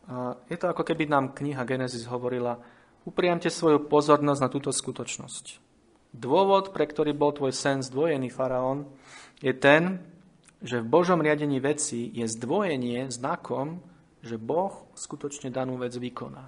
A 0.09 0.35
je 0.51 0.57
to 0.59 0.67
ako 0.67 0.83
keby 0.83 1.07
nám 1.07 1.31
kniha 1.31 1.63
Genesis 1.63 2.03
hovorila, 2.09 2.59
upriamte 3.07 3.47
svoju 3.47 3.87
pozornosť 3.87 4.41
na 4.41 4.49
túto 4.51 4.73
skutočnosť. 4.73 5.61
Dôvod, 6.13 6.75
pre 6.75 6.85
ktorý 6.85 7.15
bol 7.15 7.31
tvoj 7.31 7.55
sen 7.55 7.79
zdvojený, 7.81 8.29
faraón, 8.29 8.85
je 9.39 9.53
ten, 9.55 10.03
že 10.63 10.83
v 10.83 10.89
Božom 10.89 11.19
riadení 11.19 11.57
veci 11.63 12.11
je 12.13 12.27
zdvojenie 12.27 13.09
znakom, 13.09 13.81
že 14.23 14.39
Boh 14.39 14.71
skutočne 14.95 15.51
danú 15.51 15.75
vec 15.75 15.91
vykoná. 15.95 16.47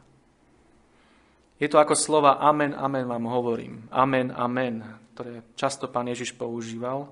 Je 1.59 1.67
to 1.71 1.79
ako 1.79 1.95
slova 1.95 2.39
amen, 2.43 2.75
amen 2.75 3.07
vám 3.07 3.25
hovorím. 3.31 3.87
Amen, 3.91 4.31
amen, 4.35 4.83
ktoré 5.15 5.43
často 5.55 5.87
pán 5.87 6.11
Ježiš 6.11 6.35
používal. 6.35 7.07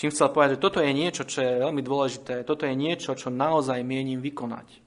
Čím 0.00 0.16
chcel 0.16 0.32
povedať, 0.32 0.56
že 0.56 0.64
toto 0.64 0.80
je 0.80 0.96
niečo, 0.96 1.28
čo 1.28 1.44
je 1.44 1.60
veľmi 1.60 1.84
dôležité, 1.84 2.40
toto 2.48 2.64
je 2.64 2.72
niečo, 2.72 3.12
čo 3.12 3.28
naozaj 3.28 3.84
mienim 3.84 4.16
vykonať. 4.16 4.80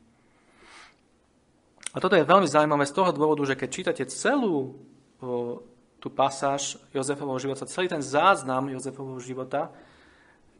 A 1.93 2.01
toto 2.01 2.17
je 2.17 2.25
veľmi 2.25 2.49
zaujímavé 2.49 2.89
z 2.89 2.97
toho 2.97 3.13
dôvodu, 3.13 3.45
že 3.45 3.53
keď 3.53 3.69
čítate 3.69 4.03
celú 4.09 4.73
o, 5.21 5.61
tú 6.01 6.09
pasáž 6.09 6.81
Jozefovho 6.89 7.37
života, 7.37 7.69
celý 7.69 7.85
ten 7.85 8.01
záznam 8.01 8.73
Jozefovho 8.73 9.21
života, 9.21 9.69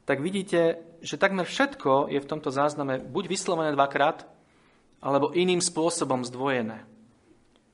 tak 0.06 0.22
vidíte, 0.22 0.86
že 1.02 1.18
takmer 1.18 1.50
všetko 1.50 2.14
je 2.14 2.22
v 2.22 2.30
tomto 2.30 2.54
zázname 2.54 3.02
buď 3.02 3.34
vyslovené 3.34 3.74
dvakrát, 3.74 4.30
alebo 5.02 5.34
iným 5.34 5.66
spôsobom 5.66 6.22
zdvojené. 6.30 6.86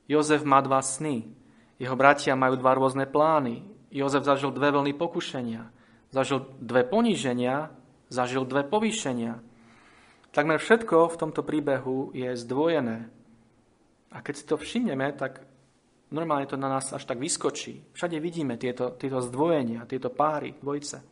Jozef 0.08 0.48
má 0.48 0.64
dva 0.64 0.80
sny, 0.80 1.28
jeho 1.76 1.92
bratia 1.92 2.32
majú 2.32 2.56
dva 2.56 2.72
rôzne 2.72 3.04
plány. 3.04 3.68
Jozef 3.92 4.24
zažil 4.24 4.48
dve 4.48 4.72
vlny 4.72 4.96
pokušenia, 4.96 5.68
zažil 6.10 6.46
dve 6.58 6.82
poníženia, 6.86 7.70
zažil 8.10 8.44
dve 8.44 8.66
povýšenia. 8.66 9.38
Takmer 10.30 10.62
všetko 10.62 11.10
v 11.10 11.18
tomto 11.18 11.42
príbehu 11.42 12.14
je 12.14 12.30
zdvojené. 12.38 13.10
A 14.10 14.22
keď 14.22 14.34
si 14.34 14.44
to 14.46 14.58
všimneme, 14.58 15.14
tak 15.14 15.42
normálne 16.10 16.46
to 16.46 16.58
na 16.58 16.70
nás 16.70 16.90
až 16.90 17.06
tak 17.06 17.18
vyskočí. 17.18 17.82
Všade 17.94 18.18
vidíme 18.18 18.58
tieto, 18.58 18.94
tieto 18.94 19.22
zdvojenia, 19.22 19.86
tieto 19.86 20.10
páry, 20.10 20.54
dvojice. 20.58 21.02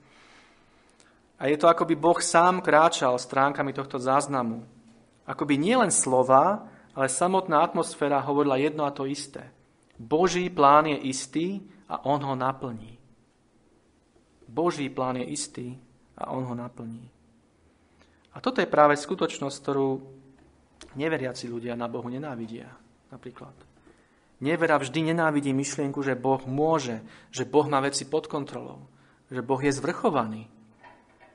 A 1.39 1.47
je 1.47 1.55
to, 1.55 1.71
ako 1.71 1.87
by 1.87 1.95
Boh 1.95 2.19
sám 2.19 2.59
kráčal 2.59 3.15
stránkami 3.15 3.71
tohto 3.71 4.03
záznamu. 4.03 4.67
Ako 5.23 5.47
by 5.47 5.55
nielen 5.55 5.95
slova, 5.95 6.67
ale 6.99 7.07
samotná 7.07 7.63
atmosféra 7.63 8.19
hovorila 8.19 8.59
jedno 8.59 8.83
a 8.83 8.91
to 8.91 9.07
isté. 9.07 9.55
Boží 9.99 10.51
plán 10.51 10.91
je 10.91 10.99
istý 10.99 11.47
a 11.87 12.03
on 12.03 12.19
ho 12.19 12.35
naplní. 12.35 12.98
Boží 14.49 14.89
plán 14.89 15.21
je 15.21 15.27
istý 15.29 15.67
a 16.17 16.33
on 16.33 16.45
ho 16.49 16.55
naplní. 16.57 17.05
A 18.35 18.41
toto 18.41 18.65
je 18.65 18.71
práve 18.71 18.97
skutočnosť, 18.97 19.57
ktorú 19.61 19.89
neveriaci 20.97 21.47
ľudia 21.47 21.77
na 21.77 21.87
Bohu 21.87 22.09
nenávidia. 22.09 22.73
Napríklad. 23.13 23.55
Nevera 24.39 24.79
vždy 24.79 25.13
nenávidí 25.13 25.51
myšlienku, 25.53 26.01
že 26.01 26.19
Boh 26.19 26.41
môže, 26.47 27.03
že 27.35 27.49
Boh 27.49 27.67
má 27.67 27.83
veci 27.83 28.07
pod 28.07 28.31
kontrolou, 28.31 28.87
že 29.33 29.43
Boh 29.43 29.59
je 29.59 29.73
zvrchovaný, 29.75 30.47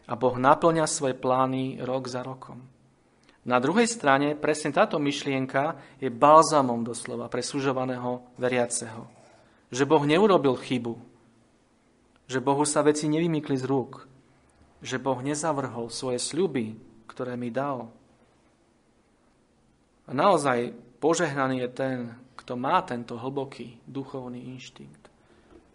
a 0.08 0.14
Boh 0.20 0.36
naplňa 0.36 0.84
svoje 0.84 1.16
plány 1.16 1.80
rok 1.80 2.12
za 2.12 2.24
rokom. 2.24 2.60
Na 3.44 3.60
druhej 3.60 3.88
strane 3.88 4.40
presne 4.40 4.72
táto 4.72 5.00
myšlienka 5.00 5.76
je 6.00 6.08
balzamom 6.08 6.84
doslova 6.84 7.28
pre 7.28 7.44
sužovaného 7.44 8.24
veriaceho. 8.40 9.08
Že 9.68 9.84
Boh 9.84 10.04
neurobil 10.04 10.56
chybu, 10.56 10.96
že 12.28 12.40
Bohu 12.40 12.64
sa 12.64 12.84
veci 12.84 13.12
nevymykli 13.12 13.56
z 13.60 13.66
rúk, 13.68 14.08
že 14.84 15.00
Boh 15.00 15.20
nezavrhol 15.24 15.88
svoje 15.88 16.20
sľuby, 16.20 16.76
ktoré 17.08 17.40
mi 17.40 17.48
dal. 17.52 17.88
A 20.04 20.12
naozaj 20.12 20.76
požehnaný 21.00 21.64
je 21.64 21.70
ten, 21.72 21.98
kto 22.36 22.60
má 22.60 22.84
tento 22.84 23.16
hlboký 23.16 23.80
duchovný 23.88 24.52
inštinkt. 24.52 25.08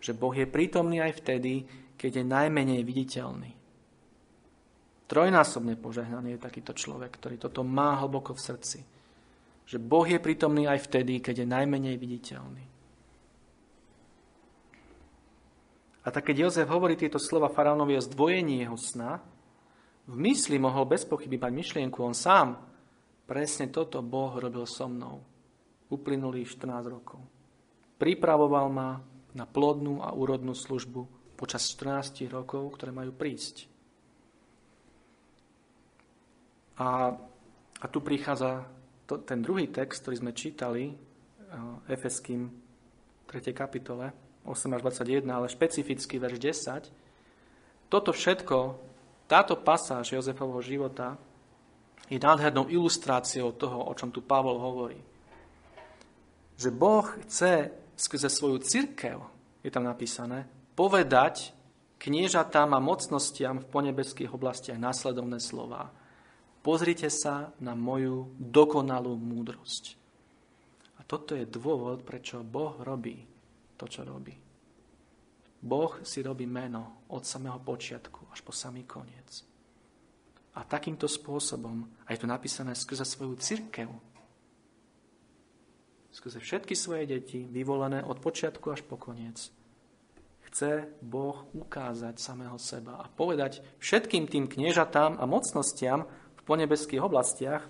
Že 0.05 0.13
Boh 0.13 0.37
je 0.37 0.45
prítomný 0.45 1.01
aj 1.01 1.25
vtedy, 1.25 1.65
keď 1.97 2.21
je 2.21 2.25
najmenej 2.29 2.85
viditeľný. 2.85 3.51
Trojnásobne 5.09 5.81
požehnaný 5.81 6.37
je 6.37 6.45
takýto 6.45 6.77
človek, 6.77 7.17
ktorý 7.17 7.41
toto 7.41 7.65
má 7.65 7.97
hlboko 7.97 8.37
v 8.37 8.45
srdci. 8.45 8.81
Že 9.65 9.81
Boh 9.81 10.05
je 10.05 10.21
prítomný 10.21 10.69
aj 10.69 10.85
vtedy, 10.85 11.25
keď 11.25 11.45
je 11.45 11.47
najmenej 11.49 11.97
viditeľný. 11.97 12.68
A 16.09 16.13
tak 16.15 16.33
keď 16.33 16.49
Jozef 16.49 16.73
hovorí 16.73 16.97
tieto 16.97 17.21
slova 17.21 17.53
faraónovi 17.53 18.01
o 18.01 18.01
zdvojení 18.01 18.65
jeho 18.65 18.81
sna, 18.81 19.21
v 20.09 20.17
mysli 20.25 20.57
mohol 20.57 20.89
bez 20.89 21.05
pochyby 21.05 21.37
mať 21.37 21.53
myšlienku 21.53 22.01
on 22.01 22.17
sám. 22.17 22.57
Presne 23.29 23.69
toto 23.69 24.01
Boh 24.01 24.33
robil 24.41 24.65
so 24.65 24.89
mnou. 24.89 25.21
Uplynulých 25.93 26.49
14 26.57 26.89
rokov. 26.89 27.21
Pripravoval 28.01 28.67
ma 28.73 29.05
na 29.37 29.45
plodnú 29.45 30.01
a 30.01 30.17
úrodnú 30.17 30.57
službu 30.57 31.37
počas 31.37 31.69
14 31.77 32.25
rokov, 32.33 32.81
ktoré 32.81 32.89
majú 32.89 33.13
prísť. 33.13 33.69
A, 36.81 37.13
a 37.77 37.87
tu 37.93 38.01
prichádza 38.01 38.65
to, 39.05 39.21
ten 39.29 39.45
druhý 39.45 39.69
text, 39.69 40.09
ktorý 40.09 40.17
sme 40.25 40.33
čítali, 40.33 40.89
uh, 40.89 41.85
Efeským 41.85 42.49
3. 43.29 43.53
kapitole, 43.53 44.28
8 44.49 44.75
až 44.75 44.81
21, 44.83 45.29
ale 45.29 45.53
špecificky 45.53 46.17
verš 46.17 46.39
10. 46.41 47.89
Toto 47.89 48.13
všetko 48.13 48.89
táto 49.29 49.61
pasáž 49.61 50.17
Jozefovho 50.17 50.65
života 50.65 51.21
je 52.09 52.17
nádhernou 52.17 52.73
ilustráciou 52.73 53.53
toho, 53.53 53.85
o 53.85 53.93
čom 53.93 54.09
tu 54.09 54.25
Pavol 54.25 54.57
hovorí. 54.57 54.97
Že 56.57 56.73
Boh 56.73 57.05
chce 57.29 57.69
skrze 57.93 58.33
svoju 58.33 58.65
církev, 58.65 59.21
je 59.61 59.69
tam 59.69 59.85
napísané, 59.85 60.49
povedať 60.73 61.53
kniežatám 62.01 62.73
a 62.73 62.81
mocnostiam 62.81 63.61
v 63.61 63.69
ponebeských 63.69 64.33
oblastiach 64.33 64.81
následovné 64.81 65.45
slova. 65.45 65.93
Pozrite 66.65 67.13
sa 67.13 67.53
na 67.61 67.77
moju 67.77 68.33
dokonalú 68.41 69.13
múdrosť. 69.13 70.01
A 70.99 71.05
toto 71.05 71.37
je 71.37 71.45
dôvod, 71.45 72.01
prečo 72.03 72.41
Boh 72.41 72.81
robí 72.81 73.38
to, 73.79 73.87
čo 73.87 74.03
robí. 74.03 74.35
Boh 75.59 76.03
si 76.03 76.23
robí 76.23 76.47
meno 76.47 77.07
od 77.15 77.23
samého 77.23 77.59
počiatku 77.63 78.31
až 78.31 78.43
po 78.43 78.51
samý 78.51 78.87
koniec. 78.87 79.47
A 80.59 80.67
takýmto 80.67 81.07
spôsobom, 81.07 81.87
a 82.07 82.15
je 82.15 82.19
to 82.19 82.27
napísané 82.27 82.75
skrze 82.75 83.07
svoju 83.07 83.39
církev, 83.39 83.91
skrze 86.11 86.43
všetky 86.43 86.75
svoje 86.75 87.07
deti, 87.07 87.47
vyvolené 87.47 88.03
od 88.03 88.19
počiatku 88.19 88.75
až 88.75 88.83
po 88.83 88.99
koniec, 88.99 89.55
chce 90.51 90.91
Boh 90.99 91.47
ukázať 91.55 92.19
samého 92.19 92.59
seba 92.59 92.99
a 92.99 93.07
povedať 93.07 93.63
všetkým 93.79 94.27
tým 94.27 94.51
kniežatám 94.51 95.21
a 95.21 95.25
mocnostiam 95.31 96.11
v 96.39 96.43
ponebeských 96.43 97.05
oblastiach, 97.05 97.63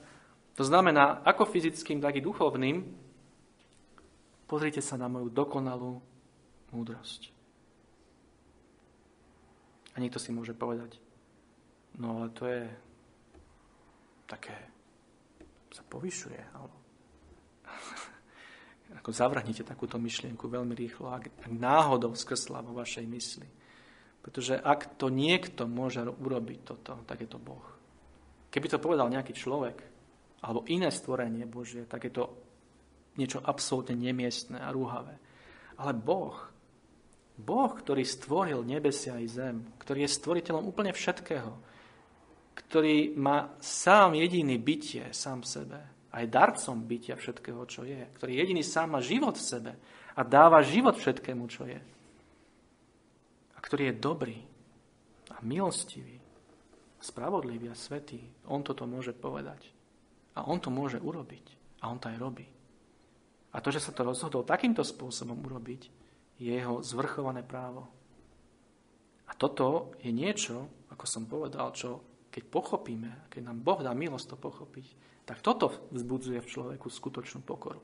to 0.57 0.65
znamená 0.65 1.21
ako 1.29 1.45
fyzickým, 1.45 2.01
tak 2.01 2.17
i 2.17 2.25
duchovným, 2.25 3.08
pozrite 4.49 4.81
sa 4.81 4.97
na 4.97 5.13
moju 5.13 5.29
dokonalú 5.29 6.01
múdrosť. 6.73 7.31
A 9.93 10.01
niekto 10.01 10.17
si 10.17 10.33
môže 10.33 10.57
povedať, 10.57 10.97
no 12.01 12.19
ale 12.19 12.33
to 12.33 12.49
je 12.49 12.65
také, 14.25 14.57
sa 15.69 15.85
povyšuje, 15.85 16.41
alebo 16.57 16.77
ako 19.03 19.11
zavrhnite 19.13 19.67
takúto 19.69 20.01
myšlienku 20.01 20.49
veľmi 20.49 20.73
rýchlo, 20.73 21.13
ak, 21.13 21.45
ak 21.45 21.53
náhodou 21.53 22.17
skrsla 22.17 22.65
vo 22.65 22.73
vašej 22.79 23.05
mysli. 23.05 23.49
Pretože 24.23 24.61
ak 24.61 25.01
to 25.01 25.09
niekto 25.13 25.65
môže 25.69 26.05
urobiť 26.05 26.59
toto, 26.65 27.01
tak 27.05 27.25
je 27.25 27.29
to 27.29 27.41
Boh. 27.41 27.65
Keby 28.49 28.67
to 28.69 28.81
povedal 28.81 29.09
nejaký 29.13 29.37
človek, 29.37 29.77
alebo 30.45 30.63
iné 30.71 30.89
stvorenie 30.95 31.45
Božie, 31.45 31.85
tak 31.91 32.07
je 32.07 32.13
to 32.15 32.48
niečo 33.19 33.43
absolútne 33.43 33.99
nemiestné 33.99 34.63
a 34.63 34.71
rúhavé. 34.71 35.19
Ale 35.79 35.93
Boh 35.93 36.49
Boh, 37.39 37.71
ktorý 37.71 38.03
stvoril 38.03 38.67
nebesia 38.67 39.15
i 39.23 39.31
zem, 39.31 39.63
ktorý 39.79 40.03
je 40.05 40.17
stvoriteľom 40.19 40.67
úplne 40.67 40.91
všetkého, 40.91 41.55
ktorý 42.59 43.15
má 43.15 43.55
sám 43.63 44.19
jediný 44.19 44.59
bytie, 44.59 45.15
sám 45.15 45.47
v 45.47 45.51
sebe, 45.63 45.81
aj 46.11 46.25
darcom 46.27 46.83
bytia 46.83 47.15
všetkého, 47.15 47.63
čo 47.71 47.87
je, 47.87 48.03
ktorý 48.19 48.43
jediný 48.43 48.67
sám 48.67 48.99
má 48.99 49.01
život 49.01 49.39
v 49.39 49.47
sebe 49.55 49.73
a 50.19 50.21
dáva 50.27 50.67
život 50.67 50.99
všetkému, 50.99 51.47
čo 51.47 51.63
je. 51.71 51.79
A 53.55 53.59
ktorý 53.63 53.95
je 53.95 54.03
dobrý 54.03 54.39
a 55.31 55.39
milostivý, 55.47 56.19
spravodlivý 56.99 57.71
a 57.71 57.79
svetý. 57.79 58.19
On 58.51 58.67
toto 58.67 58.83
môže 58.83 59.15
povedať. 59.15 59.63
A 60.35 60.43
on 60.51 60.59
to 60.59 60.75
môže 60.75 60.99
urobiť. 60.99 61.79
A 61.87 61.95
on 61.95 62.03
to 62.03 62.11
aj 62.11 62.19
robí. 62.19 62.47
A 63.53 63.65
to, 63.65 63.73
že 63.73 63.81
sa 63.81 63.93
to 63.97 64.05
rozhodol 64.05 64.45
takýmto 64.45 64.85
spôsobom 64.85 65.41
urobiť, 65.41 65.89
je 66.39 66.53
jeho 66.55 66.85
zvrchované 66.85 67.43
právo. 67.43 67.89
A 69.29 69.33
toto 69.35 69.93
je 70.01 70.13
niečo, 70.15 70.69
ako 70.93 71.05
som 71.05 71.29
povedal, 71.29 71.73
čo 71.75 72.01
keď 72.29 72.43
pochopíme, 72.49 73.11
keď 73.33 73.41
nám 73.51 73.59
Boh 73.65 73.81
dá 73.81 73.93
milosť 73.97 74.33
to 74.33 74.37
pochopiť, 74.39 74.87
tak 75.25 75.45
toto 75.45 75.91
vzbudzuje 75.93 76.41
v 76.41 76.51
človeku 76.51 76.89
skutočnú 76.89 77.45
pokoru. 77.45 77.81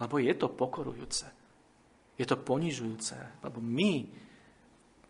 Lebo 0.00 0.16
je 0.18 0.32
to 0.34 0.48
pokorujúce. 0.50 1.26
Je 2.16 2.26
to 2.26 2.40
ponižujúce. 2.40 3.44
Lebo 3.44 3.60
my 3.60 4.08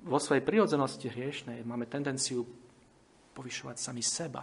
vo 0.05 0.19
svojej 0.19 0.45
prirodzenosti 0.45 1.09
hriešnej 1.09 1.63
máme 1.63 1.87
tendenciu 1.87 2.45
povyšovať 3.33 3.77
sami 3.79 4.03
seba. 4.03 4.43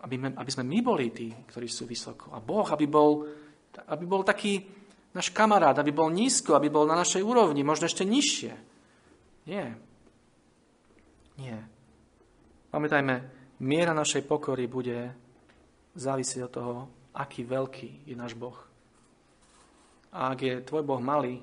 Aby, 0.00 0.16
my, 0.16 0.28
aby 0.36 0.50
sme 0.50 0.64
my 0.64 0.78
boli 0.80 1.12
tí, 1.12 1.28
ktorí 1.30 1.68
sú 1.68 1.84
vysoko. 1.84 2.32
A 2.32 2.40
Boh, 2.40 2.64
aby 2.68 2.88
bol, 2.88 3.24
aby 3.78 4.04
bol 4.06 4.26
taký, 4.26 4.66
náš 5.14 5.30
kamarát, 5.30 5.78
aby 5.78 5.94
bol 5.94 6.10
nízko, 6.10 6.54
aby 6.54 6.70
bol 6.70 6.86
na 6.86 6.98
našej 6.98 7.22
úrovni, 7.22 7.62
možno 7.62 7.86
ešte 7.86 8.02
nižšie. 8.02 8.52
Nie. 9.46 9.74
Nie. 11.38 11.58
Pamätajme, 12.70 13.14
miera 13.62 13.94
našej 13.94 14.26
pokory 14.26 14.70
bude 14.70 15.10
závisieť 15.98 16.40
od 16.46 16.52
toho, 16.52 16.74
aký 17.14 17.42
veľký 17.42 18.06
je 18.06 18.14
náš 18.14 18.38
Boh. 18.38 18.56
A 20.14 20.34
ak 20.34 20.38
je 20.42 20.54
tvoj 20.62 20.82
Boh 20.86 21.02
malý, 21.02 21.42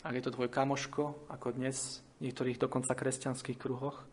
ak 0.00 0.16
je 0.16 0.24
to 0.24 0.32
tvoj 0.32 0.48
kamoško, 0.48 1.28
ako 1.28 1.56
dnes 1.56 2.00
v 2.20 2.28
niektorých 2.28 2.60
dokonca 2.60 2.92
kresťanských 2.96 3.60
kruhoch, 3.60 4.04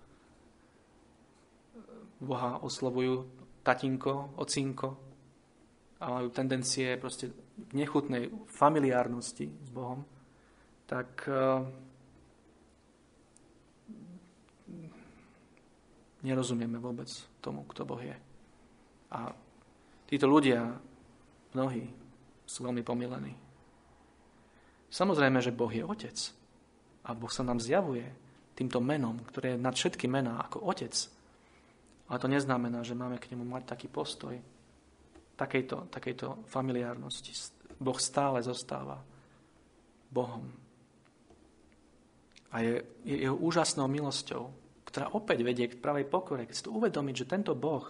Boha 2.17 2.59
oslovujú 2.65 3.30
tatinko, 3.61 4.36
ocinko 4.41 5.07
a 5.97 6.03
majú 6.13 6.29
tendencie 6.29 6.93
proste 7.01 7.33
v 7.57 7.71
nechutnej 7.73 8.29
familiárnosti 8.45 9.49
s 9.49 9.69
Bohom, 9.73 10.05
tak 10.85 11.25
uh, 11.25 11.65
nerozumieme 16.21 16.77
vôbec 16.77 17.09
tomu, 17.41 17.65
kto 17.65 17.81
Boh 17.83 18.01
je. 18.01 18.15
A 19.11 19.33
títo 20.05 20.29
ľudia, 20.29 20.77
mnohí, 21.57 21.89
sú 22.47 22.63
veľmi 22.63 22.85
pomilení. 22.85 23.33
Samozrejme, 24.87 25.43
že 25.43 25.55
Boh 25.55 25.71
je 25.71 25.83
Otec. 25.83 26.17
A 27.07 27.11
Boh 27.11 27.31
sa 27.31 27.43
nám 27.43 27.59
zjavuje 27.59 28.07
týmto 28.55 28.79
menom, 28.79 29.19
ktoré 29.27 29.55
je 29.55 29.63
nad 29.63 29.75
všetky 29.75 30.07
mená 30.07 30.39
ako 30.47 30.63
Otec. 30.63 30.95
Ale 32.07 32.17
to 32.23 32.31
neznamená, 32.31 32.83
že 32.87 32.95
máme 32.95 33.19
k 33.19 33.35
nemu 33.35 33.43
mať 33.43 33.63
taký 33.67 33.91
postoj, 33.91 34.39
takejto, 35.38 35.93
takejto 35.93 36.49
familiárnosti. 36.49 37.31
Boh 37.77 37.99
stále 38.01 38.41
zostáva 38.41 38.97
Bohom. 40.09 40.49
A 42.49 42.63
je, 42.63 42.81
je 43.05 43.27
jeho 43.27 43.38
úžasnou 43.38 43.85
milosťou, 43.85 44.49
ktorá 44.88 45.13
opäť 45.13 45.45
vedie 45.45 45.67
k 45.69 45.77
pravej 45.77 46.09
pokore. 46.09 46.47
Keď 46.47 46.55
si 46.55 46.65
to 46.65 46.73
uvedomiť, 46.73 47.15
že 47.21 47.29
tento 47.29 47.53
Boh, 47.53 47.85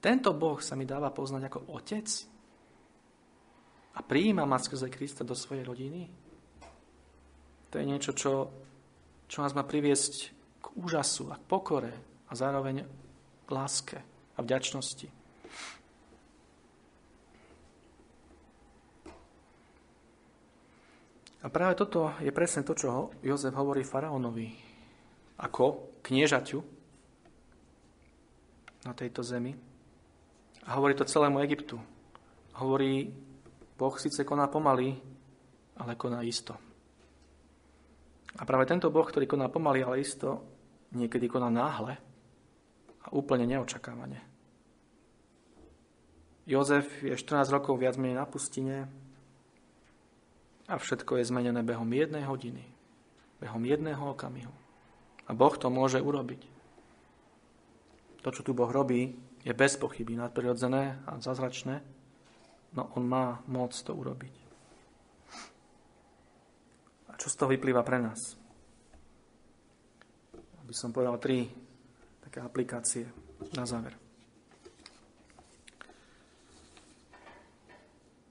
tento 0.00 0.32
Boh 0.34 0.58
sa 0.58 0.74
mi 0.74 0.88
dáva 0.88 1.12
poznať 1.12 1.42
ako 1.46 1.58
Otec 1.76 2.08
a 3.94 4.00
prijíma 4.00 4.48
ma 4.48 4.56
skrze 4.56 4.88
Krista 4.88 5.22
do 5.22 5.36
svojej 5.36 5.62
rodiny, 5.62 6.08
to 7.70 7.78
je 7.78 7.86
niečo, 7.86 8.10
čo, 8.16 8.32
čo 9.30 9.38
nás 9.46 9.54
má 9.54 9.62
priviesť 9.62 10.14
k 10.58 10.66
úžasu 10.74 11.30
a 11.30 11.38
k 11.38 11.46
pokore 11.46 11.92
a 12.26 12.32
zároveň 12.34 12.82
k 13.46 13.50
láske 13.52 13.98
a 14.34 14.38
vďačnosti. 14.42 15.19
A 21.40 21.48
práve 21.48 21.72
toto 21.80 22.12
je 22.20 22.28
presne 22.32 22.60
to, 22.60 22.76
čo 22.76 23.16
Jozef 23.24 23.56
hovorí 23.56 23.80
faraónovi 23.80 24.52
ako 25.40 25.96
kniežaťu 26.04 26.60
na 28.84 28.92
tejto 28.92 29.24
zemi. 29.24 29.56
A 30.68 30.76
hovorí 30.76 30.92
to 30.92 31.08
celému 31.08 31.40
Egyptu. 31.40 31.80
Hovorí, 32.60 33.08
Boh 33.80 33.96
síce 33.96 34.20
koná 34.28 34.52
pomaly, 34.52 35.00
ale 35.80 35.96
koná 35.96 36.20
isto. 36.20 36.52
A 38.36 38.44
práve 38.44 38.68
tento 38.68 38.92
Boh, 38.92 39.08
ktorý 39.08 39.24
koná 39.24 39.48
pomaly, 39.48 39.80
ale 39.80 40.04
isto, 40.04 40.44
niekedy 40.92 41.24
koná 41.24 41.48
náhle 41.48 41.96
a 43.00 43.06
úplne 43.16 43.48
neočakávane. 43.48 44.20
Jozef 46.44 46.84
je 47.00 47.16
14 47.16 47.48
rokov 47.48 47.80
viac 47.80 47.96
menej 47.96 48.20
na 48.20 48.28
pustine, 48.28 48.90
a 50.70 50.78
všetko 50.78 51.18
je 51.18 51.28
zmenené 51.34 51.66
behom 51.66 51.90
jednej 51.90 52.22
hodiny. 52.22 52.62
Behom 53.42 53.66
jedného 53.66 54.14
okamihu. 54.14 54.54
A 55.26 55.34
Boh 55.34 55.54
to 55.58 55.66
môže 55.66 55.98
urobiť. 55.98 56.46
To, 58.22 58.30
čo 58.30 58.46
tu 58.46 58.54
Boh 58.54 58.70
robí, 58.70 59.18
je 59.42 59.50
bez 59.50 59.74
pochyby 59.74 60.14
nadprirodzené 60.14 61.02
a 61.08 61.18
zazračné, 61.18 61.82
no 62.76 62.86
On 62.94 63.02
má 63.02 63.42
moc 63.50 63.74
to 63.74 63.90
urobiť. 63.90 64.34
A 67.10 67.18
čo 67.18 67.26
z 67.26 67.34
toho 67.34 67.50
vyplýva 67.50 67.82
pre 67.82 67.98
nás? 67.98 68.38
Aby 70.62 70.72
som 70.76 70.94
povedal 70.94 71.18
tri 71.18 71.50
také 72.22 72.44
aplikácie 72.44 73.10
na 73.58 73.66
záver. 73.66 73.96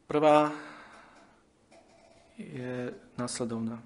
Prvá 0.08 0.69
je 2.40 2.96
následovná. 3.20 3.84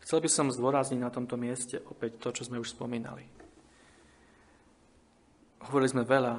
Chcel 0.00 0.24
by 0.24 0.30
som 0.32 0.48
zdôrazniť 0.48 1.00
na 1.04 1.12
tomto 1.12 1.36
mieste 1.36 1.84
opäť 1.84 2.16
to, 2.16 2.28
čo 2.32 2.48
sme 2.48 2.56
už 2.56 2.72
spomínali. 2.72 3.28
Hovorili 5.68 5.92
sme 5.92 6.08
veľa, 6.08 6.34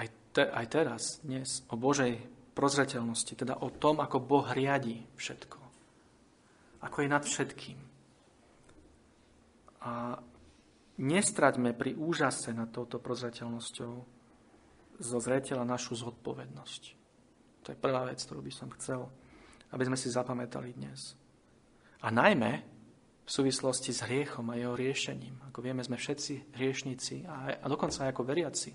aj, 0.00 0.06
te, 0.32 0.48
aj 0.48 0.66
teraz, 0.72 1.20
dnes, 1.20 1.60
o 1.68 1.76
Božej 1.76 2.16
prozreteľnosti, 2.56 3.36
teda 3.36 3.60
o 3.60 3.68
tom, 3.68 4.00
ako 4.00 4.16
Boh 4.16 4.48
riadi 4.48 5.04
všetko. 5.20 5.60
Ako 6.88 6.96
je 7.04 7.08
nad 7.12 7.20
všetkým. 7.20 7.78
A 9.84 10.16
nestraťme 10.96 11.76
pri 11.76 11.92
úžase 11.92 12.56
nad 12.56 12.72
touto 12.72 12.96
prozreteľnosťou 12.96 13.92
zo 15.04 15.18
zreteľa 15.20 15.68
našu 15.68 16.00
zodpovednosť. 16.00 17.01
To 17.62 17.70
je 17.70 17.78
prvá 17.78 18.06
vec, 18.06 18.18
ktorú 18.22 18.42
by 18.42 18.52
som 18.52 18.68
chcel, 18.74 19.06
aby 19.70 19.86
sme 19.86 19.98
si 19.98 20.10
zapamätali 20.10 20.74
dnes. 20.74 21.14
A 22.02 22.10
najmä 22.10 22.52
v 23.22 23.30
súvislosti 23.30 23.94
s 23.94 24.02
hriechom 24.02 24.50
a 24.50 24.58
jeho 24.58 24.74
riešením. 24.74 25.46
Ako 25.50 25.62
vieme, 25.62 25.86
sme 25.86 25.94
všetci 25.94 26.58
hriešnici 26.58 27.22
a, 27.24 27.62
a 27.62 27.66
dokonca 27.70 28.02
aj 28.02 28.10
ako 28.10 28.26
veriaci. 28.26 28.70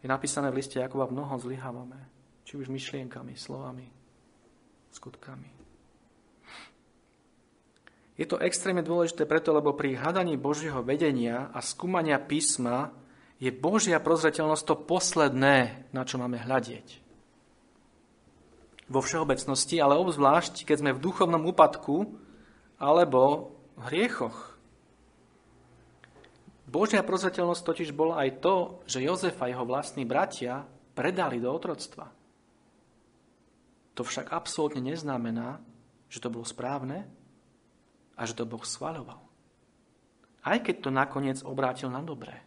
Je 0.00 0.08
napísané 0.08 0.48
v 0.48 0.64
liste 0.64 0.80
Jakoba 0.80 1.12
mnoho 1.12 1.36
zlyhávame, 1.36 2.00
či 2.48 2.56
už 2.56 2.72
myšlienkami, 2.72 3.36
slovami, 3.36 3.84
skutkami. 4.96 5.60
Je 8.16 8.28
to 8.28 8.40
extrémne 8.40 8.84
dôležité 8.84 9.24
preto, 9.24 9.52
lebo 9.52 9.72
pri 9.72 9.96
hľadaní 9.96 10.36
Božieho 10.36 10.84
vedenia 10.84 11.48
a 11.52 11.60
skúmania 11.64 12.20
písma 12.20 12.92
je 13.40 13.48
Božia 13.48 13.96
prozreteľnosť 13.96 14.64
to 14.64 14.76
posledné, 14.84 15.88
na 15.92 16.02
čo 16.04 16.20
máme 16.20 16.36
hľadieť. 16.36 16.99
Vo 18.90 19.00
všeobecnosti, 19.00 19.78
ale 19.78 19.94
obzvlášť, 19.94 20.66
keď 20.66 20.76
sme 20.82 20.90
v 20.92 21.02
duchovnom 21.02 21.46
úpadku, 21.46 22.10
alebo 22.80 23.54
v 23.78 23.82
hriechoch. 23.94 24.58
Božia 26.70 27.02
prozreteľnosť 27.02 27.62
totiž 27.66 27.90
bola 27.94 28.26
aj 28.26 28.42
to, 28.42 28.54
že 28.86 29.02
Jozef 29.02 29.38
a 29.42 29.50
jeho 29.50 29.66
vlastní 29.66 30.06
bratia 30.06 30.66
predali 30.94 31.42
do 31.42 31.50
otroctva. 31.50 32.10
To 33.98 34.02
však 34.06 34.30
absolútne 34.30 34.80
neznamená, 34.80 35.58
že 36.06 36.22
to 36.22 36.30
bolo 36.30 36.46
správne 36.46 37.06
a 38.14 38.22
že 38.22 38.38
to 38.38 38.46
Boh 38.46 38.62
schváľoval. 38.62 39.18
Aj 40.40 40.58
keď 40.62 40.76
to 40.88 40.90
nakoniec 40.94 41.38
obrátil 41.44 41.92
na 41.92 42.00
dobré. 42.00 42.38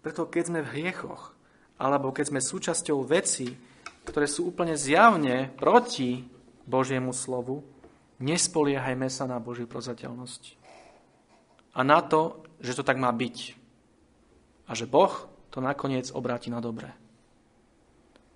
Preto 0.00 0.24
keď 0.24 0.42
sme 0.48 0.60
v 0.64 0.72
hriechoch, 0.80 1.36
alebo 1.80 2.12
keď 2.12 2.28
sme 2.28 2.44
súčasťou 2.44 3.00
veci, 3.08 3.56
ktoré 4.04 4.28
sú 4.28 4.52
úplne 4.52 4.76
zjavne 4.76 5.48
proti 5.56 6.20
Božiemu 6.68 7.16
slovu, 7.16 7.64
nespoliehajme 8.20 9.08
sa 9.08 9.24
na 9.24 9.40
Božiu 9.40 9.64
prozateľnosť. 9.64 10.60
A 11.72 11.80
na 11.80 12.04
to, 12.04 12.44
že 12.60 12.76
to 12.76 12.84
tak 12.84 13.00
má 13.00 13.08
byť. 13.08 13.56
A 14.68 14.76
že 14.76 14.84
Boh 14.84 15.10
to 15.48 15.64
nakoniec 15.64 16.12
obráti 16.12 16.52
na 16.52 16.60
dobré. 16.60 16.92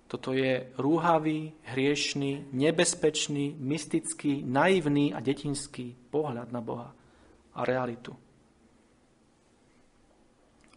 Toto 0.05 0.33
je 0.33 0.69
rúhavý, 0.77 1.53
hriešný, 1.65 2.53
nebezpečný, 2.53 3.57
mystický, 3.57 4.41
naivný 4.45 5.13
a 5.13 5.21
detinský 5.21 5.97
pohľad 6.09 6.49
na 6.49 6.61
Boha 6.61 6.93
a 7.55 7.61
realitu. 7.65 8.13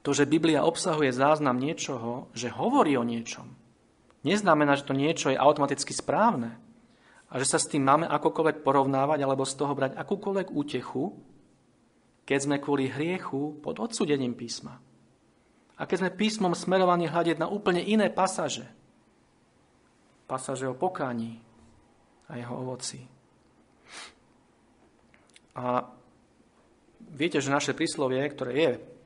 To, 0.08 0.16
že 0.16 0.24
Biblia 0.24 0.64
obsahuje 0.64 1.12
záznam 1.12 1.60
niečoho, 1.60 2.32
že 2.32 2.48
hovorí 2.48 2.96
o 2.96 3.04
niečom, 3.04 3.44
neznamená, 4.24 4.72
že 4.80 4.88
to 4.88 4.96
niečo 4.96 5.28
je 5.28 5.36
automaticky 5.36 5.92
správne 5.92 6.56
a 7.28 7.36
že 7.36 7.44
sa 7.44 7.60
s 7.60 7.68
tým 7.68 7.84
máme 7.84 8.08
akokoľvek 8.08 8.64
porovnávať 8.64 9.20
alebo 9.20 9.44
z 9.44 9.52
toho 9.60 9.76
brať 9.76 10.00
akúkoľvek 10.00 10.48
útechu, 10.48 11.12
keď 12.24 12.38
sme 12.40 12.56
kvôli 12.56 12.88
hriechu 12.88 13.60
pod 13.60 13.76
odsudením 13.84 14.32
písma. 14.32 14.80
A 15.76 15.84
keď 15.84 16.08
sme 16.08 16.16
písmom 16.16 16.56
smerovaní 16.56 17.04
hľadiť 17.04 17.36
na 17.36 17.52
úplne 17.52 17.84
iné 17.84 18.08
pasaže. 18.08 18.64
Pasaže 20.24 20.72
o 20.72 20.72
pokání 20.72 21.36
a 22.32 22.40
jeho 22.40 22.56
ovoci. 22.64 23.04
A 25.52 25.84
viete, 27.12 27.44
že 27.44 27.52
naše 27.52 27.76
príslovie, 27.76 28.24
ktoré 28.32 28.52
je 28.56 28.96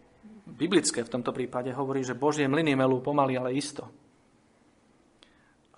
biblické 0.46 1.04
v 1.06 1.12
tomto 1.12 1.30
prípade, 1.30 1.70
hovorí, 1.72 2.02
že 2.02 2.18
Božie 2.18 2.50
mlyny 2.50 2.74
melú 2.74 2.98
pomaly, 2.98 3.38
ale 3.38 3.54
isto. 3.54 3.86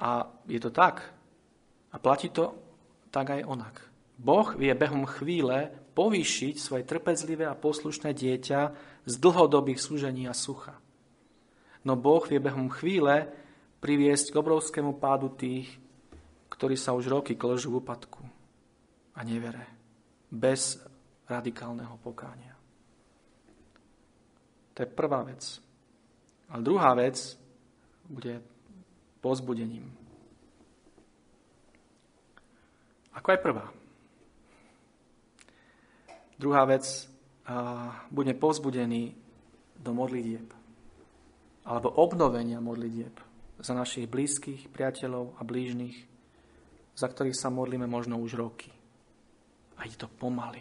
A 0.01 0.27
je 0.49 0.61
to 0.61 0.75
tak, 0.75 1.15
a 1.95 1.97
platí 2.03 2.29
to 2.35 2.55
tak 3.15 3.31
aj 3.31 3.47
onak. 3.47 3.77
Boh 4.19 4.55
vie 4.59 4.75
behom 4.75 5.07
chvíle 5.07 5.71
povýšiť 5.95 6.55
svoje 6.59 6.83
trpezlivé 6.83 7.47
a 7.47 7.59
poslušné 7.59 8.11
dieťa 8.11 8.61
z 9.07 9.15
dlhodobých 9.23 9.79
súžení 9.79 10.27
a 10.27 10.35
sucha. 10.35 10.75
No 11.87 11.95
Boh 11.95 12.23
vie 12.27 12.43
behom 12.43 12.67
chvíle 12.73 13.31
priviesť 13.79 14.35
k 14.35 14.41
obrovskému 14.41 14.99
pádu 14.99 15.31
tých, 15.31 15.71
ktorí 16.51 16.75
sa 16.75 16.97
už 16.97 17.11
roky 17.11 17.39
klžú 17.39 17.77
v 17.77 17.79
úpadku 17.85 18.23
a 19.15 19.21
nevere, 19.23 19.67
bez 20.33 20.81
radikálneho 21.31 21.95
pokánia. 22.03 22.54
To 24.75 24.83
je 24.83 24.89
prvá 24.91 25.23
vec. 25.23 25.63
A 26.51 26.61
druhá 26.61 26.95
vec 26.95 27.39
bude 28.11 28.43
pozbudením. 29.23 29.87
Ako 33.15 33.31
aj 33.31 33.41
prvá. 33.41 33.67
Druhá 36.35 36.67
vec, 36.67 37.07
bude 38.11 38.33
povzbudený 38.35 39.13
do 39.77 39.93
modlitieb 39.93 40.49
alebo 41.65 41.93
obnovenia 41.97 42.61
modlitieb 42.61 43.13
za 43.61 43.73
našich 43.73 44.09
blízkych, 44.09 44.69
priateľov 44.69 45.41
a 45.41 45.43
blížnych, 45.45 45.97
za 46.93 47.09
ktorých 47.09 47.37
sa 47.37 47.49
modlíme 47.49 47.89
možno 47.89 48.21
už 48.21 48.37
roky. 48.37 48.69
A 49.81 49.89
ide 49.89 49.97
to 49.97 50.09
pomaly, 50.09 50.61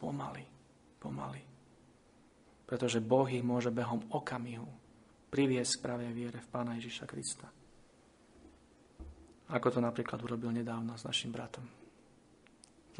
pomaly, 0.00 0.44
pomaly. 0.96 1.49
Pretože 2.70 3.02
Boh 3.02 3.26
ich 3.26 3.42
môže 3.42 3.74
behom 3.74 4.06
okamihu 4.14 4.70
priviesť 5.34 5.82
k 5.82 5.82
pravej 5.82 6.10
viere 6.14 6.38
v 6.38 6.50
Pána 6.54 6.78
Ježiša 6.78 7.04
Krista. 7.10 7.50
Ako 9.50 9.74
to 9.74 9.82
napríklad 9.82 10.22
urobil 10.22 10.54
nedávno 10.54 10.94
s 10.94 11.02
našim 11.02 11.34
bratom 11.34 11.80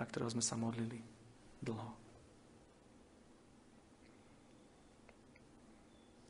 za 0.00 0.08
ktorého 0.08 0.32
sme 0.32 0.40
sa 0.40 0.56
modlili 0.56 0.96
dlho. 1.60 1.92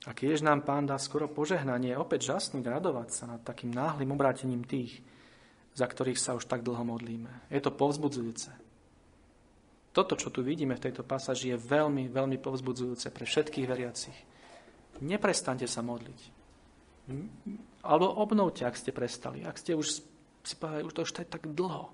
A 0.08 0.16
keď 0.16 0.42
nám 0.42 0.66
Pán 0.66 0.90
dá 0.90 0.98
skoro 0.98 1.30
požehnanie, 1.30 1.94
opäť 1.94 2.34
žasnúť, 2.34 2.66
radovať 2.66 3.08
sa 3.14 3.24
nad 3.30 3.44
takým 3.46 3.70
náhlým 3.70 4.10
obrátením 4.16 4.66
tých, 4.66 4.98
za 5.76 5.86
ktorých 5.86 6.18
sa 6.18 6.34
už 6.34 6.50
tak 6.50 6.66
dlho 6.66 6.82
modlíme. 6.82 7.46
Je 7.52 7.60
to 7.62 7.70
povzbudzujúce. 7.70 8.69
Toto, 9.90 10.14
čo 10.14 10.30
tu 10.30 10.46
vidíme 10.46 10.78
v 10.78 10.84
tejto 10.86 11.02
pasáži, 11.02 11.54
je 11.54 11.58
veľmi, 11.58 12.06
veľmi 12.10 12.38
povzbudzujúce 12.38 13.10
pre 13.10 13.26
všetkých 13.26 13.66
veriacich. 13.66 14.18
Neprestante 15.02 15.66
sa 15.66 15.82
modliť. 15.82 16.20
Alebo 17.82 18.06
obnovte, 18.22 18.62
ak 18.62 18.78
ste 18.78 18.94
prestali. 18.94 19.42
Ak 19.42 19.58
ste 19.58 19.74
už 19.74 19.86
si 20.46 20.54
povedali, 20.54 20.86
už 20.86 20.94
to 20.94 21.02
už 21.02 21.12
tak 21.26 21.42
dlho. 21.42 21.90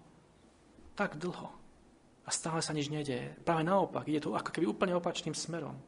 Tak 0.93 1.17
dlho 1.17 1.67
a 2.27 2.31
stále 2.35 2.59
sa 2.59 2.75
nič 2.75 2.91
nedeje. 2.91 3.39
Práve 3.47 3.63
naopak, 3.63 4.11
ide 4.11 4.19
to 4.19 4.35
ako 4.35 4.51
keby 4.51 4.67
úplne 4.67 4.99
opačným 4.99 5.33
smerom. 5.33 5.79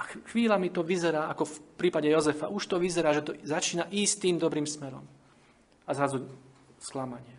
A 0.00 0.02
chvíľami 0.32 0.72
to 0.72 0.80
vyzerá, 0.80 1.28
ako 1.28 1.44
v 1.44 1.56
prípade 1.76 2.08
Jozefa, 2.08 2.48
už 2.48 2.64
to 2.64 2.80
vyzerá, 2.80 3.12
že 3.12 3.26
to 3.28 3.32
začína 3.44 3.92
ísť 3.92 4.14
tým 4.24 4.36
dobrým 4.40 4.64
smerom. 4.64 5.04
A 5.84 5.90
zrazu 5.92 6.24
sklamanie. 6.80 7.36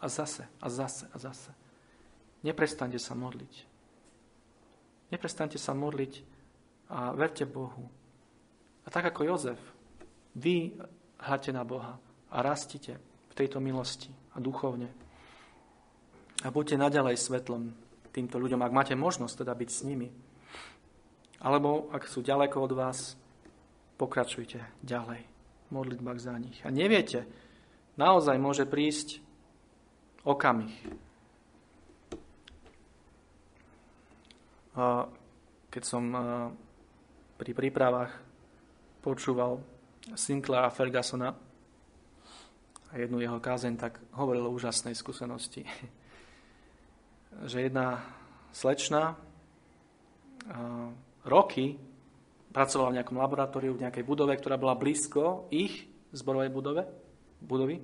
A 0.00 0.08
zase, 0.08 0.48
a 0.62 0.66
zase, 0.72 1.04
a 1.12 1.16
zase. 1.20 1.50
Neprestante 2.46 3.02
sa 3.02 3.18
modliť. 3.18 3.54
Neprestante 5.10 5.58
sa 5.58 5.74
modliť 5.74 6.12
a 6.94 7.10
verte 7.10 7.42
Bohu. 7.42 7.90
A 8.86 8.88
tak 8.94 9.10
ako 9.10 9.26
Jozef, 9.26 9.58
vy 10.38 10.78
hľadte 11.18 11.50
na 11.50 11.66
Boha 11.66 11.98
a 12.30 12.36
rastite 12.38 13.02
v 13.30 13.34
tejto 13.34 13.58
milosti 13.58 14.14
a 14.34 14.38
duchovne. 14.38 14.86
A 16.46 16.54
buďte 16.54 16.78
naďalej 16.78 17.18
svetlom 17.18 17.74
týmto 18.14 18.38
ľuďom, 18.38 18.62
ak 18.62 18.72
máte 18.72 18.94
možnosť 18.94 19.42
teda 19.42 19.52
byť 19.58 19.70
s 19.72 19.80
nimi. 19.82 20.08
Alebo 21.42 21.90
ak 21.90 22.06
sú 22.06 22.22
ďaleko 22.22 22.56
od 22.62 22.72
vás, 22.78 23.18
pokračujte 23.98 24.62
ďalej 24.86 25.26
v 25.66 25.70
modlitbách 25.74 26.18
za 26.22 26.38
nich. 26.38 26.62
A 26.62 26.70
neviete, 26.70 27.26
naozaj 27.98 28.38
môže 28.38 28.68
prísť 28.68 29.18
okamih. 30.22 31.05
Keď 35.72 35.82
som 35.82 36.04
pri 37.40 37.52
prípravách 37.56 38.12
počúval 39.00 39.60
Sinclaira 40.12 40.68
Fergusona 40.68 41.32
a 42.86 42.94
jednu 42.94 43.18
jeho 43.24 43.40
kázeň, 43.40 43.74
tak 43.80 43.98
hovoril 44.14 44.46
o 44.46 44.54
úžasnej 44.54 44.92
skúsenosti. 44.92 45.64
že 47.50 47.68
jedna 47.68 48.00
slečna 48.52 49.16
roky 51.26 51.76
pracovala 52.54 52.94
v 52.94 52.96
nejakom 53.02 53.18
laboratóriu, 53.20 53.76
v 53.76 53.84
nejakej 53.84 54.04
budove, 54.06 54.32
ktorá 54.38 54.56
bola 54.56 54.78
blízko 54.78 55.50
ich 55.52 55.84
zborovej 56.16 56.48
budove, 56.48 56.82
budovy. 57.44 57.76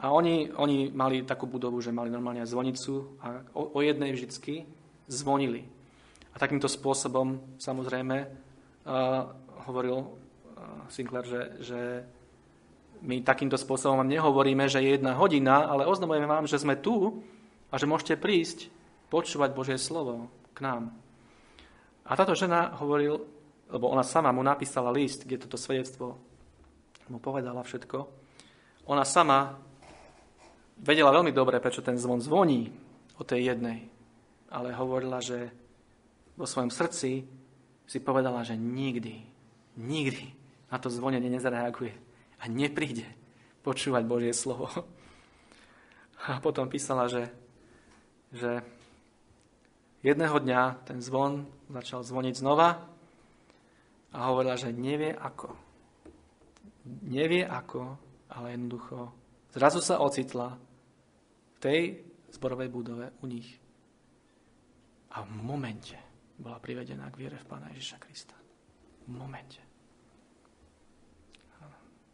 A 0.00 0.14
oni, 0.14 0.48
oni 0.54 0.94
mali 0.94 1.26
takú 1.26 1.50
budovu, 1.50 1.82
že 1.82 1.92
mali 1.92 2.08
normálne 2.08 2.46
zvonicu 2.46 3.18
a 3.20 3.42
o, 3.52 3.76
o 3.76 3.80
jednej 3.82 4.14
vždycky 4.14 4.64
zvonili. 5.10 5.79
A 6.30 6.36
takýmto 6.38 6.70
spôsobom, 6.70 7.58
samozrejme, 7.58 8.16
uh, 8.26 9.30
hovoril 9.66 9.98
uh, 9.98 10.08
Sinclair, 10.86 11.26
že, 11.26 11.42
že 11.60 11.80
my 13.00 13.24
takýmto 13.24 13.56
spôsobom 13.56 14.04
vám 14.04 14.12
nehovoríme, 14.12 14.68
že 14.68 14.84
je 14.84 15.00
jedna 15.00 15.16
hodina, 15.16 15.66
ale 15.66 15.88
oznamujeme 15.88 16.28
vám, 16.28 16.44
že 16.44 16.60
sme 16.60 16.76
tu 16.76 17.24
a 17.72 17.74
že 17.80 17.88
môžete 17.88 18.20
prísť 18.20 18.68
počúvať 19.08 19.50
Božie 19.56 19.78
slovo 19.80 20.28
k 20.52 20.62
nám. 20.62 20.92
A 22.04 22.18
táto 22.18 22.36
žena 22.36 22.74
hovoril, 22.78 23.22
lebo 23.70 23.88
ona 23.88 24.02
sama 24.02 24.34
mu 24.34 24.42
napísala 24.42 24.92
list, 24.92 25.24
kde 25.24 25.46
toto 25.46 25.56
svedectvo 25.56 26.18
mu 27.10 27.18
povedala 27.18 27.62
všetko. 27.62 27.98
Ona 28.90 29.06
sama 29.06 29.58
vedela 30.80 31.14
veľmi 31.14 31.30
dobre, 31.30 31.62
prečo 31.62 31.84
ten 31.84 31.98
zvon 31.98 32.18
zvoní 32.18 32.70
o 33.18 33.22
tej 33.22 33.54
jednej. 33.54 33.86
Ale 34.50 34.74
hovorila, 34.74 35.22
že 35.22 35.50
vo 36.34 36.46
svojom 36.46 36.70
srdci 36.70 37.26
si 37.90 37.98
povedala, 37.98 38.46
že 38.46 38.54
nikdy, 38.54 39.26
nikdy 39.78 40.30
na 40.70 40.78
to 40.78 40.86
zvonenie 40.86 41.26
nezareaguje 41.26 41.94
a 42.40 42.44
nepríde 42.46 43.06
počúvať 43.66 44.02
Božie 44.06 44.32
slovo. 44.32 44.70
A 46.28 46.36
potom 46.38 46.68
písala, 46.68 47.08
že, 47.08 47.32
že 48.30 48.60
jedného 50.04 50.36
dňa 50.36 50.84
ten 50.84 51.00
zvon 51.00 51.48
začal 51.72 52.04
zvoniť 52.04 52.34
znova 52.36 52.84
a 54.12 54.18
hovorila, 54.28 54.60
že 54.60 54.68
nevie 54.68 55.16
ako. 55.16 55.56
Nevie 57.08 57.44
ako, 57.44 57.96
ale 58.32 58.56
jednoducho 58.56 59.12
zrazu 59.52 59.80
sa 59.80 60.00
ocitla 60.00 60.56
v 60.56 61.58
tej 61.60 61.80
zborovej 62.32 62.68
budove 62.68 63.06
u 63.20 63.26
nich. 63.26 63.48
A 65.10 65.26
v 65.26 65.30
momente 65.42 66.09
bola 66.40 66.56
privedená 66.56 67.12
k 67.12 67.20
viere 67.20 67.36
v 67.36 67.46
Pána 67.46 67.68
Ježiša 67.76 67.98
Krista. 68.00 68.36
V 69.04 69.12
momente. 69.12 69.60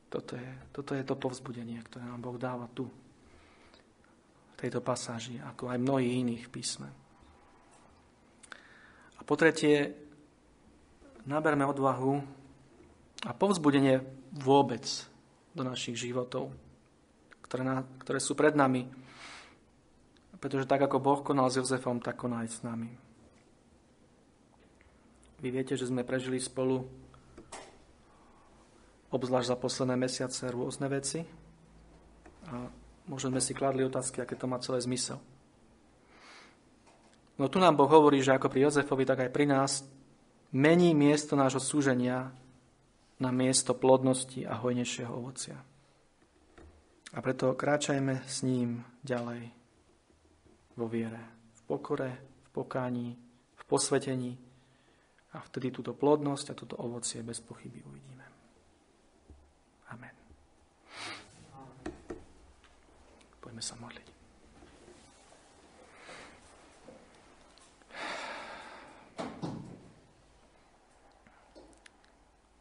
Toto 0.07 0.39
je, 0.39 0.51
toto 0.71 0.95
je 0.95 1.03
to 1.03 1.19
povzbudenie, 1.19 1.83
ktoré 1.83 2.07
nám 2.07 2.23
Boh 2.23 2.39
dáva 2.39 2.71
tu, 2.71 2.87
v 2.87 4.55
tejto 4.57 4.81
pasáži, 4.81 5.37
ako 5.43 5.69
aj 5.69 5.83
mnohých 5.83 6.15
iných 6.25 6.45
písmen. 6.49 6.95
A 9.19 9.21
po 9.27 9.35
tretie, 9.37 9.93
naberme 11.27 11.67
odvahu 11.67 12.23
a 13.27 13.31
povzbudenie 13.35 14.01
vôbec 14.33 14.87
do 15.53 15.67
našich 15.67 15.99
životov, 15.99 16.55
ktoré, 17.45 17.63
na, 17.67 17.85
ktoré 18.01 18.23
sú 18.23 18.33
pred 18.39 18.55
nami. 18.55 18.87
Pretože 20.39 20.71
tak, 20.71 20.87
ako 20.87 21.03
Boh 21.03 21.21
konal 21.21 21.51
s 21.51 21.59
Jozefom, 21.59 21.99
tak 22.01 22.17
koná 22.17 22.47
aj 22.47 22.49
s 22.49 22.61
nami. 22.63 23.06
Vy 25.37 25.49
viete, 25.53 25.77
že 25.77 25.89
sme 25.93 26.01
prežili 26.01 26.41
spolu 26.41 26.89
obzvlášť 29.13 29.53
za 29.53 29.57
posledné 29.57 29.97
mesiace 30.01 30.49
rôzne 30.49 30.89
veci 30.89 31.21
a 32.49 32.73
možno 33.05 33.37
sme 33.37 33.43
si 33.45 33.53
kladli 33.53 33.85
otázky, 33.85 34.25
aké 34.25 34.33
to 34.33 34.49
má 34.49 34.57
celé 34.65 34.81
zmysel. 34.81 35.21
No 37.37 37.53
tu 37.53 37.61
nám 37.61 37.77
Boh 37.77 37.89
hovorí, 37.89 38.25
že 38.25 38.33
ako 38.33 38.49
pri 38.49 38.65
Jozefovi, 38.65 39.05
tak 39.05 39.29
aj 39.29 39.31
pri 39.31 39.45
nás 39.45 39.85
mení 40.57 40.97
miesto 40.97 41.37
nášho 41.37 41.61
súženia 41.61 42.33
na 43.21 43.29
miesto 43.29 43.77
plodnosti 43.77 44.41
a 44.49 44.57
hojnejšieho 44.57 45.13
ovocia. 45.13 45.61
A 47.13 47.19
preto 47.21 47.53
kráčajme 47.53 48.25
s 48.25 48.41
ním 48.41 48.85
ďalej 49.05 49.53
vo 50.81 50.89
viere, 50.89 51.21
v 51.57 51.61
pokore, 51.69 52.11
v 52.41 52.49
pokání, 52.57 53.09
v 53.57 53.63
posvetení 53.69 54.46
a 55.35 55.43
vtedy 55.43 55.75
túto 55.75 55.97
plodnosť 55.97 56.47
a 56.53 56.59
toto 56.59 56.79
ovocie 56.79 57.25
bez 57.27 57.43
pochyby 57.43 57.83
uvidíme. 57.83 58.25
Amen. 59.91 60.15
Poďme 63.41 63.63
sa 63.63 63.75
modliť. 63.79 64.07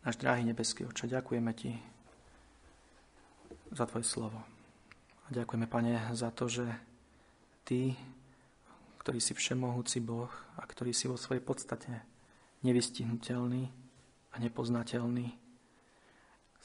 Náš 0.05 0.21
drahý 0.21 0.45
nebeský 0.45 0.85
oče, 0.85 1.09
ďakujeme 1.09 1.49
Ti 1.57 1.73
za 3.73 3.89
Tvoje 3.89 4.05
slovo. 4.05 4.37
A 5.25 5.27
ďakujeme, 5.33 5.65
Pane, 5.65 5.97
za 6.13 6.29
to, 6.29 6.45
že 6.45 6.69
Ty, 7.65 7.97
ktorý 9.01 9.17
si 9.17 9.33
všemohúci 9.33 10.05
Boh 10.05 10.29
a 10.61 10.61
ktorý 10.61 10.93
si 10.93 11.09
vo 11.09 11.17
svojej 11.17 11.41
podstate 11.41 12.05
nevystihnutelný 12.65 13.69
a 14.33 14.35
nepoznateľný, 14.41 15.37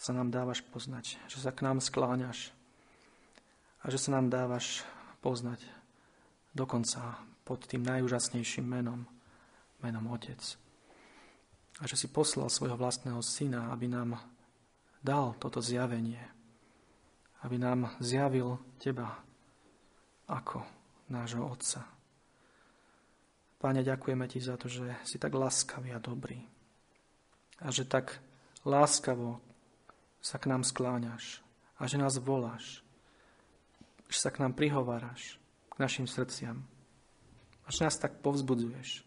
sa 0.00 0.16
nám 0.16 0.32
dávaš 0.32 0.64
poznať, 0.64 1.20
že 1.28 1.44
sa 1.44 1.52
k 1.52 1.60
nám 1.60 1.84
skláňaš 1.84 2.56
a 3.84 3.92
že 3.92 4.00
sa 4.00 4.16
nám 4.16 4.32
dávaš 4.32 4.80
poznať 5.20 5.60
dokonca 6.56 7.20
pod 7.44 7.68
tým 7.68 7.84
najúžasnejším 7.84 8.64
menom, 8.64 9.04
menom 9.84 10.08
Otec 10.08 10.40
a 11.80 11.84
že 11.84 11.96
si 11.96 12.08
poslal 12.08 12.48
svojho 12.48 12.80
vlastného 12.80 13.20
syna, 13.20 13.72
aby 13.72 13.92
nám 13.92 14.16
dal 15.00 15.36
toto 15.36 15.60
zjavenie, 15.60 16.20
aby 17.44 17.56
nám 17.56 17.92
zjavil 18.00 18.56
teba 18.76 19.20
ako 20.28 20.64
nášho 21.12 21.44
Otca. 21.44 21.99
Páne, 23.60 23.84
ďakujeme 23.84 24.24
ti 24.24 24.40
za 24.40 24.56
to, 24.56 24.72
že 24.72 24.88
si 25.04 25.20
tak 25.20 25.36
láskavý 25.36 25.92
a 25.92 26.00
dobrý 26.00 26.40
a 27.60 27.68
že 27.68 27.84
tak 27.84 28.24
láskavo 28.64 29.44
sa 30.24 30.40
k 30.40 30.48
nám 30.48 30.64
skláňaš 30.64 31.44
a 31.76 31.84
že 31.84 32.00
nás 32.00 32.16
voláš, 32.16 32.80
že 34.08 34.16
sa 34.16 34.32
k 34.32 34.40
nám 34.40 34.56
prihováraš, 34.56 35.36
k 35.68 35.76
našim 35.76 36.08
srdciam 36.08 36.64
a 37.62 37.68
že 37.68 37.84
nás 37.84 38.00
tak 38.00 38.24
povzbudzuješ 38.24 39.04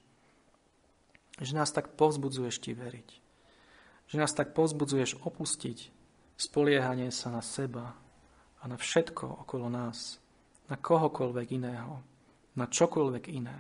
že 1.42 1.58
nás 1.58 1.74
tak 1.74 1.98
povzbudzuješ 1.98 2.62
ti 2.62 2.78
veriť. 2.78 3.10
Že 4.06 4.16
nás 4.22 4.32
tak 4.36 4.54
povzbudzuješ 4.54 5.26
opustiť 5.26 5.90
spoliehanie 6.38 7.10
sa 7.10 7.34
na 7.34 7.42
seba 7.42 7.98
a 8.62 8.64
na 8.70 8.78
všetko 8.78 9.48
okolo 9.48 9.72
nás, 9.72 10.22
na 10.70 10.78
kohokoľvek 10.78 11.48
iného, 11.58 12.04
na 12.54 12.66
čokoľvek 12.70 13.26
iné. 13.34 13.58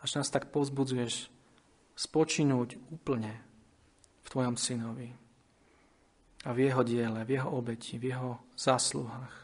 Až 0.00 0.16
nás 0.16 0.28
tak 0.32 0.48
povzbudzuješ 0.48 1.28
spočinúť 1.96 2.80
úplne 2.88 3.36
v 4.24 4.28
Tvojom 4.32 4.56
synovi 4.56 5.12
a 6.48 6.56
v 6.56 6.58
jeho 6.64 6.80
diele, 6.80 7.20
v 7.28 7.30
jeho 7.36 7.48
obeti, 7.52 8.00
v 8.00 8.16
jeho 8.16 8.40
zásluhách, 8.56 9.34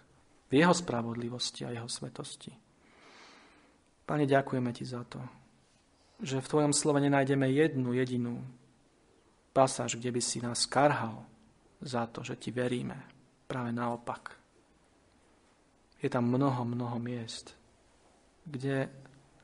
v 0.49 0.53
jeho 0.57 0.73
spravodlivosti 0.73 1.69
a 1.69 1.77
jeho 1.77 1.89
svetosti. 1.89 2.57
Pane, 4.07 4.25
ďakujeme 4.25 4.73
Ti 4.73 4.85
za 4.89 5.05
to, 5.05 5.21
že 6.25 6.41
v 6.41 6.49
Tvojom 6.49 6.73
slove 6.73 7.05
nenájdeme 7.05 7.53
jednu 7.53 7.93
jedinú 7.93 8.41
pasáž, 9.53 10.01
kde 10.01 10.17
by 10.17 10.21
si 10.25 10.41
nás 10.41 10.65
karhal 10.65 11.21
za 11.85 12.09
to, 12.09 12.25
že 12.25 12.41
Ti 12.41 12.49
veríme. 12.49 12.97
Práve 13.45 13.73
naopak. 13.77 14.33
Je 16.01 16.09
tam 16.09 16.29
mnoho, 16.29 16.65
mnoho 16.65 16.97
miest, 16.99 17.53
kde 18.45 18.89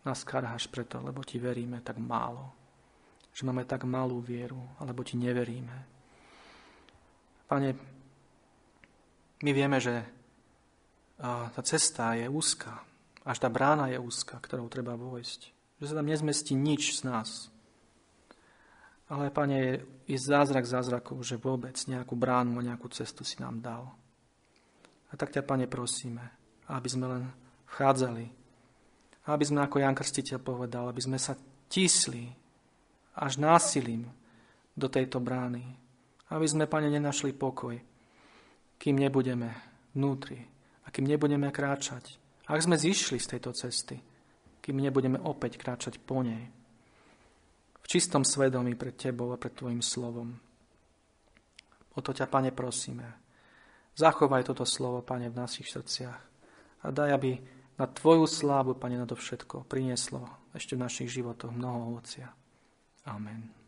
nás 0.03 0.27
karháš 0.27 0.67
preto, 0.67 0.99
lebo 0.99 1.23
Ti 1.23 1.39
veríme 1.39 1.81
tak 1.81 1.99
málo. 1.99 2.51
Že 3.33 3.49
máme 3.49 3.65
tak 3.65 3.87
malú 3.89 4.21
vieru, 4.21 4.61
alebo 4.83 5.07
Ti 5.07 5.17
neveríme. 5.17 5.77
Pane, 7.49 7.69
my 9.43 9.51
vieme, 9.53 9.79
že 9.81 10.05
tá 11.55 11.63
cesta 11.63 12.19
je 12.19 12.27
úzka, 12.27 12.83
až 13.23 13.39
tá 13.39 13.47
brána 13.47 13.87
je 13.87 13.99
úzka, 13.99 14.39
ktorou 14.43 14.67
treba 14.67 14.99
vojsť. 14.99 15.41
Že 15.79 15.87
sa 15.87 15.99
tam 15.99 16.11
nezmestí 16.11 16.59
nič 16.59 16.99
z 16.99 17.07
nás. 17.07 17.51
Ale, 19.07 19.31
Pane, 19.31 19.87
je 20.09 20.19
zázrak 20.19 20.67
zázrakov, 20.67 21.23
že 21.23 21.39
vôbec 21.39 21.79
nejakú 21.87 22.19
bránu 22.19 22.59
a 22.59 22.67
nejakú 22.67 22.91
cestu 22.91 23.23
si 23.23 23.39
nám 23.39 23.63
dal. 23.63 23.87
A 25.11 25.17
tak 25.21 25.31
ťa, 25.31 25.47
Pane, 25.47 25.71
prosíme, 25.71 26.33
aby 26.67 26.89
sme 26.89 27.07
len 27.07 27.23
vchádzali. 27.71 28.42
Aby 29.31 29.45
sme, 29.47 29.63
ako 29.63 29.79
Jan 29.79 29.95
Krstiteľ 29.95 30.39
povedal, 30.43 30.91
aby 30.91 30.99
sme 30.99 31.19
sa 31.19 31.39
tisli 31.71 32.27
až 33.15 33.39
násilím 33.39 34.11
do 34.75 34.89
tejto 34.89 35.23
brány. 35.23 35.63
Aby 36.33 36.47
sme, 36.49 36.65
Pane, 36.67 36.89
nenašli 36.89 37.37
pokoj, 37.37 37.77
kým 38.81 38.97
nebudeme 38.99 39.53
vnútri 39.95 40.41
a 40.83 40.91
kým 40.91 41.07
nebudeme 41.07 41.53
kráčať. 41.53 42.19
Ak 42.49 42.59
sme 42.59 42.75
zišli 42.75 43.23
z 43.23 43.37
tejto 43.37 43.55
cesty, 43.55 44.01
kým 44.59 44.79
nebudeme 44.79 45.19
opäť 45.23 45.59
kráčať 45.59 46.03
po 46.03 46.23
nej. 46.23 46.51
V 47.83 47.87
čistom 47.87 48.23
svedomí 48.23 48.75
pred 48.79 48.95
Tebou 48.95 49.35
a 49.35 49.39
pred 49.39 49.55
Tvojim 49.55 49.83
slovom. 49.83 50.35
O 51.93 52.01
to 52.01 52.15
ťa, 52.15 52.27
Pane, 52.31 52.51
prosíme. 52.51 53.07
Zachovaj 53.93 54.49
toto 54.49 54.65
slovo, 54.65 55.05
Pane, 55.05 55.29
v 55.29 55.37
našich 55.37 55.69
srdciach. 55.69 56.21
A 56.83 56.87
daj, 56.89 57.11
aby 57.13 57.37
na 57.83 57.91
Tvoju 57.91 58.31
slávu, 58.31 58.79
Pane, 58.79 58.95
na 58.95 59.11
to 59.11 59.19
všetko 59.19 59.67
prinieslo 59.67 60.31
ešte 60.55 60.79
v 60.79 60.87
našich 60.87 61.11
životoch 61.11 61.51
mnoho 61.51 61.91
ovocia. 61.91 62.31
Amen. 63.03 63.62